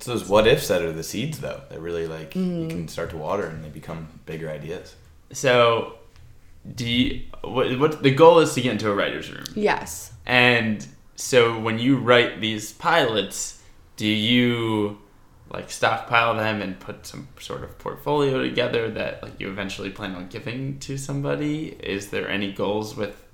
It's 0.02 0.08
those 0.08 0.28
what 0.28 0.48
ifs 0.48 0.66
that 0.66 0.82
are 0.82 0.92
the 0.92 1.04
seeds, 1.04 1.38
though, 1.38 1.60
that 1.68 1.78
really 1.80 2.08
like 2.08 2.34
you 2.34 2.42
Mm-hmm. 2.42 2.68
can 2.70 2.88
start 2.88 3.10
to 3.10 3.16
water 3.16 3.46
and 3.46 3.64
they 3.64 3.68
become 3.68 4.08
bigger 4.26 4.50
ideas. 4.50 4.96
So, 5.30 5.94
do 6.74 6.84
you, 6.90 7.22
what, 7.44 7.78
what 7.78 8.02
the 8.02 8.10
goal 8.10 8.40
is 8.40 8.52
to 8.54 8.60
get 8.60 8.72
into 8.72 8.90
a 8.90 8.94
writer's 8.96 9.30
room, 9.30 9.44
Yes. 9.54 10.12
and 10.26 10.84
so 11.14 11.56
when 11.56 11.78
you 11.78 11.98
write 11.98 12.40
these 12.40 12.72
pilots, 12.72 13.62
do 13.96 14.08
you 14.08 14.98
like 15.50 15.70
stockpile 15.70 16.34
them 16.34 16.60
and 16.60 16.80
put 16.80 17.06
some 17.06 17.28
sort 17.38 17.62
of 17.62 17.78
portfolio 17.78 18.42
together 18.42 18.90
that 18.90 19.22
like 19.22 19.38
you 19.38 19.48
eventually 19.50 19.90
plan 19.90 20.16
on 20.16 20.26
giving 20.26 20.80
to 20.80 20.98
somebody? 20.98 21.76
Is 21.80 22.08
there 22.08 22.28
any 22.28 22.50
goals 22.52 22.96
with 22.96 23.24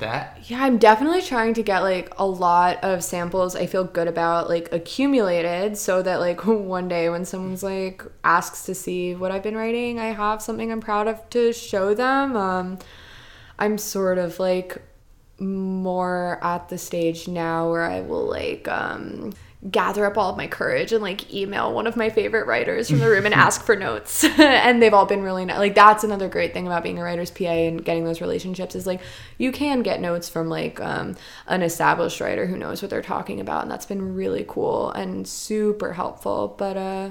that? 0.00 0.38
Yeah, 0.44 0.62
I'm 0.62 0.78
definitely 0.78 1.22
trying 1.22 1.54
to 1.54 1.62
get 1.62 1.80
like 1.80 2.12
a 2.18 2.26
lot 2.26 2.82
of 2.82 3.04
samples 3.04 3.54
I 3.54 3.66
feel 3.66 3.84
good 3.84 4.08
about 4.08 4.48
like 4.48 4.72
accumulated 4.72 5.76
so 5.78 6.02
that 6.02 6.20
like 6.20 6.44
one 6.46 6.88
day 6.88 7.08
when 7.08 7.24
someone's 7.24 7.62
like 7.62 8.02
asks 8.24 8.64
to 8.66 8.74
see 8.74 9.14
what 9.14 9.30
I've 9.30 9.42
been 9.42 9.56
writing, 9.56 9.98
I 9.98 10.06
have 10.06 10.42
something 10.42 10.70
I'm 10.70 10.80
proud 10.80 11.08
of 11.08 11.28
to 11.30 11.52
show 11.52 11.94
them. 11.94 12.36
Um 12.36 12.78
I'm 13.58 13.78
sort 13.78 14.18
of 14.18 14.38
like 14.38 14.82
more 15.38 16.38
at 16.42 16.68
the 16.68 16.78
stage 16.78 17.28
now 17.28 17.70
where 17.70 17.84
I 17.84 18.00
will 18.00 18.26
like 18.26 18.68
um 18.68 19.32
gather 19.70 20.06
up 20.06 20.16
all 20.16 20.30
of 20.30 20.38
my 20.38 20.46
courage 20.46 20.90
and 20.90 21.02
like 21.02 21.32
email 21.34 21.74
one 21.74 21.86
of 21.86 21.94
my 21.94 22.08
favorite 22.08 22.46
writers 22.46 22.88
from 22.88 22.98
the 22.98 23.08
room 23.08 23.26
and 23.26 23.34
ask 23.34 23.62
for 23.62 23.76
notes. 23.76 24.24
And 24.40 24.82
they've 24.82 24.94
all 24.94 25.06
been 25.06 25.22
really 25.22 25.44
nice 25.44 25.58
like 25.58 25.74
that's 25.74 26.02
another 26.02 26.28
great 26.28 26.54
thing 26.54 26.66
about 26.66 26.82
being 26.82 26.98
a 26.98 27.02
writer's 27.02 27.30
pa 27.30 27.44
and 27.44 27.84
getting 27.84 28.04
those 28.04 28.20
relationships 28.20 28.74
is 28.74 28.86
like 28.86 29.00
you 29.36 29.52
can 29.52 29.82
get 29.82 30.00
notes 30.00 30.28
from 30.28 30.48
like 30.48 30.80
um, 30.80 31.16
an 31.46 31.62
established 31.62 32.20
writer 32.20 32.46
who 32.46 32.56
knows 32.56 32.80
what 32.80 32.90
they're 32.90 33.02
talking 33.02 33.38
about 33.38 33.62
and 33.62 33.70
that's 33.70 33.84
been 33.84 34.14
really 34.14 34.44
cool 34.48 34.90
and 34.92 35.28
super 35.28 35.92
helpful. 35.92 36.54
But 36.56 36.76
uh 36.76 37.10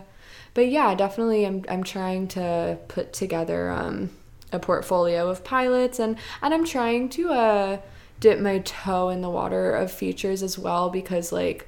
but 0.54 0.70
yeah 0.70 0.96
definitely 0.96 1.46
i'm, 1.46 1.64
I'm 1.70 1.84
trying 1.84 2.28
to 2.30 2.78
put 2.88 3.14
together 3.14 3.70
um 3.70 4.10
a 4.52 4.60
portfolio 4.60 5.30
of 5.30 5.44
pilots 5.44 6.00
and 6.00 6.18
and 6.42 6.54
i'm 6.54 6.66
trying 6.66 7.10
to 7.10 7.32
uh 7.32 7.78
dip 8.20 8.40
my 8.40 8.60
toe 8.60 9.10
in 9.10 9.22
the 9.22 9.30
water 9.30 9.72
of 9.72 9.92
features 9.92 10.44
as 10.44 10.58
well 10.58 10.90
because 10.90 11.32
like 11.32 11.68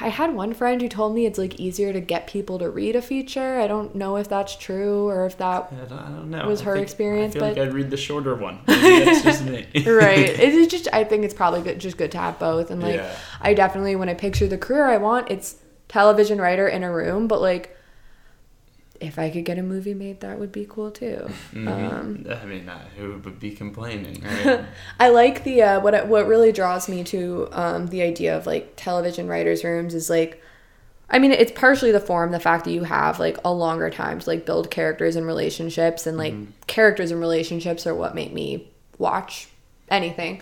I 0.00 0.08
had 0.08 0.34
one 0.34 0.54
friend 0.54 0.80
who 0.80 0.88
told 0.88 1.14
me 1.14 1.26
it's 1.26 1.38
like 1.38 1.58
easier 1.58 1.92
to 1.92 2.00
get 2.00 2.26
people 2.28 2.58
to 2.60 2.70
read 2.70 2.94
a 2.94 3.02
feature. 3.02 3.58
I 3.58 3.66
don't 3.66 3.94
know 3.94 4.16
if 4.16 4.28
that's 4.28 4.54
true 4.56 5.08
or 5.08 5.26
if 5.26 5.36
that 5.38 5.72
I 5.72 5.84
don't, 5.88 5.92
I 5.98 6.08
don't 6.10 6.30
know. 6.30 6.46
Was 6.46 6.60
I 6.60 6.64
her 6.66 6.74
think- 6.74 6.84
experience, 6.84 7.34
I 7.34 7.38
feel 7.40 7.48
but- 7.48 7.58
like 7.58 7.68
I'd 7.68 7.74
read 7.74 7.90
the 7.90 7.96
shorter 7.96 8.34
one. 8.36 8.60
Maybe 8.68 9.04
just 9.22 9.44
me. 9.44 9.66
right. 9.86 10.18
It's 10.28 10.70
just 10.70 10.88
I 10.92 11.02
think 11.04 11.24
it's 11.24 11.34
probably 11.34 11.62
good 11.62 11.80
just 11.80 11.96
good 11.96 12.12
to 12.12 12.18
have 12.18 12.38
both 12.38 12.70
and 12.70 12.82
like 12.82 12.96
Yeah. 12.96 13.16
I 13.40 13.54
definitely 13.54 13.96
when 13.96 14.08
I 14.08 14.14
picture 14.14 14.46
the 14.46 14.58
career 14.58 14.84
I 14.86 14.98
want, 14.98 15.30
it's 15.30 15.56
television 15.88 16.40
writer 16.40 16.68
in 16.68 16.82
a 16.84 16.92
room, 16.92 17.26
but 17.28 17.40
like 17.40 17.73
if 19.06 19.18
I 19.18 19.30
could 19.30 19.44
get 19.44 19.58
a 19.58 19.62
movie 19.62 19.94
made, 19.94 20.20
that 20.20 20.38
would 20.38 20.52
be 20.52 20.66
cool 20.68 20.90
too. 20.90 21.26
Mhm. 21.52 21.68
Um, 21.68 22.26
I 22.42 22.44
mean, 22.44 22.68
uh, 22.68 22.88
who 22.96 23.12
would 23.24 23.38
be 23.40 23.52
complaining, 23.52 24.22
right? 24.44 24.64
I 24.98 25.08
like 25.10 25.44
the 25.44 25.62
uh, 25.62 25.80
what 25.80 26.06
what 26.08 26.26
really 26.26 26.52
draws 26.52 26.88
me 26.88 27.04
to 27.04 27.48
um, 27.52 27.86
the 27.88 28.02
idea 28.02 28.36
of 28.36 28.46
like 28.46 28.72
television 28.76 29.28
writers' 29.28 29.64
rooms 29.64 29.94
is 29.94 30.10
like, 30.10 30.42
I 31.10 31.18
mean, 31.18 31.32
it's 31.32 31.52
partially 31.52 31.92
the 31.92 32.00
form, 32.00 32.32
the 32.32 32.40
fact 32.40 32.64
that 32.64 32.72
you 32.72 32.84
have 32.84 33.20
like 33.20 33.38
a 33.44 33.52
longer 33.52 33.90
time 33.90 34.18
to 34.20 34.28
like 34.28 34.46
build 34.46 34.70
characters 34.70 35.16
and 35.16 35.26
relationships, 35.26 36.06
and 36.06 36.16
like 36.18 36.34
characters 36.66 37.10
and 37.10 37.20
relationships 37.20 37.86
are 37.86 37.94
what 37.94 38.14
make 38.14 38.32
me 38.32 38.68
watch 38.98 39.48
anything. 39.90 40.40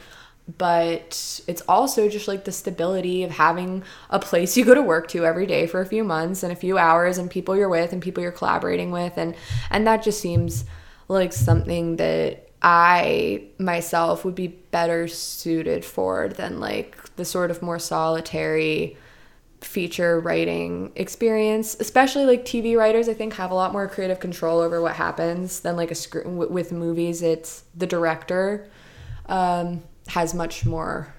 But 0.59 1.41
it's 1.47 1.63
also 1.69 2.09
just 2.09 2.29
like 2.29 2.45
the 2.45 2.53
stability 2.53 3.23
of 3.23 3.31
having 3.31 3.85
a 4.11 4.19
place 4.19 4.57
you 4.57 4.65
go 4.65 4.75
to 4.75 4.83
work 4.83 5.09
to 5.09 5.25
every 5.25 5.47
day 5.47 5.67
for 5.67 5.81
a 5.81 5.87
few 5.87 6.05
months 6.05 6.43
and 6.43 6.53
a 6.53 6.57
few 6.57 6.79
hours, 6.79 7.19
and 7.19 7.31
people 7.31 7.57
you're 7.57 7.69
with 7.69 7.93
and 7.93 8.03
people 8.03 8.23
you're 8.23 8.33
collaborating 8.33 8.91
with, 8.91 9.17
and 9.17 9.35
and 9.71 9.87
that 9.87 10.03
just 10.03 10.21
seems 10.21 10.65
like 11.09 11.33
something 11.33 11.97
that 11.97 12.49
I 12.63 13.45
myself 13.59 14.25
would 14.25 14.35
be 14.35 14.47
better 14.47 15.09
suited 15.09 15.85
for 15.85 16.29
than 16.29 16.61
like 16.61 17.17
the 17.17 17.25
sort 17.25 17.51
of 17.51 17.63
more 17.63 17.79
solitary 17.79 18.97
feature 19.61 20.21
writing 20.21 20.93
experience. 20.97 21.77
Especially 21.79 22.25
like 22.25 22.45
tv 22.45 22.77
writers 22.77 23.09
i 23.09 23.15
think 23.15 23.35
have 23.35 23.51
a 23.51 23.55
lot 23.55 23.73
more 23.73 23.89
creative 23.89 24.19
control 24.21 24.59
over 24.61 24.81
what 24.81 24.97
happens 24.97 25.61
than 25.61 25.77
like 25.77 25.91
a 25.91 25.95
script 25.95 26.27
with 26.29 26.73
movies. 26.73 27.23
It's 27.23 27.65
the 27.77 27.87
director. 27.87 28.69
Um, 29.27 29.83
has 30.13 30.35
much 30.35 30.65
more 30.67 31.15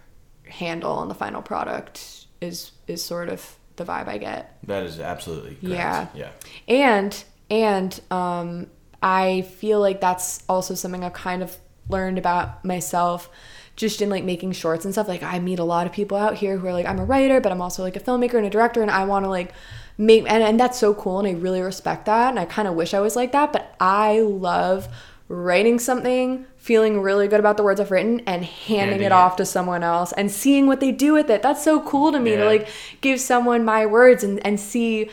handle 0.47 0.91
on 0.91 1.07
the 1.07 1.15
final 1.15 1.41
product 1.41 2.25
is 2.41 2.71
is 2.87 3.01
sort 3.01 3.29
of 3.29 3.55
the 3.77 3.83
vibe 3.83 4.07
i 4.07 4.17
get 4.17 4.57
That 4.67 4.83
is 4.83 4.99
absolutely 4.99 5.55
correct. 5.55 6.15
Yeah. 6.15 6.29
Yeah. 6.67 6.75
and 6.75 7.23
and 7.49 7.99
um 8.11 8.67
i 9.01 9.41
feel 9.41 9.79
like 9.79 9.99
that's 9.99 10.43
also 10.47 10.75
something 10.75 11.03
i've 11.03 11.13
kind 11.13 11.41
of 11.41 11.57
learned 11.89 12.17
about 12.17 12.63
myself 12.63 13.29
just 13.75 14.01
in 14.01 14.09
like 14.09 14.23
making 14.23 14.51
shorts 14.51 14.85
and 14.85 14.93
stuff 14.93 15.07
like 15.07 15.23
i 15.23 15.39
meet 15.39 15.57
a 15.59 15.63
lot 15.63 15.87
of 15.87 15.93
people 15.93 16.15
out 16.17 16.35
here 16.35 16.57
who 16.57 16.67
are 16.67 16.73
like 16.73 16.85
i'm 16.85 16.99
a 16.99 17.05
writer 17.05 17.41
but 17.41 17.51
i'm 17.51 17.61
also 17.61 17.81
like 17.83 17.95
a 17.95 17.99
filmmaker 17.99 18.35
and 18.35 18.45
a 18.45 18.49
director 18.49 18.81
and 18.83 18.91
i 18.91 19.03
want 19.05 19.25
to 19.25 19.29
like 19.29 19.53
make 19.97 20.23
and, 20.29 20.43
and 20.43 20.59
that's 20.59 20.77
so 20.77 20.93
cool 20.93 21.17
and 21.19 21.27
i 21.27 21.31
really 21.31 21.61
respect 21.61 22.05
that 22.05 22.29
and 22.29 22.39
i 22.39 22.45
kind 22.45 22.67
of 22.67 22.75
wish 22.75 22.93
i 22.93 22.99
was 22.99 23.15
like 23.15 23.31
that 23.31 23.51
but 23.51 23.75
i 23.79 24.19
love 24.19 24.87
writing 25.33 25.79
something 25.79 26.45
feeling 26.57 27.01
really 27.01 27.27
good 27.27 27.39
about 27.39 27.57
the 27.57 27.63
words 27.63 27.79
i've 27.79 27.91
written 27.91 28.21
and 28.27 28.45
handing, 28.45 29.01
it 29.01 29.07
it. 29.07 29.11
off 29.11 29.35
to 29.35 29.45
someone 29.45 29.83
else 29.83 30.11
and 30.13 30.29
seeing 30.29 30.67
what 30.67 30.79
they 30.79 30.91
do 30.91 31.13
with 31.13 31.29
it 31.29 31.41
that's 31.41 31.63
so 31.63 31.81
cool 31.81 32.11
to 32.11 32.19
me 32.19 32.35
to 32.35 32.45
like 32.45 32.67
give 33.01 33.19
someone 33.19 33.65
my 33.65 33.85
words 33.85 34.23
and, 34.23 34.45
and 34.45 34.59
see 34.59 35.09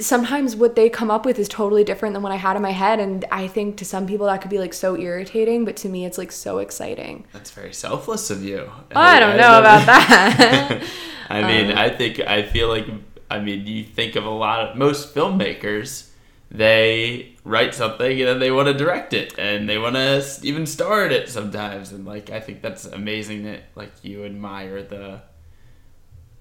sometimes 0.00 0.54
what 0.54 0.76
they 0.76 0.90
come 0.90 1.10
up 1.10 1.24
with 1.24 1.38
is 1.38 1.48
totally 1.48 1.84
different 1.84 2.12
than 2.12 2.22
what 2.22 2.32
I 2.32 2.36
had 2.36 2.56
in 2.56 2.62
my 2.62 2.72
head. 2.72 3.00
And 3.00 3.24
I 3.32 3.46
think 3.48 3.78
to 3.78 3.84
some 3.84 4.06
people 4.06 4.26
that 4.26 4.40
could 4.40 4.50
be 4.50 4.58
like 4.58 4.74
so 4.74 4.96
irritating, 4.96 5.64
but 5.64 5.76
to 5.78 5.88
me 5.88 6.04
it's 6.04 6.18
like 6.18 6.32
so 6.32 6.58
exciting. 6.58 7.24
That's 7.32 7.50
very 7.50 7.72
selfless 7.72 8.30
of 8.30 8.44
you. 8.44 8.70
I 8.94 9.18
don't 9.18 9.36
know 9.36 9.58
about 9.58 9.86
that. 9.86 10.82
I 11.30 11.42
mean, 11.42 11.70
Um, 11.70 11.78
I 11.78 11.88
think 11.90 12.20
I 12.20 12.42
feel 12.42 12.68
like 12.68 12.86
I 13.30 13.40
mean, 13.40 13.66
you 13.66 13.84
think 13.84 14.16
of 14.16 14.24
a 14.24 14.30
lot 14.30 14.60
of 14.60 14.76
most 14.76 15.14
filmmakers, 15.14 16.07
they 16.50 17.36
write 17.44 17.74
something 17.74 18.18
and 18.20 18.28
then 18.28 18.38
they 18.38 18.50
want 18.50 18.68
to 18.68 18.74
direct 18.74 19.12
it 19.12 19.38
and 19.38 19.68
they 19.68 19.78
want 19.78 19.94
to 19.96 20.24
even 20.42 20.64
star 20.66 21.06
in 21.06 21.12
it 21.12 21.28
sometimes 21.28 21.92
and 21.92 22.06
like 22.06 22.30
I 22.30 22.40
think 22.40 22.62
that's 22.62 22.86
amazing 22.86 23.44
that 23.44 23.64
like 23.74 23.92
you 24.02 24.24
admire 24.24 24.82
the 24.82 25.20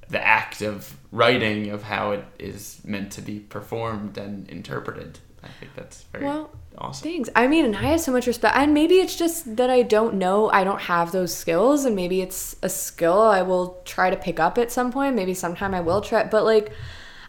the 0.10 0.26
act 0.26 0.62
of 0.62 0.96
writing 1.12 1.70
of 1.70 1.84
how 1.84 2.12
it 2.12 2.26
is 2.40 2.82
meant 2.86 3.12
to 3.14 3.22
be 3.22 3.40
performed 3.40 4.18
and 4.18 4.48
interpreted. 4.50 5.20
I 5.44 5.50
think 5.60 5.76
that's 5.76 6.04
very 6.04 6.26
Well, 6.26 6.50
awesome. 6.78 7.10
Thanks. 7.10 7.30
I 7.36 7.48
mean, 7.48 7.66
and 7.66 7.76
I 7.76 7.84
have 7.84 8.02
so 8.02 8.12
much 8.12 8.28
respect. 8.28 8.56
And 8.56 8.74
maybe 8.74 8.96
it's 8.96 9.16
just 9.16 9.58
that 9.58 9.70
I 9.70 9.82
don't 9.82 10.16
know, 10.16 10.50
I 10.50 10.64
don't 10.64 10.82
have 10.82 11.12
those 11.12 11.36
skills. 11.36 11.86
And 11.86 11.96
maybe 11.96 12.22
it's 12.22 12.56
a 12.64 12.70
skill 12.70 13.22
I 13.22 13.42
will 13.42 13.82
try 13.86 14.10
to 14.10 14.16
pick 14.16 14.40
up 14.40 14.58
at 14.58 14.72
some 14.72 14.92
point. 14.92 15.16
Maybe 15.16 15.34
sometime 15.34 15.74
I 15.74 15.82
will 15.82 16.02
try. 16.02 16.24
But 16.24 16.44
like, 16.44 16.72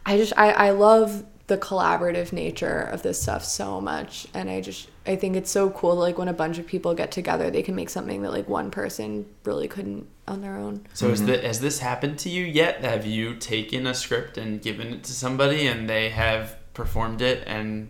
I 0.07 0.17
just, 0.17 0.33
I, 0.37 0.53
I 0.53 0.71
love 0.71 1.25
the 1.49 1.59
collaborative 1.59 2.33
nature 2.33 2.81
of 2.81 3.03
this 3.03 3.21
stuff 3.21 3.45
so 3.45 3.81
much. 3.81 4.27
And 4.33 4.49
I 4.49 4.61
just, 4.61 4.89
I 5.07 5.17
think 5.17 5.35
it's 5.35 5.51
so 5.51 5.71
cool. 5.71 5.97
Like, 5.97 6.19
when 6.19 6.29
a 6.29 6.33
bunch 6.33 6.59
of 6.59 6.67
people 6.67 6.95
get 6.95 7.11
together, 7.11 7.51
they 7.51 7.63
can 7.63 7.75
make 7.75 7.91
something 7.91 8.23
that 8.23 8.31
like 8.31 8.49
one 8.49 8.71
person 8.71 9.27
really 9.45 9.67
couldn't 9.67 10.07
on 10.29 10.43
their 10.43 10.57
own. 10.57 10.87
So 10.93 11.09
is 11.09 11.25
the, 11.25 11.39
has 11.41 11.61
this 11.61 11.81
happened 11.81 12.19
to 12.21 12.29
you 12.29 12.45
yet? 12.45 12.85
Have 12.85 13.07
you 13.07 13.35
taken 13.35 13.87
a 13.87 13.95
script 13.95 14.39
and 14.39 14.63
given 14.63 14.93
it 14.93 15.05
to 15.05 15.13
somebody 15.13 15.67
and 15.67 15.89
they 15.89 16.11
have 16.11 16.57
performed 16.75 17.23
it 17.23 17.43
and 17.47 17.89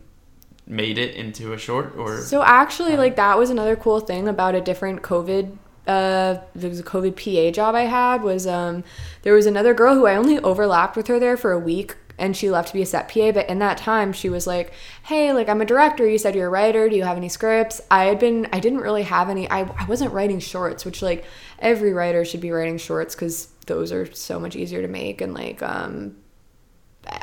made 0.68 0.98
it 0.98 1.14
into 1.14 1.52
a 1.52 1.58
short 1.58 1.96
or 1.96 2.20
So 2.20 2.42
actually, 2.42 2.96
like 2.96 3.16
that 3.16 3.38
was 3.38 3.50
another 3.50 3.74
cool 3.74 4.00
thing 4.00 4.28
about 4.28 4.54
a 4.54 4.60
different 4.60 5.02
COVID. 5.02 5.56
Uh, 5.86 6.38
there 6.54 6.68
was 6.68 6.78
a 6.78 6.84
COVID 6.84 7.16
PA 7.16 7.50
job 7.50 7.74
I 7.74 7.82
had. 7.82 8.22
Was 8.22 8.46
um, 8.46 8.84
there 9.22 9.34
was 9.34 9.46
another 9.46 9.72
girl 9.72 9.94
who 9.94 10.06
I 10.06 10.16
only 10.16 10.38
overlapped 10.38 10.96
with 10.96 11.06
her 11.08 11.18
there 11.18 11.36
for 11.36 11.52
a 11.52 11.58
week, 11.58 11.96
and 12.18 12.36
she 12.36 12.50
left 12.50 12.68
to 12.68 12.74
be 12.74 12.82
a 12.82 12.86
set 12.86 13.08
PA. 13.08 13.32
But 13.32 13.48
in 13.48 13.58
that 13.60 13.78
time, 13.78 14.12
she 14.12 14.28
was 14.28 14.46
like, 14.46 14.72
"Hey, 15.04 15.32
like 15.32 15.48
I'm 15.48 15.60
a 15.60 15.64
director. 15.66 16.08
You 16.08 16.18
said 16.18 16.34
you're 16.34 16.48
a 16.48 16.50
writer. 16.50 16.88
Do 16.88 16.96
you 16.96 17.04
have 17.04 17.16
any 17.16 17.28
scripts?" 17.28 17.80
I 17.90 18.04
had 18.04 18.18
been. 18.18 18.48
I 18.52 18.60
didn't 18.60 18.80
really 18.80 19.04
have 19.04 19.28
any. 19.28 19.48
I 19.50 19.62
I 19.62 19.84
wasn't 19.86 20.12
writing 20.12 20.40
shorts, 20.40 20.84
which 20.84 21.02
like 21.02 21.24
every 21.58 21.92
writer 21.92 22.24
should 22.24 22.40
be 22.40 22.50
writing 22.50 22.78
shorts 22.78 23.14
because 23.14 23.48
those 23.66 23.92
are 23.92 24.12
so 24.12 24.40
much 24.40 24.56
easier 24.56 24.82
to 24.82 24.88
make 24.88 25.20
and 25.20 25.34
like 25.34 25.62
um 25.62 26.16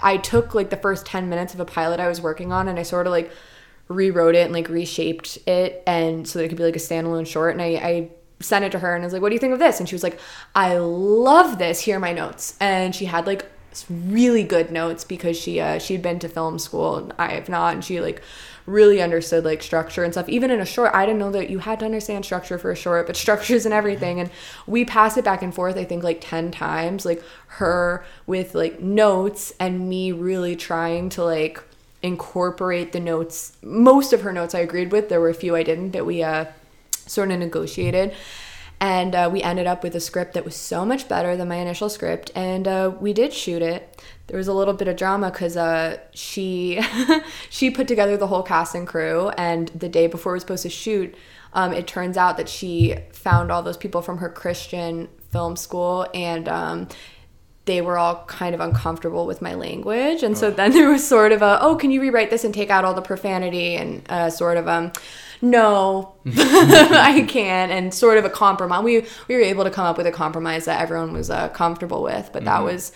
I 0.01 0.17
took 0.17 0.55
like 0.55 0.69
the 0.69 0.77
first 0.77 1.05
10 1.05 1.29
minutes 1.29 1.53
of 1.53 1.59
a 1.59 1.65
pilot 1.65 1.99
I 1.99 2.07
was 2.07 2.21
working 2.21 2.51
on 2.51 2.67
and 2.67 2.79
I 2.79 2.83
sort 2.83 3.07
of 3.07 3.11
like 3.11 3.31
rewrote 3.87 4.35
it 4.35 4.45
and 4.45 4.53
like 4.53 4.69
reshaped 4.69 5.37
it 5.47 5.83
and 5.85 6.27
so 6.27 6.39
that 6.39 6.45
it 6.45 6.47
could 6.49 6.57
be 6.57 6.63
like 6.63 6.75
a 6.75 6.79
standalone 6.79 7.27
short 7.27 7.53
and 7.53 7.61
I, 7.61 7.65
I 7.65 8.09
sent 8.39 8.65
it 8.65 8.71
to 8.71 8.79
her 8.79 8.95
and 8.95 9.03
I 9.03 9.05
was 9.05 9.13
like, 9.13 9.21
what 9.21 9.29
do 9.29 9.35
you 9.35 9.39
think 9.39 9.53
of 9.53 9.59
this? 9.59 9.79
And 9.79 9.87
she 9.87 9.95
was 9.95 10.03
like, 10.03 10.19
I 10.55 10.77
love 10.77 11.57
this. 11.57 11.81
Here 11.81 11.97
are 11.97 11.99
my 11.99 12.13
notes. 12.13 12.57
And 12.59 12.95
she 12.95 13.05
had 13.05 13.27
like 13.27 13.45
really 13.89 14.43
good 14.43 14.71
notes 14.71 15.03
because 15.03 15.37
she 15.37 15.59
uh, 15.59 15.79
she'd 15.79 16.01
been 16.01 16.19
to 16.19 16.29
film 16.29 16.59
school 16.59 16.97
and 16.97 17.13
I 17.17 17.33
have 17.33 17.49
not, 17.49 17.73
and 17.73 17.83
she 17.83 17.99
like 17.99 18.21
really 18.65 19.01
understood 19.01 19.43
like 19.43 19.61
structure 19.61 20.03
and 20.03 20.13
stuff. 20.13 20.29
Even 20.29 20.49
in 20.49 20.59
a 20.59 20.65
short, 20.65 20.91
I 20.93 21.05
didn't 21.05 21.19
know 21.19 21.31
that 21.31 21.49
you 21.49 21.59
had 21.59 21.79
to 21.79 21.85
understand 21.85 22.25
structure 22.25 22.57
for 22.57 22.71
a 22.71 22.75
short, 22.75 23.07
but 23.07 23.15
structures 23.25 23.65
and 23.65 23.73
everything. 23.73 24.19
And 24.19 24.29
we 24.65 24.85
passed 24.85 25.17
it 25.17 25.25
back 25.25 25.41
and 25.41 25.53
forth. 25.53 25.77
I 25.77 25.83
think 25.83 26.03
like 26.03 26.19
ten 26.21 26.51
times, 26.51 27.05
like 27.05 27.23
her 27.47 28.05
with 28.25 28.55
like 28.55 28.79
notes 28.79 29.53
and 29.59 29.89
me 29.89 30.11
really 30.11 30.55
trying 30.55 31.09
to 31.09 31.23
like 31.23 31.61
incorporate 32.01 32.91
the 32.91 32.99
notes. 32.99 33.57
Most 33.61 34.13
of 34.13 34.21
her 34.21 34.31
notes 34.31 34.55
I 34.55 34.59
agreed 34.59 34.91
with. 34.91 35.09
There 35.09 35.19
were 35.19 35.29
a 35.29 35.33
few 35.33 35.55
I 35.55 35.63
didn't, 35.63 35.91
that 35.91 36.05
we 36.05 36.23
uh 36.23 36.45
sort 37.07 37.31
of 37.31 37.39
negotiated 37.39 38.13
and 38.79 39.15
uh, 39.15 39.29
we 39.31 39.41
ended 39.41 39.67
up 39.67 39.83
with 39.83 39.95
a 39.95 39.99
script 39.99 40.33
that 40.33 40.45
was 40.45 40.55
so 40.55 40.85
much 40.85 41.07
better 41.07 41.37
than 41.37 41.47
my 41.47 41.55
initial 41.55 41.89
script 41.89 42.31
and 42.35 42.67
uh, 42.67 42.91
we 42.99 43.13
did 43.13 43.33
shoot 43.33 43.61
it. 43.61 44.03
There 44.27 44.37
was 44.37 44.47
a 44.47 44.53
little 44.53 44.73
bit 44.73 44.87
of 44.87 44.97
drama 44.97 45.31
because 45.31 45.55
uh, 45.55 45.99
she 46.13 46.81
she 47.49 47.69
put 47.69 47.87
together 47.87 48.17
the 48.17 48.27
whole 48.27 48.43
cast 48.43 48.75
and 48.75 48.87
crew 48.87 49.29
and 49.37 49.69
the 49.69 49.89
day 49.89 50.07
before 50.07 50.33
we 50.33 50.35
were 50.35 50.39
supposed 50.41 50.63
to 50.63 50.69
shoot 50.69 51.15
um, 51.53 51.71
it 51.71 51.87
turns 51.87 52.17
out 52.17 52.35
that 52.37 52.49
she 52.49 52.95
found 53.13 53.51
all 53.51 53.63
those 53.63 53.77
people 53.77 54.01
from 54.01 54.17
her 54.17 54.29
christian 54.29 55.07
film 55.31 55.55
school 55.55 56.07
and 56.13 56.49
um, 56.49 56.87
they 57.65 57.81
were 57.81 57.97
all 57.97 58.23
kind 58.27 58.53
of 58.53 58.61
uncomfortable 58.61 59.25
with 59.25 59.41
my 59.41 59.55
language. 59.55 60.23
And 60.23 60.37
so 60.37 60.51
then 60.51 60.71
there 60.71 60.89
was 60.89 61.05
sort 61.05 61.31
of 61.31 61.41
a 61.41 61.59
oh 61.61 61.75
can 61.75 61.91
you 61.91 62.01
rewrite 62.01 62.29
this 62.29 62.43
and 62.43 62.53
take 62.53 62.69
out 62.69 62.85
all 62.85 62.93
the 62.93 63.01
profanity? 63.01 63.75
and 63.75 64.03
uh, 64.09 64.29
sort 64.29 64.57
of 64.57 64.67
um 64.67 64.91
no. 65.51 66.15
I 66.25 67.25
can't. 67.27 67.71
And 67.71 67.93
sort 67.93 68.17
of 68.17 68.25
a 68.25 68.29
compromise. 68.29 68.83
We 68.83 69.05
we 69.27 69.35
were 69.35 69.41
able 69.41 69.63
to 69.63 69.71
come 69.71 69.85
up 69.85 69.97
with 69.97 70.07
a 70.07 70.11
compromise 70.11 70.65
that 70.65 70.81
everyone 70.81 71.13
was 71.13 71.29
uh, 71.29 71.49
comfortable 71.49 72.01
with 72.03 72.29
but 72.33 72.45
that 72.45 72.63
was 72.63 72.91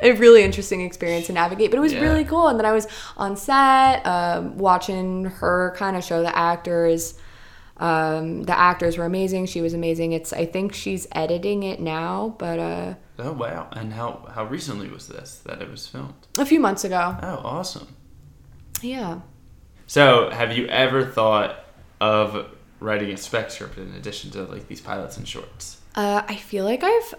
a 0.00 0.12
really 0.12 0.42
interesting 0.42 0.82
experience 0.82 1.26
to 1.26 1.32
navigate 1.32 1.70
but 1.70 1.78
it 1.78 1.80
was 1.80 1.92
Yeah. 1.92 2.00
really 2.02 2.24
cool. 2.24 2.48
And 2.48 2.58
then 2.58 2.66
i 2.66 2.72
was 2.72 2.86
on 3.16 3.36
set 3.36 4.04
um, 4.06 4.58
watching 4.58 5.24
her 5.24 5.74
kind 5.76 5.96
of 5.96 6.04
show 6.04 6.22
the 6.22 6.36
actors 6.36 7.14
um, 7.78 8.42
the 8.44 8.58
actors 8.58 8.96
were 8.96 9.04
amazing. 9.04 9.46
She 9.46 9.60
was 9.60 9.74
amazing. 9.74 10.12
It's 10.12 10.32
i 10.32 10.46
think 10.46 10.72
she's 10.74 11.06
editing 11.12 11.62
it 11.62 11.78
now 11.80 12.34
but 12.38 12.58
uh, 12.58 12.94
Oh 13.18 13.32
wow! 13.32 13.68
And 13.72 13.94
how 13.94 14.28
how 14.34 14.44
recently 14.44 14.88
was 14.90 15.08
this 15.08 15.36
that 15.46 15.62
it 15.62 15.70
was 15.70 15.86
filmed? 15.86 16.12
a 16.38 16.44
few 16.44 16.60
months 16.60 16.84
ago. 16.84 17.16
Oh, 17.22 17.40
awesome. 17.44 17.88
yeah. 18.82 19.20
So, 19.86 20.30
have 20.30 20.52
you 20.56 20.66
ever 20.66 21.04
thought 21.04 21.64
of 22.00 22.50
writing 22.80 23.10
a 23.10 23.16
spec 23.16 23.50
script 23.50 23.78
in 23.78 23.94
addition 23.94 24.30
to 24.32 24.44
like 24.44 24.68
these 24.68 24.80
pilots 24.80 25.16
and 25.16 25.26
shorts? 25.26 25.80
Uh, 25.94 26.22
I 26.26 26.36
feel 26.36 26.64
like 26.64 26.84
I've 26.84 27.14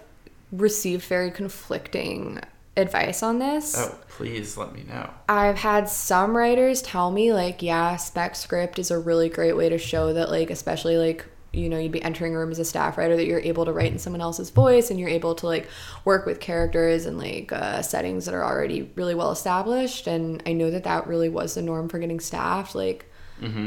received 0.52 1.04
very 1.04 1.30
conflicting 1.30 2.40
advice 2.76 3.22
on 3.22 3.38
this. 3.38 3.76
Oh, 3.76 3.98
please 4.08 4.56
let 4.56 4.72
me 4.72 4.84
know. 4.84 5.10
I've 5.28 5.58
had 5.58 5.88
some 5.88 6.36
writers 6.36 6.80
tell 6.80 7.10
me 7.10 7.32
like, 7.32 7.60
yeah, 7.62 7.96
spec 7.96 8.36
script 8.36 8.78
is 8.78 8.90
a 8.90 8.98
really 8.98 9.28
great 9.28 9.56
way 9.56 9.68
to 9.68 9.78
show 9.78 10.12
that 10.12 10.30
like, 10.30 10.50
especially 10.50 10.96
like 10.96 11.26
you 11.52 11.68
know 11.68 11.78
you'd 11.78 11.92
be 11.92 12.02
entering 12.02 12.34
a 12.34 12.38
room 12.38 12.50
as 12.50 12.58
a 12.58 12.64
staff 12.64 12.98
writer 12.98 13.16
that 13.16 13.26
you're 13.26 13.40
able 13.40 13.64
to 13.64 13.72
write 13.72 13.90
in 13.90 13.98
someone 13.98 14.20
else's 14.20 14.50
voice 14.50 14.90
and 14.90 15.00
you're 15.00 15.08
able 15.08 15.34
to 15.34 15.46
like 15.46 15.66
work 16.04 16.26
with 16.26 16.40
characters 16.40 17.06
and 17.06 17.18
like 17.18 17.50
uh, 17.52 17.80
settings 17.80 18.26
that 18.26 18.34
are 18.34 18.44
already 18.44 18.90
really 18.96 19.14
well 19.14 19.30
established 19.30 20.06
and 20.06 20.42
i 20.44 20.52
know 20.52 20.70
that 20.70 20.84
that 20.84 21.06
really 21.06 21.30
was 21.30 21.54
the 21.54 21.62
norm 21.62 21.88
for 21.88 21.98
getting 21.98 22.20
staffed 22.20 22.74
like 22.74 23.10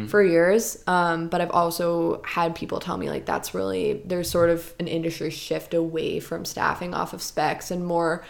for 0.08 0.22
years 0.24 0.84
um, 0.88 1.28
but 1.30 1.42
i've 1.42 1.52
also 1.52 2.22
had 2.24 2.54
people 2.56 2.80
tell 2.80 2.98
me 2.98 3.10
like 3.10 3.26
that's 3.26 3.54
really 3.54 4.02
there's 4.06 4.30
sort 4.30 4.50
of 4.50 4.74
an 4.80 4.88
industry 4.88 5.30
shift 5.30 5.74
away 5.74 6.20
from 6.20 6.44
staffing 6.46 6.94
off 6.94 7.14
of 7.14 7.22
specs 7.22 7.72
and 7.72 7.86
more 7.86 8.24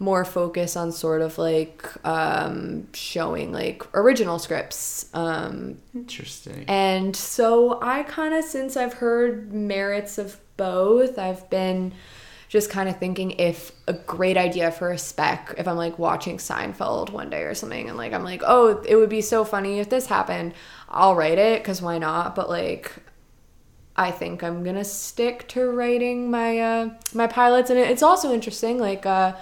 more 0.00 0.24
focus 0.24 0.76
on 0.76 0.90
sort 0.90 1.20
of 1.20 1.36
like 1.36 1.86
um, 2.06 2.88
showing 2.94 3.52
like 3.52 3.82
original 3.94 4.38
scripts 4.38 5.10
um, 5.12 5.76
Interesting. 5.94 6.64
and 6.68 7.14
so 7.14 7.78
I 7.82 8.02
kind 8.04 8.32
of, 8.32 8.44
since 8.44 8.78
I've 8.78 8.94
heard 8.94 9.52
merits 9.52 10.16
of 10.16 10.38
both, 10.56 11.18
I've 11.18 11.48
been 11.50 11.92
just 12.48 12.70
kind 12.70 12.88
of 12.88 12.98
thinking 12.98 13.32
if 13.32 13.72
a 13.86 13.92
great 13.92 14.38
idea 14.38 14.72
for 14.72 14.90
a 14.90 14.98
spec, 14.98 15.54
if 15.58 15.68
I'm 15.68 15.76
like 15.76 15.98
watching 15.98 16.38
Seinfeld 16.38 17.10
one 17.10 17.28
day 17.28 17.42
or 17.42 17.54
something, 17.54 17.88
and 17.88 17.98
like 17.98 18.14
I'm 18.14 18.24
like, 18.24 18.42
oh, 18.44 18.82
it 18.88 18.96
would 18.96 19.10
be 19.10 19.20
so 19.20 19.44
funny 19.44 19.80
if 19.80 19.90
this 19.90 20.06
happened, 20.06 20.54
I'll 20.90 21.14
write 21.14 21.38
it 21.38 21.62
because 21.62 21.80
why 21.80 21.98
not? 21.98 22.34
But 22.34 22.48
like, 22.48 22.92
I 23.96 24.10
think 24.10 24.42
I'm 24.42 24.64
gonna 24.64 24.84
stick 24.84 25.46
to 25.48 25.70
writing 25.70 26.30
my 26.30 26.58
uh, 26.58 26.90
my 27.14 27.26
pilots, 27.26 27.70
and 27.70 27.78
it's 27.78 28.02
also 28.02 28.32
interesting, 28.32 28.78
like. 28.78 29.06
Uh, 29.06 29.34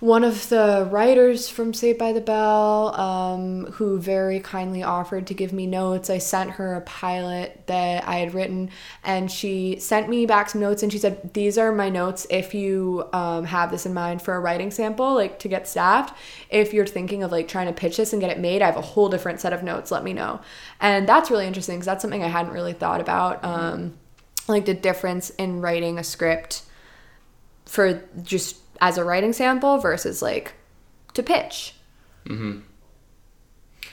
one 0.00 0.22
of 0.22 0.48
the 0.48 0.86
writers 0.92 1.48
from 1.48 1.74
Saved 1.74 1.98
by 1.98 2.12
the 2.12 2.20
Bell, 2.20 2.94
um, 2.94 3.66
who 3.72 3.98
very 3.98 4.38
kindly 4.38 4.84
offered 4.84 5.26
to 5.26 5.34
give 5.34 5.52
me 5.52 5.66
notes. 5.66 6.08
I 6.08 6.18
sent 6.18 6.52
her 6.52 6.74
a 6.74 6.80
pilot 6.82 7.64
that 7.66 8.06
I 8.06 8.18
had 8.18 8.32
written, 8.32 8.70
and 9.02 9.28
she 9.30 9.80
sent 9.80 10.08
me 10.08 10.24
back 10.24 10.50
some 10.50 10.60
notes. 10.60 10.84
And 10.84 10.92
she 10.92 10.98
said, 10.98 11.34
"These 11.34 11.58
are 11.58 11.72
my 11.72 11.88
notes. 11.88 12.28
If 12.30 12.54
you 12.54 13.08
um, 13.12 13.44
have 13.46 13.72
this 13.72 13.86
in 13.86 13.94
mind 13.94 14.22
for 14.22 14.34
a 14.34 14.40
writing 14.40 14.70
sample, 14.70 15.14
like 15.14 15.40
to 15.40 15.48
get 15.48 15.66
staffed, 15.66 16.16
if 16.48 16.72
you're 16.72 16.86
thinking 16.86 17.24
of 17.24 17.32
like 17.32 17.48
trying 17.48 17.66
to 17.66 17.72
pitch 17.72 17.96
this 17.96 18.12
and 18.12 18.22
get 18.22 18.30
it 18.30 18.38
made, 18.38 18.62
I 18.62 18.66
have 18.66 18.76
a 18.76 18.80
whole 18.80 19.08
different 19.08 19.40
set 19.40 19.52
of 19.52 19.64
notes. 19.64 19.90
Let 19.90 20.04
me 20.04 20.12
know." 20.12 20.40
And 20.80 21.08
that's 21.08 21.28
really 21.28 21.46
interesting 21.46 21.76
because 21.76 21.86
that's 21.86 22.02
something 22.02 22.22
I 22.22 22.28
hadn't 22.28 22.52
really 22.52 22.72
thought 22.72 23.00
about. 23.00 23.44
Um, 23.44 23.98
like 24.46 24.64
the 24.64 24.74
difference 24.74 25.30
in 25.30 25.60
writing 25.60 25.98
a 25.98 26.04
script 26.04 26.62
for 27.66 28.02
just 28.22 28.67
as 28.80 28.98
a 28.98 29.04
writing 29.04 29.32
sample 29.32 29.78
versus 29.78 30.22
like 30.22 30.52
to 31.14 31.22
pitch. 31.22 31.74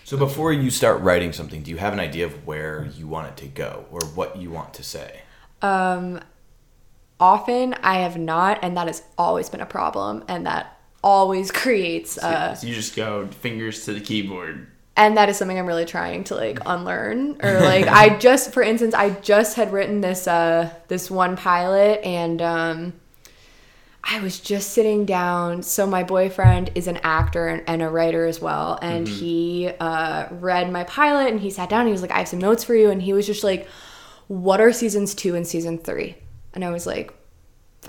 So 0.04 0.18
before 0.18 0.54
you 0.54 0.70
start 0.70 1.02
writing 1.02 1.32
something, 1.34 1.64
do 1.64 1.72
you 1.72 1.78
have 1.78 1.94
an 1.94 2.00
idea 2.00 2.26
of 2.26 2.46
where 2.46 2.90
you 2.96 3.08
want 3.08 3.28
it 3.30 3.38
to 3.38 3.48
go 3.48 3.86
or 3.92 4.02
what 4.14 4.38
you 4.38 4.52
want 4.52 4.74
to 4.76 4.84
say? 4.84 5.22
Um, 5.62 6.20
often 7.20 7.74
I 7.76 8.00
have 8.00 8.18
not, 8.18 8.60
and 8.62 8.78
that 8.78 8.88
has 8.88 9.02
always 9.18 9.50
been 9.50 9.62
a 9.62 9.66
problem, 9.66 10.24
and 10.28 10.46
that 10.46 10.80
always 11.04 11.50
creates. 11.64 12.18
Uh, 12.18 12.54
so 12.54 12.68
you 12.68 12.76
just 12.76 12.96
go 12.96 13.28
fingers 13.28 13.86
to 13.86 13.94
the 13.94 14.02
keyboard. 14.02 14.68
and 14.98 15.18
that 15.18 15.28
is 15.30 15.38
something 15.38 15.58
I'm 15.58 15.66
really 15.66 15.86
trying 15.86 16.24
to 16.26 16.36
like 16.36 16.60
unlearn 16.66 17.38
or 17.42 17.60
like 17.62 17.88
I 17.88 18.18
just 18.18 18.54
for 18.54 18.62
instance 18.64 18.94
I 18.94 19.10
just 19.10 19.56
had 19.56 19.74
written 19.74 20.02
this 20.02 20.28
uh 20.28 20.70
this 20.88 21.10
one 21.10 21.36
pilot 21.36 22.02
and 22.04 22.42
um 22.42 22.94
I 24.08 24.20
was 24.20 24.40
just 24.40 24.72
sitting 24.72 25.06
down. 25.06 25.64
So 25.64 25.88
my 25.88 26.04
boyfriend 26.04 26.72
is 26.76 26.88
an 26.88 26.98
actor 26.98 27.48
and, 27.48 27.64
and 27.68 27.82
a 27.82 27.90
writer 27.90 28.26
as 28.26 28.40
well. 28.40 28.78
And 28.82 29.08
he 29.08 29.72
uh 29.80 30.28
read 30.32 30.72
my 30.72 30.84
pilot 30.84 31.32
and 31.32 31.40
he 31.40 31.50
sat 31.50 31.70
down. 31.70 31.82
And 31.82 31.90
he 31.90 31.92
was 31.92 32.02
like 32.02 32.12
I 32.12 32.20
have 32.20 32.28
some 32.28 32.40
notes 32.40 32.64
for 32.64 32.76
you. 32.76 32.92
And 32.92 33.02
he 33.02 33.14
was 33.14 33.26
just 33.26 33.44
like 33.44 33.68
what 34.28 34.60
are 34.60 34.72
seasons 34.72 35.14
2 35.14 35.36
and 35.36 35.46
season 35.46 35.78
3 35.78 36.16
and 36.56 36.66
I 36.66 36.72
was 36.72 36.88
like 36.88 37.14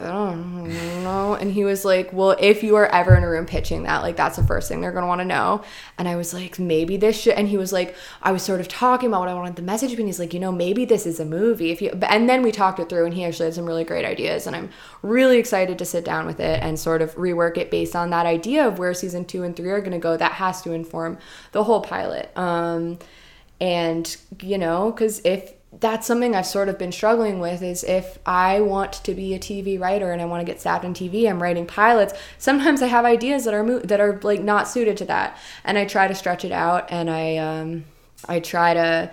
I 0.01 0.09
don't 0.09 1.03
know. 1.03 1.35
And 1.35 1.53
he 1.53 1.65
was 1.65 1.85
like, 1.85 2.13
Well, 2.13 2.37
if 2.39 2.63
you 2.63 2.77
are 2.77 2.87
ever 2.87 3.15
in 3.15 3.23
a 3.23 3.29
room 3.29 3.47
pitching 3.47 3.85
that, 3.85 4.03
like, 4.03 4.17
that's 4.17 4.37
the 4.37 4.43
first 4.45 4.69
thing 4.69 4.81
they're 4.81 4.93
going 4.93 5.03
to 5.03 5.09
want 5.09 5.21
to 5.21 5.25
know. 5.25 5.63
And 5.99 6.09
I 6.09 6.17
was 6.17 6.35
like, 6.35 6.59
Maybe 6.59 6.97
this 6.97 7.21
should. 7.21 7.35
And 7.35 7.49
he 7.49 7.57
was 7.57 7.73
like, 7.73 7.95
I 8.23 8.33
was 8.33 8.43
sort 8.43 8.61
of 8.61 8.69
talking 8.69 9.09
about 9.09 9.21
what 9.21 9.29
I 9.29 9.35
wanted 9.35 9.57
the 9.57 9.63
message 9.63 9.91
to 9.91 9.97
be. 9.97 10.03
And 10.03 10.09
he's 10.09 10.19
like, 10.19 10.35
You 10.35 10.41
know, 10.41 10.53
maybe 10.53 10.85
this 10.85 11.07
is 11.07 11.21
a 11.21 11.25
movie. 11.25 11.71
If 11.71 11.81
you, 11.81 11.91
and 12.03 12.29
then 12.29 12.43
we 12.43 12.53
talked 12.53 12.79
it 12.79 12.89
through, 12.89 13.07
and 13.07 13.15
he 13.15 13.25
actually 13.25 13.47
had 13.47 13.55
some 13.55 13.67
really 13.67 13.85
great 13.85 14.05
ideas. 14.05 14.47
And 14.47 14.55
I'm 14.55 14.71
really 15.03 15.39
excited 15.39 15.79
to 15.79 15.85
sit 15.85 16.05
down 16.05 16.27
with 16.27 16.41
it 16.41 16.63
and 16.63 16.79
sort 16.79 17.03
of 17.03 17.15
rework 17.17 17.57
it 17.57 17.71
based 17.71 17.97
on 17.97 18.11
that 18.11 18.27
idea 18.27 18.67
of 18.67 18.79
where 18.79 18.95
season 18.95 19.25
two 19.25 19.43
and 19.43 19.57
three 19.57 19.71
are 19.71 19.81
going 19.81 19.93
to 19.93 19.99
go. 19.99 20.17
That 20.17 20.33
has 20.33 20.63
to 20.63 20.73
inform 20.73 21.19
the 21.53 21.65
whole 21.65 21.81
pilot. 21.81 22.37
Um, 22.37 22.99
and, 23.61 24.17
you 24.43 24.59
know, 24.59 24.91
because 24.91 25.21
if, 25.25 25.56
that's 25.81 26.07
something 26.07 26.35
I've 26.35 26.47
sort 26.47 26.69
of 26.69 26.79
been 26.79 26.93
struggling 26.93 27.39
with 27.39 27.63
is 27.63 27.85
if 27.85 28.19
I 28.25 28.61
want 28.61 28.93
to 29.05 29.15
be 29.15 29.35
a 29.35 29.39
TV 29.39 29.79
writer 29.79 30.13
and 30.13 30.23
I 30.23 30.25
want 30.25 30.41
to 30.41 30.51
get 30.51 30.61
staffed 30.61 30.85
in 30.85 30.95
TV, 30.95 31.29
I'm 31.29 31.43
writing 31.43 31.67
pilots. 31.67 32.15
Sometimes 32.39 32.83
I 32.83 32.87
have 32.87 33.05
ideas 33.05 33.45
that 33.45 33.55
are 33.55 33.63
mo- 33.63 33.81
that 33.81 34.01
are 34.01 34.19
like 34.23 34.41
not 34.43 34.69
suited 34.69 34.97
to 34.99 35.05
that, 35.07 35.37
and 35.65 35.77
I 35.77 35.85
try 35.85 36.09
to 36.09 36.15
stretch 36.15 36.45
it 36.45 36.53
out 36.53 36.91
and 36.91 37.11
I 37.11 37.37
um 37.37 37.85
I 38.29 38.41
try 38.41 38.75
to 38.75 39.11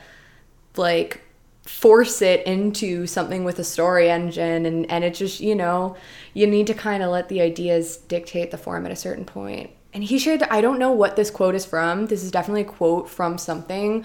like 0.78 1.22
force 1.66 2.22
it 2.22 2.46
into 2.46 3.08
something 3.08 3.44
with 3.46 3.58
a 3.60 3.64
story 3.64 4.10
engine 4.10 4.66
and 4.66 4.90
and 4.92 5.04
it 5.04 5.14
just 5.14 5.40
you 5.40 5.56
know 5.56 5.96
you 6.34 6.46
need 6.46 6.68
to 6.68 6.74
kind 6.74 7.02
of 7.02 7.10
let 7.10 7.30
the 7.30 7.40
ideas 7.42 7.98
dictate 7.98 8.52
the 8.52 8.58
form 8.58 8.86
at 8.86 8.92
a 8.92 8.96
certain 8.98 9.24
point. 9.24 9.70
and 9.94 10.04
he 10.04 10.20
shared 10.20 10.44
i 10.44 10.60
don't 10.60 10.78
know 10.78 10.92
what 10.92 11.16
this 11.16 11.32
quote 11.32 11.56
is 11.56 11.66
from 11.66 12.08
this 12.08 12.22
is 12.22 12.32
definitely 12.32 12.64
a 12.64 12.66
quote 12.66 13.10
from 13.10 13.38
something 13.38 14.04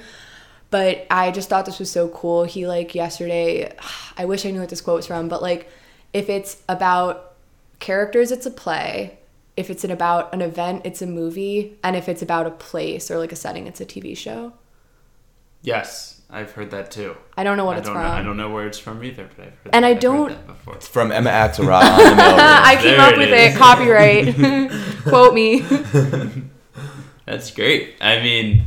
but 0.71 1.07
i 1.11 1.31
just 1.31 1.49
thought 1.49 1.65
this 1.67 1.79
was 1.79 1.91
so 1.91 2.09
cool 2.09 2.45
he 2.45 2.67
like 2.67 2.95
yesterday 2.95 3.73
i 4.19 4.25
wish 4.25 4.45
i 4.47 4.51
knew 4.51 4.61
what 4.61 4.69
this 4.69 4.81
quote 4.81 4.97
was 4.97 5.07
from 5.07 5.29
but 5.29 5.41
like 5.43 5.69
if 6.13 6.29
it's 6.29 6.63
about 6.69 7.35
characters 7.81 8.31
it's 8.33 8.47
a 8.47 8.51
play 8.51 9.19
if 9.57 9.71
it's 9.71 9.83
an 9.85 9.91
about 9.91 10.33
an 10.35 10.41
event 10.43 10.83
it's 10.85 11.01
a 11.03 11.07
movie 11.07 11.77
and 11.83 11.97
if 11.97 12.09
it's 12.09 12.23
about 12.23 12.47
a 12.47 12.51
place 12.51 13.11
or 13.11 13.19
like 13.19 13.33
a 13.33 13.37
setting 13.37 13.67
it's 13.67 13.81
a 13.81 13.87
tv 13.87 14.17
show 14.17 14.53
Yes, 15.61 16.21
I've 16.31 16.53
heard 16.53 16.71
that 16.71 16.93
too. 16.93 17.17
i 17.37 17.43
don't 17.43 17.57
know 17.57 17.65
what 17.65 17.75
I 17.75 17.79
it's 17.81 17.89
from 17.89 17.97
know. 18.01 18.09
I 18.09 18.23
don't 18.23 18.37
know 18.37 18.49
where 18.51 18.69
it's 18.69 18.79
from 18.79 19.03
either, 19.03 19.29
but 19.37 19.45
I've 19.47 19.55
heard. 19.59 19.71
And 19.75 19.85
I 19.85 19.89
I've 19.89 19.95
heard 19.97 20.01
don't- 20.03 20.29
that 20.29 20.47
before. 20.47 20.81
From 20.81 21.11
Emma 21.11 21.31
Axelrod 21.43 21.81
the. 21.83 22.23
I 22.71 22.77
came 22.81 22.97
There 22.97 23.01
up 23.01 23.13
it 23.15 23.19
with 23.19 23.29
is. 23.31 23.55
it. 23.55 23.59
Copyright. 23.59 25.03
Quote 25.03 25.35
me. 25.35 25.65
That's 27.27 27.51
great. 27.51 27.95
I 28.01 28.21
mean, 28.21 28.67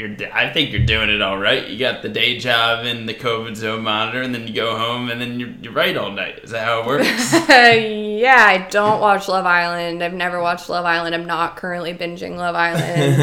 you're. 0.00 0.16
I 0.32 0.50
think 0.50 0.70
you're 0.72 0.86
doing 0.86 1.10
it 1.10 1.20
all 1.20 1.38
right. 1.38 1.68
You 1.68 1.78
got 1.78 2.00
the 2.00 2.08
day 2.08 2.38
job 2.38 2.86
and 2.86 3.06
the 3.06 3.12
COVID 3.12 3.54
zone 3.54 3.82
monitor, 3.82 4.22
and 4.22 4.34
then 4.34 4.48
you 4.48 4.54
go 4.54 4.76
home, 4.76 5.10
and 5.10 5.20
then 5.20 5.38
you 5.38 5.54
you 5.60 5.70
write 5.70 5.96
all 5.96 6.10
night. 6.10 6.40
Is 6.42 6.50
that 6.50 6.64
how 6.64 6.80
it 6.80 6.86
works? 6.86 7.32
yeah, 7.48 8.44
I 8.46 8.66
don't 8.70 9.00
watch 9.00 9.28
Love 9.28 9.44
Island. 9.44 10.02
I've 10.02 10.14
never 10.14 10.40
watched 10.40 10.70
Love 10.70 10.86
Island. 10.86 11.14
I'm 11.14 11.26
not 11.26 11.56
currently 11.56 11.92
binging 11.92 12.36
Love 12.36 12.56
Island. 12.56 13.22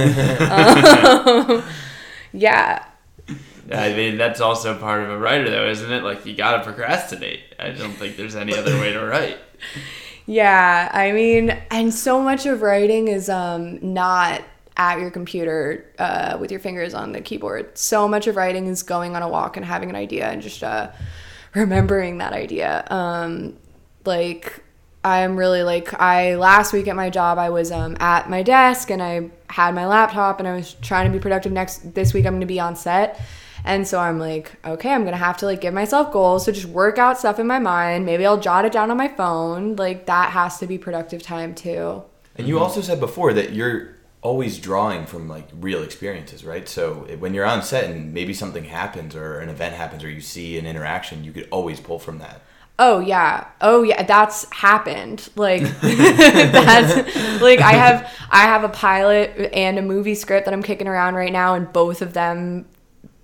um, 1.61 1.63
yeah. 2.31 2.85
I 3.71 3.93
mean, 3.93 4.17
that's 4.17 4.39
also 4.39 4.77
part 4.77 5.03
of 5.03 5.09
a 5.09 5.17
writer, 5.17 5.49
though, 5.49 5.67
isn't 5.67 5.91
it? 5.91 6.03
Like 6.03 6.25
you 6.25 6.35
gotta 6.35 6.63
procrastinate. 6.63 7.41
I 7.59 7.71
don't 7.71 7.93
think 7.93 8.15
there's 8.15 8.35
any 8.35 8.55
other 8.55 8.79
way 8.79 8.93
to 8.93 9.03
write. 9.05 9.37
Yeah, 10.29 10.91
I 10.91 11.13
mean, 11.13 11.51
and 11.71 11.93
so 11.93 12.21
much 12.21 12.45
of 12.45 12.61
writing 12.61 13.07
is 13.07 13.29
um 13.29 13.79
not 13.81 14.43
at 14.77 14.99
your 14.99 15.09
computer 15.09 15.91
uh, 15.99 16.37
with 16.39 16.51
your 16.51 16.59
fingers 16.59 16.93
on 16.93 17.11
the 17.11 17.19
keyboard. 17.19 17.77
So 17.77 18.07
much 18.07 18.27
of 18.27 18.35
writing 18.35 18.67
is 18.67 18.83
going 18.83 19.15
on 19.15 19.23
a 19.23 19.27
walk 19.27 19.57
and 19.57 19.65
having 19.65 19.89
an 19.89 19.95
idea 19.95 20.27
and 20.27 20.41
just 20.41 20.63
uh, 20.63 20.91
remembering 21.55 22.19
that 22.19 22.33
idea. 22.33 22.85
Um, 22.89 23.57
like 24.05 24.63
I'm 25.03 25.35
really 25.35 25.63
like 25.63 25.93
I 25.99 26.35
last 26.35 26.73
week 26.73 26.87
at 26.87 26.95
my 26.95 27.09
job 27.09 27.37
I 27.37 27.49
was 27.49 27.71
um, 27.71 27.97
at 27.99 28.29
my 28.29 28.43
desk 28.43 28.91
and 28.91 29.01
I 29.01 29.31
had 29.49 29.73
my 29.73 29.87
laptop 29.87 30.39
and 30.39 30.47
I 30.47 30.55
was 30.55 30.75
trying 30.75 31.11
to 31.11 31.17
be 31.17 31.21
productive. 31.21 31.51
Next 31.51 31.93
this 31.93 32.13
week 32.13 32.25
I'm 32.25 32.33
going 32.33 32.41
to 32.41 32.47
be 32.47 32.59
on 32.59 32.75
set. 32.75 33.19
And 33.65 33.85
so 33.85 33.99
I'm 33.99 34.17
like, 34.17 34.55
okay, 34.65 34.93
I'm 34.93 35.03
gonna 35.03 35.17
have 35.17 35.35
to 35.37 35.45
like 35.45 35.59
give 35.59 35.73
myself 35.73 36.13
goals. 36.13 36.45
So 36.45 36.53
just 36.53 36.67
work 36.67 36.97
out 36.97 37.17
stuff 37.17 37.37
in 37.37 37.47
my 37.47 37.59
mind. 37.59 38.05
Maybe 38.05 38.25
I'll 38.25 38.39
jot 38.39 38.63
it 38.63 38.71
down 38.71 38.91
on 38.91 38.97
my 38.97 39.09
phone. 39.09 39.75
Like 39.75 40.05
that 40.05 40.31
has 40.31 40.59
to 40.59 40.67
be 40.67 40.77
productive 40.77 41.21
time 41.21 41.53
too. 41.53 42.03
And 42.37 42.47
you 42.47 42.59
also 42.59 42.79
said 42.81 42.99
before 42.99 43.33
that 43.33 43.51
you're 43.51 43.95
always 44.27 44.59
drawing 44.59 45.05
from 45.05 45.29
like 45.29 45.47
real 45.53 45.81
experiences, 45.83 46.43
right? 46.43 46.67
So 46.67 47.07
when 47.19 47.33
you're 47.33 47.45
on 47.45 47.63
set 47.63 47.85
and 47.85 48.13
maybe 48.13 48.33
something 48.33 48.65
happens 48.65 49.15
or 49.15 49.39
an 49.39 49.47
event 49.47 49.73
happens 49.73 50.03
or 50.03 50.09
you 50.09 50.19
see 50.19 50.57
an 50.57 50.65
interaction, 50.65 51.23
you 51.23 51.31
could 51.31 51.47
always 51.49 51.79
pull 51.79 51.97
from 51.97 52.19
that. 52.19 52.41
Oh 52.77 52.99
yeah. 52.99 53.47
Oh 53.61 53.83
yeah, 53.83 54.03
that's 54.03 54.51
happened. 54.51 55.29
Like 55.37 55.61
that's 55.81 57.41
like 57.41 57.61
I 57.61 57.71
have 57.71 58.11
I 58.29 58.41
have 58.41 58.65
a 58.65 58.69
pilot 58.69 59.49
and 59.53 59.79
a 59.79 59.81
movie 59.81 60.13
script 60.13 60.43
that 60.45 60.53
I'm 60.53 60.61
kicking 60.61 60.89
around 60.89 61.15
right 61.15 61.31
now 61.31 61.53
and 61.55 61.71
both 61.71 62.01
of 62.01 62.11
them 62.11 62.65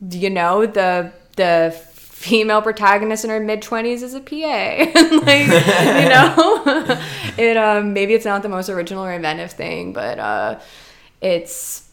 you 0.10 0.30
know, 0.30 0.66
the 0.66 1.12
the 1.36 1.78
female 2.24 2.62
protagonist 2.62 3.26
in 3.26 3.30
her 3.30 3.40
mid 3.40 3.62
20s 3.62 4.02
is 4.02 4.14
a 4.14 4.22
PA. 4.22 4.32
like, 5.26 5.48
you 5.48 6.10
know, 6.10 7.02
it 7.38 7.58
um 7.58 7.94
maybe 7.94 8.14
it's 8.14 8.26
not 8.26 8.42
the 8.42 8.50
most 8.50 8.70
original 8.70 9.04
or 9.04 9.12
inventive 9.12 9.52
thing, 9.52 9.92
but 9.92 10.20
uh 10.20 10.60
it's 11.24 11.90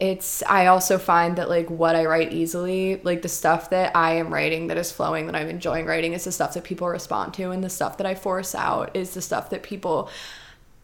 it's 0.00 0.42
I 0.44 0.66
also 0.66 0.96
find 0.96 1.36
that 1.36 1.50
like 1.50 1.68
what 1.68 1.94
I 1.94 2.06
write 2.06 2.32
easily, 2.32 3.00
like 3.04 3.20
the 3.20 3.28
stuff 3.28 3.68
that 3.70 3.94
I 3.94 4.12
am 4.12 4.32
writing 4.32 4.68
that 4.68 4.78
is 4.78 4.90
flowing 4.90 5.26
that 5.26 5.36
I'm 5.36 5.50
enjoying 5.50 5.84
writing 5.84 6.14
is 6.14 6.24
the 6.24 6.32
stuff 6.32 6.54
that 6.54 6.64
people 6.64 6.88
respond 6.88 7.34
to 7.34 7.50
and 7.50 7.62
the 7.62 7.68
stuff 7.68 7.98
that 7.98 8.06
I 8.06 8.14
force 8.14 8.54
out 8.54 8.96
is 8.96 9.12
the 9.12 9.20
stuff 9.20 9.50
that 9.50 9.62
people 9.62 10.08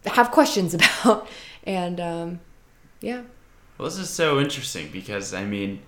have 0.05 0.31
questions 0.31 0.75
about. 1.03 1.27
And 1.65 1.99
um 1.99 2.41
yeah. 3.01 3.23
Well, 3.79 3.89
this 3.89 3.99
is 3.99 4.11
so 4.11 4.39
interesting 4.39 4.91
because 4.93 5.33
I 5.33 5.47
mean, 5.47 5.81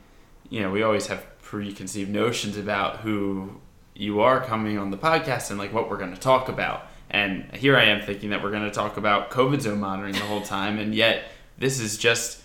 you 0.49 0.61
know, 0.63 0.71
we 0.71 0.83
always 0.83 1.09
have 1.09 1.27
preconceived 1.43 2.11
notions 2.11 2.57
about 2.57 3.01
who 3.01 3.61
you 3.95 4.21
are 4.21 4.43
coming 4.43 4.79
on 4.79 4.91
the 4.91 4.99
podcast 4.99 5.51
and 5.51 5.59
like 5.59 5.75
what 5.75 5.91
we're 5.91 5.99
going 5.99 6.15
to 6.15 6.21
talk 6.21 6.49
about. 6.49 6.87
And 7.11 7.55
here 7.57 7.77
I 7.77 7.85
am 7.85 8.03
thinking 8.05 8.31
that 8.31 8.43
we're 8.43 8.51
going 8.51 8.65
to 8.65 8.71
talk 8.71 8.97
about 8.97 9.31
COVID 9.31 9.61
zone 9.63 9.81
monitoring 9.81 10.13
the 10.15 10.21
whole 10.21 10.43
time, 10.43 10.79
and 10.79 10.95
yet 10.95 11.25
this 11.57 11.81
is 11.81 11.97
just 11.97 12.43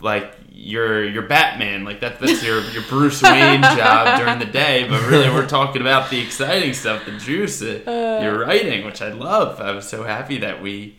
like 0.00 0.34
your 0.52 1.04
your 1.04 1.22
Batman, 1.22 1.84
like 1.84 2.00
that 2.00 2.18
that's 2.20 2.42
your 2.42 2.60
your 2.70 2.82
Bruce 2.88 3.22
Wayne 3.22 3.62
job 3.62 4.18
during 4.18 4.38
the 4.40 4.44
day. 4.52 4.86
But 4.88 5.08
really, 5.08 5.28
we're 5.30 5.46
talking 5.46 5.80
about 5.80 6.10
the 6.10 6.20
exciting 6.20 6.72
stuff, 6.74 7.04
the 7.06 7.16
juice 7.18 7.60
that 7.60 7.84
you're 8.22 8.38
writing, 8.40 8.84
which 8.84 9.00
I 9.00 9.12
love. 9.12 9.60
I 9.60 9.70
was 9.72 9.88
so 9.88 10.02
happy 10.02 10.38
that 10.38 10.60
we 10.60 10.96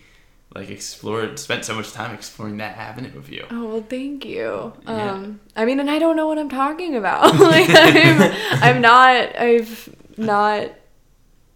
like 0.55 0.69
explored 0.69 1.37
spent 1.37 1.65
so 1.65 1.75
much 1.75 1.91
time 1.91 2.13
exploring 2.15 2.57
that 2.57 2.77
avenue 2.77 3.11
with 3.13 3.29
you 3.29 3.45
oh 3.51 3.65
well 3.67 3.81
thank 3.89 4.23
you 4.23 4.71
Yeah. 4.87 5.11
um 5.11 5.41
i 5.53 5.65
mean 5.65 5.81
and 5.81 5.91
i 5.91 5.99
don't 5.99 6.15
know 6.15 6.27
what 6.27 6.37
i'm 6.39 6.47
talking 6.47 6.95
about 6.95 7.37
like 7.39 7.67
i'm 7.69 8.31
i'm 8.63 8.79
not 8.81 9.35
i've 9.37 9.93
not 10.15 10.69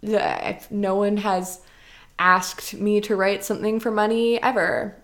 I've, 0.03 0.69
no 0.71 0.95
one 0.95 1.17
has 1.17 1.61
asked 2.17 2.73
me 2.73 3.01
to 3.01 3.15
write 3.15 3.43
something 3.43 3.79
for 3.79 3.91
money 3.91 4.41
ever. 4.41 4.95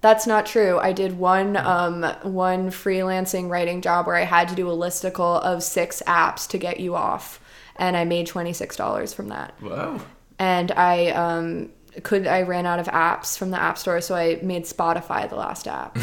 That's 0.00 0.26
not 0.26 0.44
true. 0.44 0.78
I 0.78 0.92
did 0.92 1.18
one 1.18 1.56
um 1.56 2.02
one 2.22 2.70
freelancing 2.70 3.48
writing 3.48 3.80
job 3.80 4.06
where 4.06 4.16
i 4.16 4.24
had 4.24 4.48
to 4.48 4.54
do 4.54 4.68
a 4.70 4.76
listicle 4.76 5.40
of 5.42 5.62
six 5.62 6.02
apps 6.06 6.46
to 6.48 6.58
get 6.58 6.78
you 6.80 6.94
off 6.94 7.40
and 7.76 7.96
i 7.96 8.04
made 8.04 8.26
$26 8.26 9.14
from 9.14 9.28
that. 9.28 9.60
Wow! 9.62 10.00
and 10.38 10.72
I 10.72 11.08
um 11.10 11.70
could 12.02 12.26
I 12.26 12.42
ran 12.42 12.66
out 12.66 12.80
of 12.80 12.86
apps 12.88 13.38
from 13.38 13.50
the 13.50 13.60
app 13.60 13.78
store, 13.78 14.00
so 14.00 14.16
I 14.16 14.40
made 14.42 14.64
Spotify 14.64 15.28
the 15.28 15.36
last 15.36 15.68
app. 15.68 15.96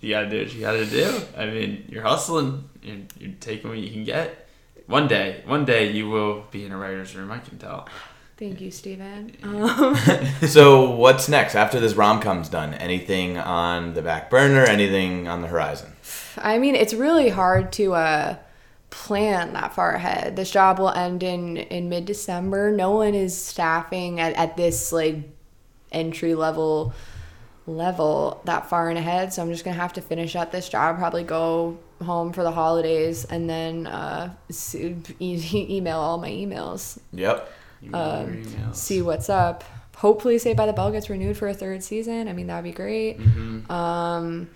you 0.00 0.10
gotta 0.10 0.30
do 0.30 0.38
what 0.38 0.54
you 0.54 0.60
gotta 0.60 0.86
do. 0.86 1.20
I 1.36 1.46
mean 1.46 1.84
you're 1.88 2.02
hustling. 2.02 2.68
You're, 2.82 2.98
you're 3.18 3.32
taking 3.40 3.70
what 3.70 3.78
you 3.78 3.90
can 3.90 4.04
get 4.04 4.43
one 4.86 5.08
day 5.08 5.42
one 5.46 5.64
day 5.64 5.90
you 5.90 6.08
will 6.08 6.44
be 6.50 6.64
in 6.64 6.72
a 6.72 6.76
writer's 6.76 7.14
room 7.16 7.30
i 7.30 7.38
can 7.38 7.58
tell 7.58 7.88
Thank 8.36 8.60
you, 8.60 8.70
Steven. 8.70 9.36
Um, 9.44 9.96
So 10.48 10.90
what's 10.90 11.28
next 11.28 11.54
after 11.54 11.78
this 11.78 11.94
rom 11.94 12.20
com's 12.20 12.48
done? 12.48 12.74
Anything 12.74 13.38
on 13.38 13.94
the 13.94 14.02
back 14.02 14.28
burner? 14.28 14.64
Anything 14.64 15.28
on 15.28 15.40
the 15.40 15.48
horizon? 15.48 15.92
I 16.38 16.58
mean, 16.58 16.74
it's 16.74 16.94
really 16.94 17.28
hard 17.28 17.72
to 17.74 17.94
uh, 17.94 18.36
plan 18.90 19.52
that 19.52 19.74
far 19.74 19.94
ahead. 19.94 20.36
This 20.36 20.50
job 20.50 20.78
will 20.78 20.90
end 20.90 21.22
in 21.22 21.56
in 21.56 21.88
mid 21.88 22.06
December. 22.06 22.72
No 22.72 22.92
one 22.92 23.14
is 23.14 23.36
staffing 23.36 24.18
at, 24.20 24.34
at 24.34 24.56
this 24.56 24.92
like 24.92 25.16
entry 25.92 26.34
level 26.34 26.92
level 27.66 28.42
that 28.44 28.68
far 28.68 28.90
in 28.90 28.96
ahead. 28.96 29.32
So 29.32 29.42
I'm 29.42 29.50
just 29.50 29.64
gonna 29.64 29.76
have 29.76 29.92
to 29.94 30.00
finish 30.00 30.34
up 30.34 30.50
this 30.50 30.68
job. 30.68 30.98
Probably 30.98 31.22
go 31.22 31.78
home 32.02 32.32
for 32.32 32.42
the 32.42 32.50
holidays 32.52 33.24
and 33.24 33.48
then 33.48 33.86
uh, 33.86 34.34
see, 34.50 34.96
e- 35.20 35.66
email 35.76 35.98
all 35.98 36.18
my 36.18 36.30
emails. 36.30 36.98
Yep. 37.12 37.50
You 37.82 37.90
know 37.90 38.20
your 38.26 38.34
emails. 38.36 38.66
Um, 38.66 38.74
see 38.74 39.02
what's 39.02 39.28
up. 39.28 39.64
Hopefully, 39.96 40.38
Saved 40.38 40.56
by 40.56 40.66
the 40.66 40.72
Bell 40.72 40.90
gets 40.90 41.08
renewed 41.08 41.36
for 41.36 41.46
a 41.48 41.54
third 41.54 41.82
season. 41.82 42.26
I 42.28 42.32
mean, 42.32 42.48
that'd 42.48 42.64
be 42.64 42.72
great. 42.72 43.18
Mhm. 43.20 43.70
Um, 43.70 44.48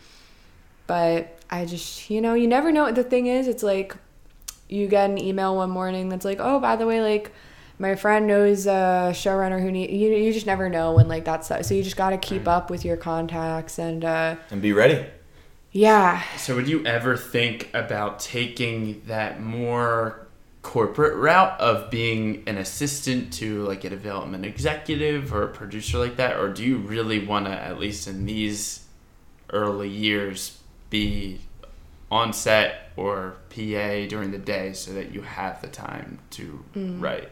but 0.86 1.38
I 1.50 1.64
just, 1.64 2.10
you 2.10 2.20
know, 2.20 2.34
you 2.34 2.46
never 2.48 2.72
know. 2.72 2.90
The 2.90 3.04
thing 3.04 3.26
is, 3.26 3.46
it's 3.46 3.62
like 3.62 3.94
you 4.68 4.86
get 4.88 5.08
an 5.10 5.18
email 5.18 5.56
one 5.56 5.70
morning 5.70 6.08
that's 6.08 6.24
like, 6.24 6.38
oh, 6.40 6.58
by 6.60 6.76
the 6.76 6.86
way, 6.86 7.00
like 7.00 7.32
my 7.78 7.94
friend 7.94 8.26
knows 8.26 8.66
a 8.66 9.10
showrunner 9.12 9.60
who 9.60 9.70
need 9.70 9.90
you. 9.90 10.10
You 10.10 10.32
just 10.32 10.46
never 10.46 10.68
know 10.68 10.92
when 10.94 11.08
like 11.08 11.24
that's 11.24 11.48
so 11.48 11.74
you 11.74 11.82
just 11.82 11.96
got 11.96 12.10
to 12.10 12.18
keep 12.18 12.46
Right. 12.46 12.54
up 12.56 12.70
with 12.70 12.84
your 12.84 12.96
contacts 12.96 13.78
and 13.78 14.04
uh, 14.04 14.36
And 14.50 14.60
be 14.62 14.72
ready. 14.72 15.06
Yeah. 15.72 16.22
so 16.36 16.54
would 16.56 16.68
you 16.68 16.84
ever 16.86 17.16
think 17.16 17.68
about 17.74 18.20
taking 18.20 19.02
that 19.06 19.40
more 19.40 20.26
corporate 20.62 21.14
route 21.16 21.58
of 21.60 21.90
being 21.90 22.42
an 22.46 22.58
assistant 22.58 23.32
to 23.32 23.62
like 23.62 23.84
a 23.84 23.90
development 23.90 24.44
executive 24.44 25.32
or 25.32 25.42
a 25.44 25.48
producer 25.48 25.98
like 25.98 26.16
that 26.16 26.36
or 26.36 26.48
do 26.48 26.64
you 26.64 26.76
really 26.78 27.24
want 27.24 27.46
to 27.46 27.52
at 27.52 27.78
least 27.78 28.06
in 28.08 28.26
these 28.26 28.84
early 29.50 29.88
years 29.88 30.58
be 30.90 31.38
on 32.10 32.32
set 32.32 32.90
or 32.96 33.36
PA 33.50 34.06
during 34.08 34.30
the 34.30 34.38
day 34.38 34.72
so 34.72 34.92
that 34.92 35.12
you 35.12 35.22
have 35.22 35.60
the 35.60 35.68
time 35.68 36.18
to 36.30 36.64
write. 36.74 37.28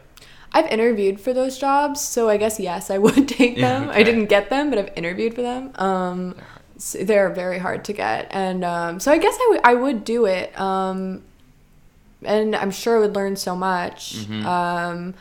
I've 0.53 0.67
interviewed 0.67 1.19
for 1.19 1.33
those 1.33 1.57
jobs, 1.57 1.99
so 1.99 2.29
I 2.29 2.37
guess 2.37 2.59
yes, 2.59 2.89
I 2.89 2.97
would 2.99 3.27
take 3.39 3.57
Yeah, 3.57 3.79
them. 3.79 3.89
okay. 3.89 3.99
I 3.99 4.03
didn't 4.03 4.27
get 4.27 4.49
them, 4.49 4.69
but 4.69 4.79
I've 4.79 4.91
interviewed 4.95 5.33
for 5.33 5.41
them. 5.41 5.71
Um, 5.75 6.35
so 6.77 6.99
they're 7.03 7.29
very 7.29 7.59
hard 7.59 7.83
to 7.85 7.93
get, 7.93 8.27
and 8.31 8.63
um, 8.63 8.99
so 8.99 9.11
I 9.11 9.17
guess 9.17 9.35
I 9.39 9.47
would 9.51 9.61
I 9.63 9.73
would 9.73 10.03
do 10.03 10.25
it. 10.25 10.57
Um, 10.59 11.23
and 12.23 12.55
I'm 12.55 12.71
sure 12.71 12.97
I 12.97 12.99
would 12.99 13.15
learn 13.15 13.35
so 13.35 13.55
much. 13.55 14.15
Mhm. 14.25 14.43
Um, 14.45 15.13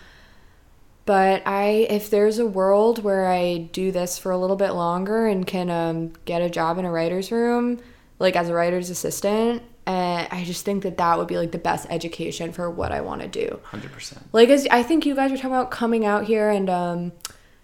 but 1.04 1.42
I, 1.46 1.86
if 1.88 2.10
there's 2.10 2.38
a 2.38 2.46
world 2.46 3.04
where 3.04 3.26
I 3.26 3.68
do 3.72 3.92
this 3.92 4.18
for 4.18 4.32
a 4.32 4.38
little 4.38 4.56
bit 4.56 4.70
longer 4.72 5.26
and 5.26 5.46
can 5.46 5.70
um, 5.70 6.12
get 6.24 6.42
a 6.42 6.50
job 6.50 6.78
in 6.78 6.84
a 6.84 6.90
writer's 6.90 7.30
room, 7.30 7.78
like 8.18 8.34
as 8.34 8.48
a 8.48 8.54
writer's 8.54 8.90
assistant, 8.90 9.62
uh, 9.86 10.26
I 10.28 10.42
just 10.44 10.64
think 10.64 10.82
that 10.82 10.96
that 10.96 11.16
would 11.16 11.28
be 11.28 11.36
like 11.38 11.52
the 11.52 11.58
best 11.58 11.86
education 11.90 12.50
for 12.52 12.68
what 12.68 12.90
I 12.90 13.02
want 13.02 13.20
to 13.22 13.28
do 13.28 13.60
Hundred 13.62 13.92
percent. 13.92 14.20
like 14.32 14.48
as 14.48 14.66
I 14.68 14.82
think 14.82 15.06
you 15.06 15.14
guys 15.14 15.30
were 15.30 15.36
talking 15.36 15.50
about 15.52 15.70
coming 15.70 16.04
out 16.04 16.24
here 16.24 16.50
and 16.50 16.68
um 16.68 17.12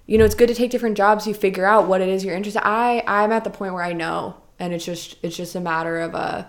you 0.06 0.18
know 0.18 0.24
it's 0.24 0.34
good 0.34 0.48
to 0.48 0.54
take 0.54 0.70
different 0.70 0.96
jobs 0.96 1.26
you 1.26 1.34
figure 1.34 1.64
out 1.64 1.86
what 1.86 2.00
it 2.00 2.08
is 2.08 2.24
you're 2.24 2.34
interested 2.34 2.66
I 2.66 3.02
I'm 3.06 3.32
at 3.32 3.44
the 3.44 3.50
point 3.50 3.74
where 3.74 3.82
I 3.82 3.92
know 3.92 4.36
and 4.58 4.72
it's 4.72 4.84
just 4.84 5.16
it's 5.22 5.36
just 5.36 5.54
a 5.54 5.60
matter 5.60 6.00
of 6.00 6.14
uh 6.14 6.44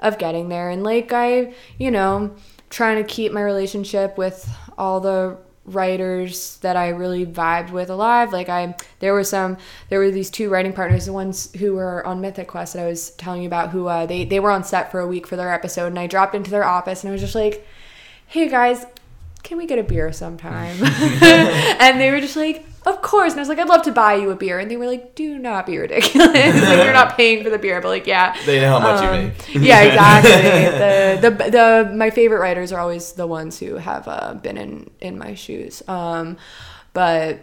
of 0.00 0.18
getting 0.18 0.48
there 0.48 0.70
and 0.70 0.82
like 0.84 1.12
I 1.12 1.54
you 1.78 1.90
know 1.90 2.34
trying 2.70 3.02
to 3.02 3.04
keep 3.04 3.32
my 3.32 3.42
relationship 3.42 4.18
with 4.18 4.48
all 4.76 5.00
the 5.00 5.38
writers 5.68 6.56
that 6.58 6.76
I 6.76 6.88
really 6.88 7.26
vibed 7.26 7.70
with 7.70 7.90
alive. 7.90 8.32
Like 8.32 8.48
I 8.48 8.74
there 9.00 9.12
were 9.12 9.24
some 9.24 9.58
there 9.88 9.98
were 9.98 10.10
these 10.10 10.30
two 10.30 10.48
writing 10.48 10.72
partners, 10.72 11.06
the 11.06 11.12
ones 11.12 11.52
who 11.54 11.74
were 11.74 12.06
on 12.06 12.20
Mythic 12.20 12.48
Quest 12.48 12.74
that 12.74 12.82
I 12.82 12.86
was 12.86 13.10
telling 13.10 13.42
you 13.42 13.48
about 13.48 13.70
who 13.70 13.86
uh, 13.86 14.06
they 14.06 14.24
they 14.24 14.40
were 14.40 14.50
on 14.50 14.64
set 14.64 14.90
for 14.90 15.00
a 15.00 15.06
week 15.06 15.26
for 15.26 15.36
their 15.36 15.52
episode 15.52 15.88
and 15.88 15.98
I 15.98 16.06
dropped 16.06 16.34
into 16.34 16.50
their 16.50 16.64
office 16.64 17.02
and 17.02 17.10
I 17.10 17.12
was 17.12 17.20
just 17.20 17.34
like, 17.34 17.66
"Hey 18.26 18.48
guys, 18.48 18.84
can 19.42 19.58
we 19.58 19.66
get 19.66 19.78
a 19.78 19.82
beer 19.82 20.12
sometime?" 20.12 20.76
and 20.82 22.00
they 22.00 22.10
were 22.10 22.20
just 22.20 22.36
like, 22.36 22.64
"Of 22.88 23.02
course." 23.02 23.32
And 23.32 23.40
I 23.40 23.42
was 23.42 23.48
like, 23.48 23.58
"I'd 23.58 23.68
love 23.68 23.82
to 23.82 23.92
buy 23.92 24.14
you 24.14 24.30
a 24.30 24.36
beer." 24.36 24.58
And 24.58 24.70
they 24.70 24.76
were 24.76 24.86
like, 24.86 25.14
"Do 25.14 25.38
not 25.38 25.66
be 25.66 25.78
ridiculous. 25.78 26.32
like 26.34 26.84
you're 26.84 26.92
not 26.92 27.16
paying 27.16 27.44
for 27.44 27.50
the 27.50 27.58
beer." 27.58 27.80
But 27.80 27.88
like, 27.88 28.06
yeah. 28.06 28.36
They 28.46 28.60
know 28.60 28.78
how 28.78 28.80
much 28.80 29.02
Um, 29.02 29.14
you 29.14 29.60
make. 29.60 29.68
yeah, 29.68 29.80
exactly. 29.88 31.28
the, 31.28 31.30
the 31.30 31.50
the 31.50 31.92
my 31.94 32.10
favorite 32.10 32.40
writers 32.40 32.72
are 32.72 32.80
always 32.80 33.12
the 33.12 33.26
ones 33.26 33.58
who 33.58 33.76
have 33.76 34.06
uh, 34.08 34.34
been 34.34 34.56
in 34.56 34.90
in 35.00 35.18
my 35.18 35.34
shoes. 35.34 35.82
Um, 35.88 36.36
but 36.92 37.40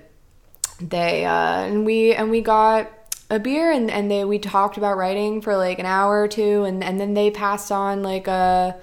they 0.81 1.25
uh, 1.25 1.31
and 1.65 1.85
we 1.85 2.13
and 2.13 2.29
we 2.29 2.41
got 2.41 2.91
a 3.29 3.39
beer 3.39 3.71
and 3.71 3.89
and 3.89 4.11
they 4.11 4.23
we 4.25 4.37
talked 4.39 4.77
about 4.77 4.97
writing 4.97 5.41
for 5.41 5.55
like 5.57 5.79
an 5.79 5.85
hour 5.85 6.21
or 6.21 6.27
two 6.27 6.63
and 6.63 6.83
and 6.83 6.99
then 6.99 7.13
they 7.13 7.31
passed 7.31 7.71
on 7.71 8.03
like 8.03 8.27
a 8.27 8.75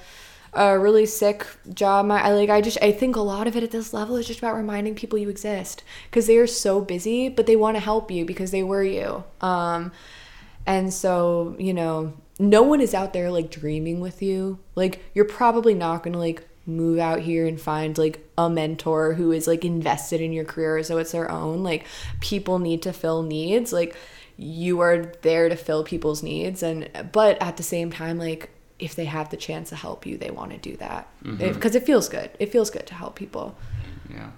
a 0.54 0.78
really 0.78 1.06
sick 1.06 1.46
job. 1.72 2.10
I 2.10 2.32
like 2.32 2.50
I 2.50 2.60
just 2.60 2.78
I 2.82 2.92
think 2.92 3.16
a 3.16 3.20
lot 3.20 3.46
of 3.46 3.56
it 3.56 3.62
at 3.62 3.70
this 3.70 3.94
level 3.94 4.16
is 4.16 4.26
just 4.26 4.38
about 4.38 4.54
reminding 4.54 4.94
people 4.94 5.18
you 5.18 5.28
exist 5.28 5.82
because 6.10 6.26
they 6.26 6.36
are 6.36 6.46
so 6.46 6.80
busy, 6.80 7.28
but 7.28 7.46
they 7.46 7.56
want 7.56 7.76
to 7.76 7.80
help 7.80 8.10
you 8.10 8.24
because 8.24 8.50
they 8.50 8.62
were 8.62 8.84
you. 8.84 9.24
Um, 9.40 9.92
and 10.66 10.92
so, 10.92 11.56
you 11.58 11.72
know, 11.72 12.12
no 12.38 12.62
one 12.62 12.80
is 12.80 12.94
out 12.94 13.12
there 13.12 13.30
like 13.30 13.50
dreaming 13.50 14.00
with 14.00 14.22
you. 14.22 14.58
Like 14.74 15.02
you're 15.14 15.24
probably 15.24 15.74
not 15.74 16.04
to 16.04 16.10
like 16.10 16.46
move 16.64 16.98
out 16.98 17.20
here 17.20 17.46
and 17.46 17.60
find 17.60 17.98
like 17.98 18.24
a 18.38 18.48
mentor 18.48 19.14
who 19.14 19.32
is 19.32 19.48
like 19.48 19.64
invested 19.64 20.20
in 20.20 20.32
your 20.32 20.44
career 20.44 20.82
so 20.82 20.98
it's 20.98 21.12
their 21.12 21.30
own. 21.30 21.62
Like 21.62 21.86
people 22.20 22.58
need 22.58 22.82
to 22.82 22.92
fill 22.92 23.22
needs. 23.22 23.72
Like 23.72 23.96
you 24.36 24.80
are 24.80 25.12
there 25.22 25.48
to 25.48 25.56
fill 25.56 25.84
people's 25.84 26.22
needs 26.22 26.62
and 26.62 26.88
but 27.12 27.40
at 27.40 27.56
the 27.58 27.62
same 27.62 27.92
time 27.92 28.18
like 28.18 28.50
if 28.82 28.94
they 28.94 29.04
have 29.06 29.30
the 29.30 29.36
chance 29.36 29.68
to 29.70 29.76
help 29.76 30.04
you, 30.06 30.18
they 30.18 30.30
want 30.30 30.50
to 30.52 30.58
do 30.58 30.76
that. 30.78 31.06
Because 31.22 31.74
it 31.74 31.84
feels 31.84 32.08
good. 32.08 32.30
It 32.38 32.50
feels 32.52 32.70
good 32.70 32.86
to 32.88 32.94
help 32.94 33.14
people. 33.16 33.56
Yeah. 34.10 34.30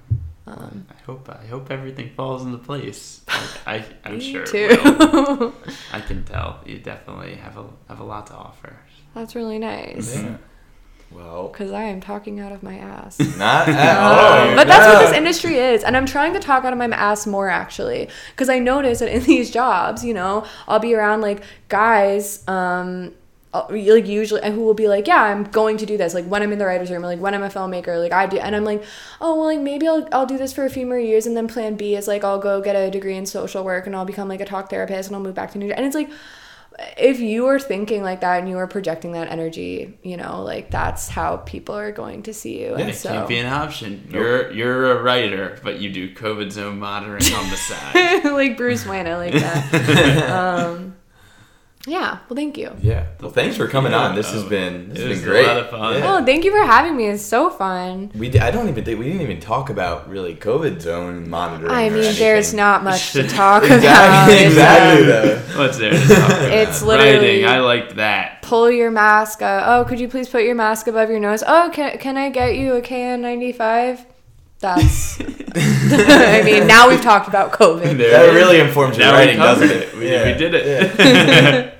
Um, 0.46 0.86
I 0.90 1.02
hope 1.06 1.28
I 1.30 1.46
hope 1.46 1.70
everything 1.70 2.10
falls 2.14 2.44
into 2.44 2.58
place. 2.58 3.22
I, 3.66 3.76
I 3.76 3.84
I'm 4.04 4.20
sure. 4.20 4.44
too. 4.44 4.68
I 5.92 6.00
can 6.00 6.22
tell 6.24 6.60
you 6.66 6.78
definitely 6.78 7.34
have 7.36 7.56
a 7.56 7.64
have 7.88 8.00
a 8.00 8.04
lot 8.04 8.26
to 8.26 8.34
offer. 8.34 8.76
That's 9.14 9.34
really 9.34 9.58
nice. 9.58 10.14
Yeah. 10.22 10.36
Well, 11.10 11.48
Because 11.48 11.70
I 11.70 11.84
am 11.84 12.00
talking 12.00 12.40
out 12.40 12.50
of 12.52 12.62
my 12.62 12.76
ass. 12.76 13.18
not 13.38 13.68
at 13.68 13.96
Um, 13.98 14.50
all. 14.50 14.56
but 14.56 14.66
that's 14.66 14.86
what 14.92 14.98
this 15.06 15.16
industry 15.16 15.56
is. 15.58 15.84
And 15.84 15.96
I'm 15.96 16.06
trying 16.06 16.32
to 16.34 16.40
talk 16.40 16.64
out 16.64 16.72
of 16.72 16.78
my 16.78 16.86
ass 16.86 17.26
more 17.26 17.48
actually. 17.48 18.08
Because 18.32 18.48
I 18.48 18.58
notice 18.58 18.98
that 18.98 19.08
in 19.14 19.22
these 19.22 19.50
jobs, 19.50 20.04
you 20.04 20.12
know, 20.12 20.44
I'll 20.68 20.80
be 20.80 20.92
around 20.94 21.20
like 21.22 21.42
guys, 21.68 22.46
um, 22.48 23.12
like 23.54 24.06
usually, 24.06 24.50
who 24.50 24.60
will 24.62 24.74
be 24.74 24.88
like, 24.88 25.06
yeah, 25.06 25.22
I'm 25.22 25.44
going 25.44 25.76
to 25.78 25.86
do 25.86 25.96
this. 25.96 26.14
Like 26.14 26.26
when 26.26 26.42
I'm 26.42 26.52
in 26.52 26.58
the 26.58 26.66
writer's 26.66 26.90
room, 26.90 27.04
or 27.04 27.06
like 27.06 27.20
when 27.20 27.34
I'm 27.34 27.42
a 27.42 27.48
filmmaker, 27.48 27.98
like 28.00 28.12
I 28.12 28.26
do. 28.26 28.38
And 28.38 28.54
I'm 28.56 28.64
like, 28.64 28.82
oh, 29.20 29.36
well, 29.36 29.46
like 29.46 29.60
maybe 29.60 29.86
I'll, 29.86 30.08
I'll 30.12 30.26
do 30.26 30.36
this 30.36 30.52
for 30.52 30.64
a 30.64 30.70
few 30.70 30.86
more 30.86 30.98
years. 30.98 31.26
And 31.26 31.36
then 31.36 31.48
plan 31.48 31.76
B 31.76 31.94
is 31.94 32.08
like, 32.08 32.24
I'll 32.24 32.40
go 32.40 32.60
get 32.60 32.74
a 32.74 32.90
degree 32.90 33.16
in 33.16 33.26
social 33.26 33.64
work 33.64 33.86
and 33.86 33.94
I'll 33.94 34.04
become 34.04 34.28
like 34.28 34.40
a 34.40 34.44
talk 34.44 34.70
therapist 34.70 35.08
and 35.08 35.16
I'll 35.16 35.22
move 35.22 35.34
back 35.34 35.52
to 35.52 35.58
New 35.58 35.66
York. 35.66 35.78
And 35.78 35.86
it's 35.86 35.94
like, 35.94 36.10
if 36.98 37.20
you 37.20 37.46
are 37.46 37.58
thinking 37.58 38.02
like 38.02 38.20
that 38.22 38.40
and 38.40 38.48
you 38.48 38.58
are 38.58 38.66
projecting 38.66 39.12
that 39.12 39.28
energy, 39.28 39.96
you 40.02 40.16
know, 40.16 40.42
like 40.42 40.70
that's 40.70 41.08
how 41.08 41.36
people 41.38 41.76
are 41.76 41.92
going 41.92 42.24
to 42.24 42.34
see 42.34 42.60
you. 42.60 42.70
Yeah, 42.70 42.78
And 42.78 42.90
it 42.90 42.96
so, 42.96 43.10
can't 43.10 43.28
be 43.28 43.38
an 43.38 43.46
option. 43.46 44.08
You're 44.10 44.50
you're 44.50 44.98
a 44.98 45.02
writer, 45.02 45.58
but 45.62 45.78
you 45.78 45.90
do 45.90 46.12
COVID 46.12 46.50
zone 46.50 46.78
monitoring 46.80 47.32
on 47.32 47.48
the 47.50 47.56
side. 47.56 48.24
like 48.24 48.56
Bruce 48.56 48.86
Wayne, 48.86 49.06
I 49.06 49.16
like 49.16 49.34
that. 49.34 50.30
um, 50.30 50.96
yeah, 51.86 52.18
well, 52.28 52.34
thank 52.36 52.56
you. 52.56 52.72
Yeah. 52.80 53.06
Well, 53.20 53.30
thanks 53.30 53.56
for 53.56 53.68
coming 53.68 53.92
on. 53.92 54.14
This 54.14 54.30
has 54.32 54.42
been 54.44 54.88
this 54.88 55.00
has 55.00 55.08
was 55.08 55.20
been 55.20 55.28
a 55.28 55.32
great. 55.32 55.46
lot 55.46 55.56
of 55.58 55.70
fun. 55.70 55.94
Yeah. 55.98 56.16
Oh, 56.16 56.24
thank 56.24 56.44
you 56.44 56.50
for 56.50 56.64
having 56.64 56.96
me. 56.96 57.06
It's 57.08 57.22
so 57.22 57.50
fun. 57.50 58.10
We 58.14 58.30
di- 58.30 58.38
I 58.40 58.50
don't 58.50 58.68
even 58.70 58.84
think 58.84 58.98
we 58.98 59.04
didn't 59.04 59.20
even 59.20 59.38
talk 59.40 59.68
about 59.68 60.08
really 60.08 60.34
COVID 60.34 60.80
zone 60.80 61.28
monitoring. 61.28 61.70
I 61.72 61.90
mean, 61.90 62.14
there's 62.16 62.54
not 62.54 62.82
much 62.84 63.12
to 63.12 63.28
talk 63.28 63.64
about. 63.64 63.74
exactly 64.30 64.34
It's, 64.36 64.44
exactly 64.54 65.04
though. 65.06 65.36
What's 65.58 65.76
there 65.78 65.90
to 65.92 65.98
talk 65.98 66.08
about? 66.30 66.52
It's 66.52 66.82
literally- 66.82 67.18
writing. 67.42 67.44
I 67.46 67.58
liked 67.60 67.96
that. 67.96 68.40
pull 68.42 68.70
your 68.70 68.90
mask. 68.90 69.42
Uh, 69.42 69.62
oh, 69.66 69.84
could 69.88 70.00
you 70.00 70.08
please 70.08 70.28
put 70.28 70.42
your 70.44 70.54
mask 70.54 70.86
above 70.86 71.10
your 71.10 71.20
nose? 71.20 71.42
Oh, 71.46 71.70
can, 71.72 71.98
can 71.98 72.16
I 72.16 72.30
get 72.30 72.56
you 72.56 72.74
a 72.76 72.80
KN95? 72.80 74.06
That's. 74.60 75.20
I 75.56 76.42
mean, 76.44 76.66
now 76.66 76.88
we've 76.88 77.02
talked 77.02 77.28
about 77.28 77.52
COVID. 77.52 77.98
That 77.98 78.32
really 78.34 78.60
informs 78.60 78.96
your 78.96 79.06
Now 79.06 79.12
writing, 79.12 79.36
doesn't 79.36 79.70
it. 79.70 79.76
it? 79.88 79.94
We, 79.96 80.10
Yeah. 80.10 80.24
we 80.32 80.38
did 80.38 80.54
it. 80.54 81.73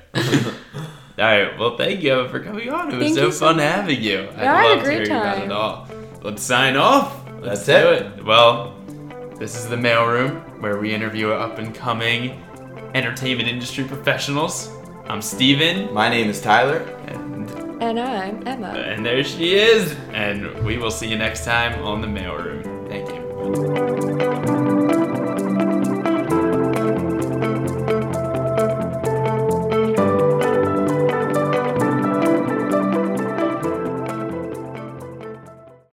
All 1.17 1.23
right. 1.23 1.57
Well, 1.59 1.77
thank 1.77 2.01
you 2.03 2.27
for 2.29 2.39
coming 2.39 2.69
on. 2.69 2.91
It 2.91 2.95
was 2.97 3.03
Thank 3.05 3.15
so 3.17 3.25
you 3.27 3.31
so 3.31 3.39
fun 3.47 3.59
having 3.59 4.01
you. 4.01 4.21
Yeah, 4.37 4.53
I 4.53 4.61
had 4.63 4.65
a 4.65 4.69
love 4.75 4.83
great 4.83 4.93
hearing 5.07 5.11
about 5.11 5.35
time. 5.37 5.43
it 5.45 5.51
all. 5.51 5.87
Let's 6.21 6.43
sign 6.43 6.75
off. 6.75 7.23
Let's 7.41 7.65
That's 7.65 7.83
do 7.83 8.05
it. 8.05 8.17
it. 8.19 8.25
Well, 8.25 8.73
this 9.37 9.55
is 9.57 9.67
the 9.67 9.75
mailroom 9.75 10.59
where 10.61 10.77
we 10.79 10.93
interview 10.93 11.29
up 11.31 11.57
and 11.59 11.73
coming 11.75 12.41
entertainment 12.95 13.47
industry 13.49 13.83
professionals. 13.83 14.69
I'm 15.07 15.21
Steven. 15.21 15.93
My 15.93 16.09
name 16.09 16.29
is 16.29 16.41
Tyler. 16.41 16.77
And, 17.07 17.49
And 17.83 17.99
I'm 17.99 18.47
Emma. 18.47 18.69
and 18.69 19.05
there 19.05 19.23
she 19.23 19.55
is. 19.55 19.95
And 20.13 20.63
we 20.65 20.77
will 20.77 20.91
see 20.91 21.07
you 21.07 21.17
next 21.17 21.45
time 21.45 21.81
on 21.83 22.01
the 22.01 22.07
mailroom. 22.07 22.63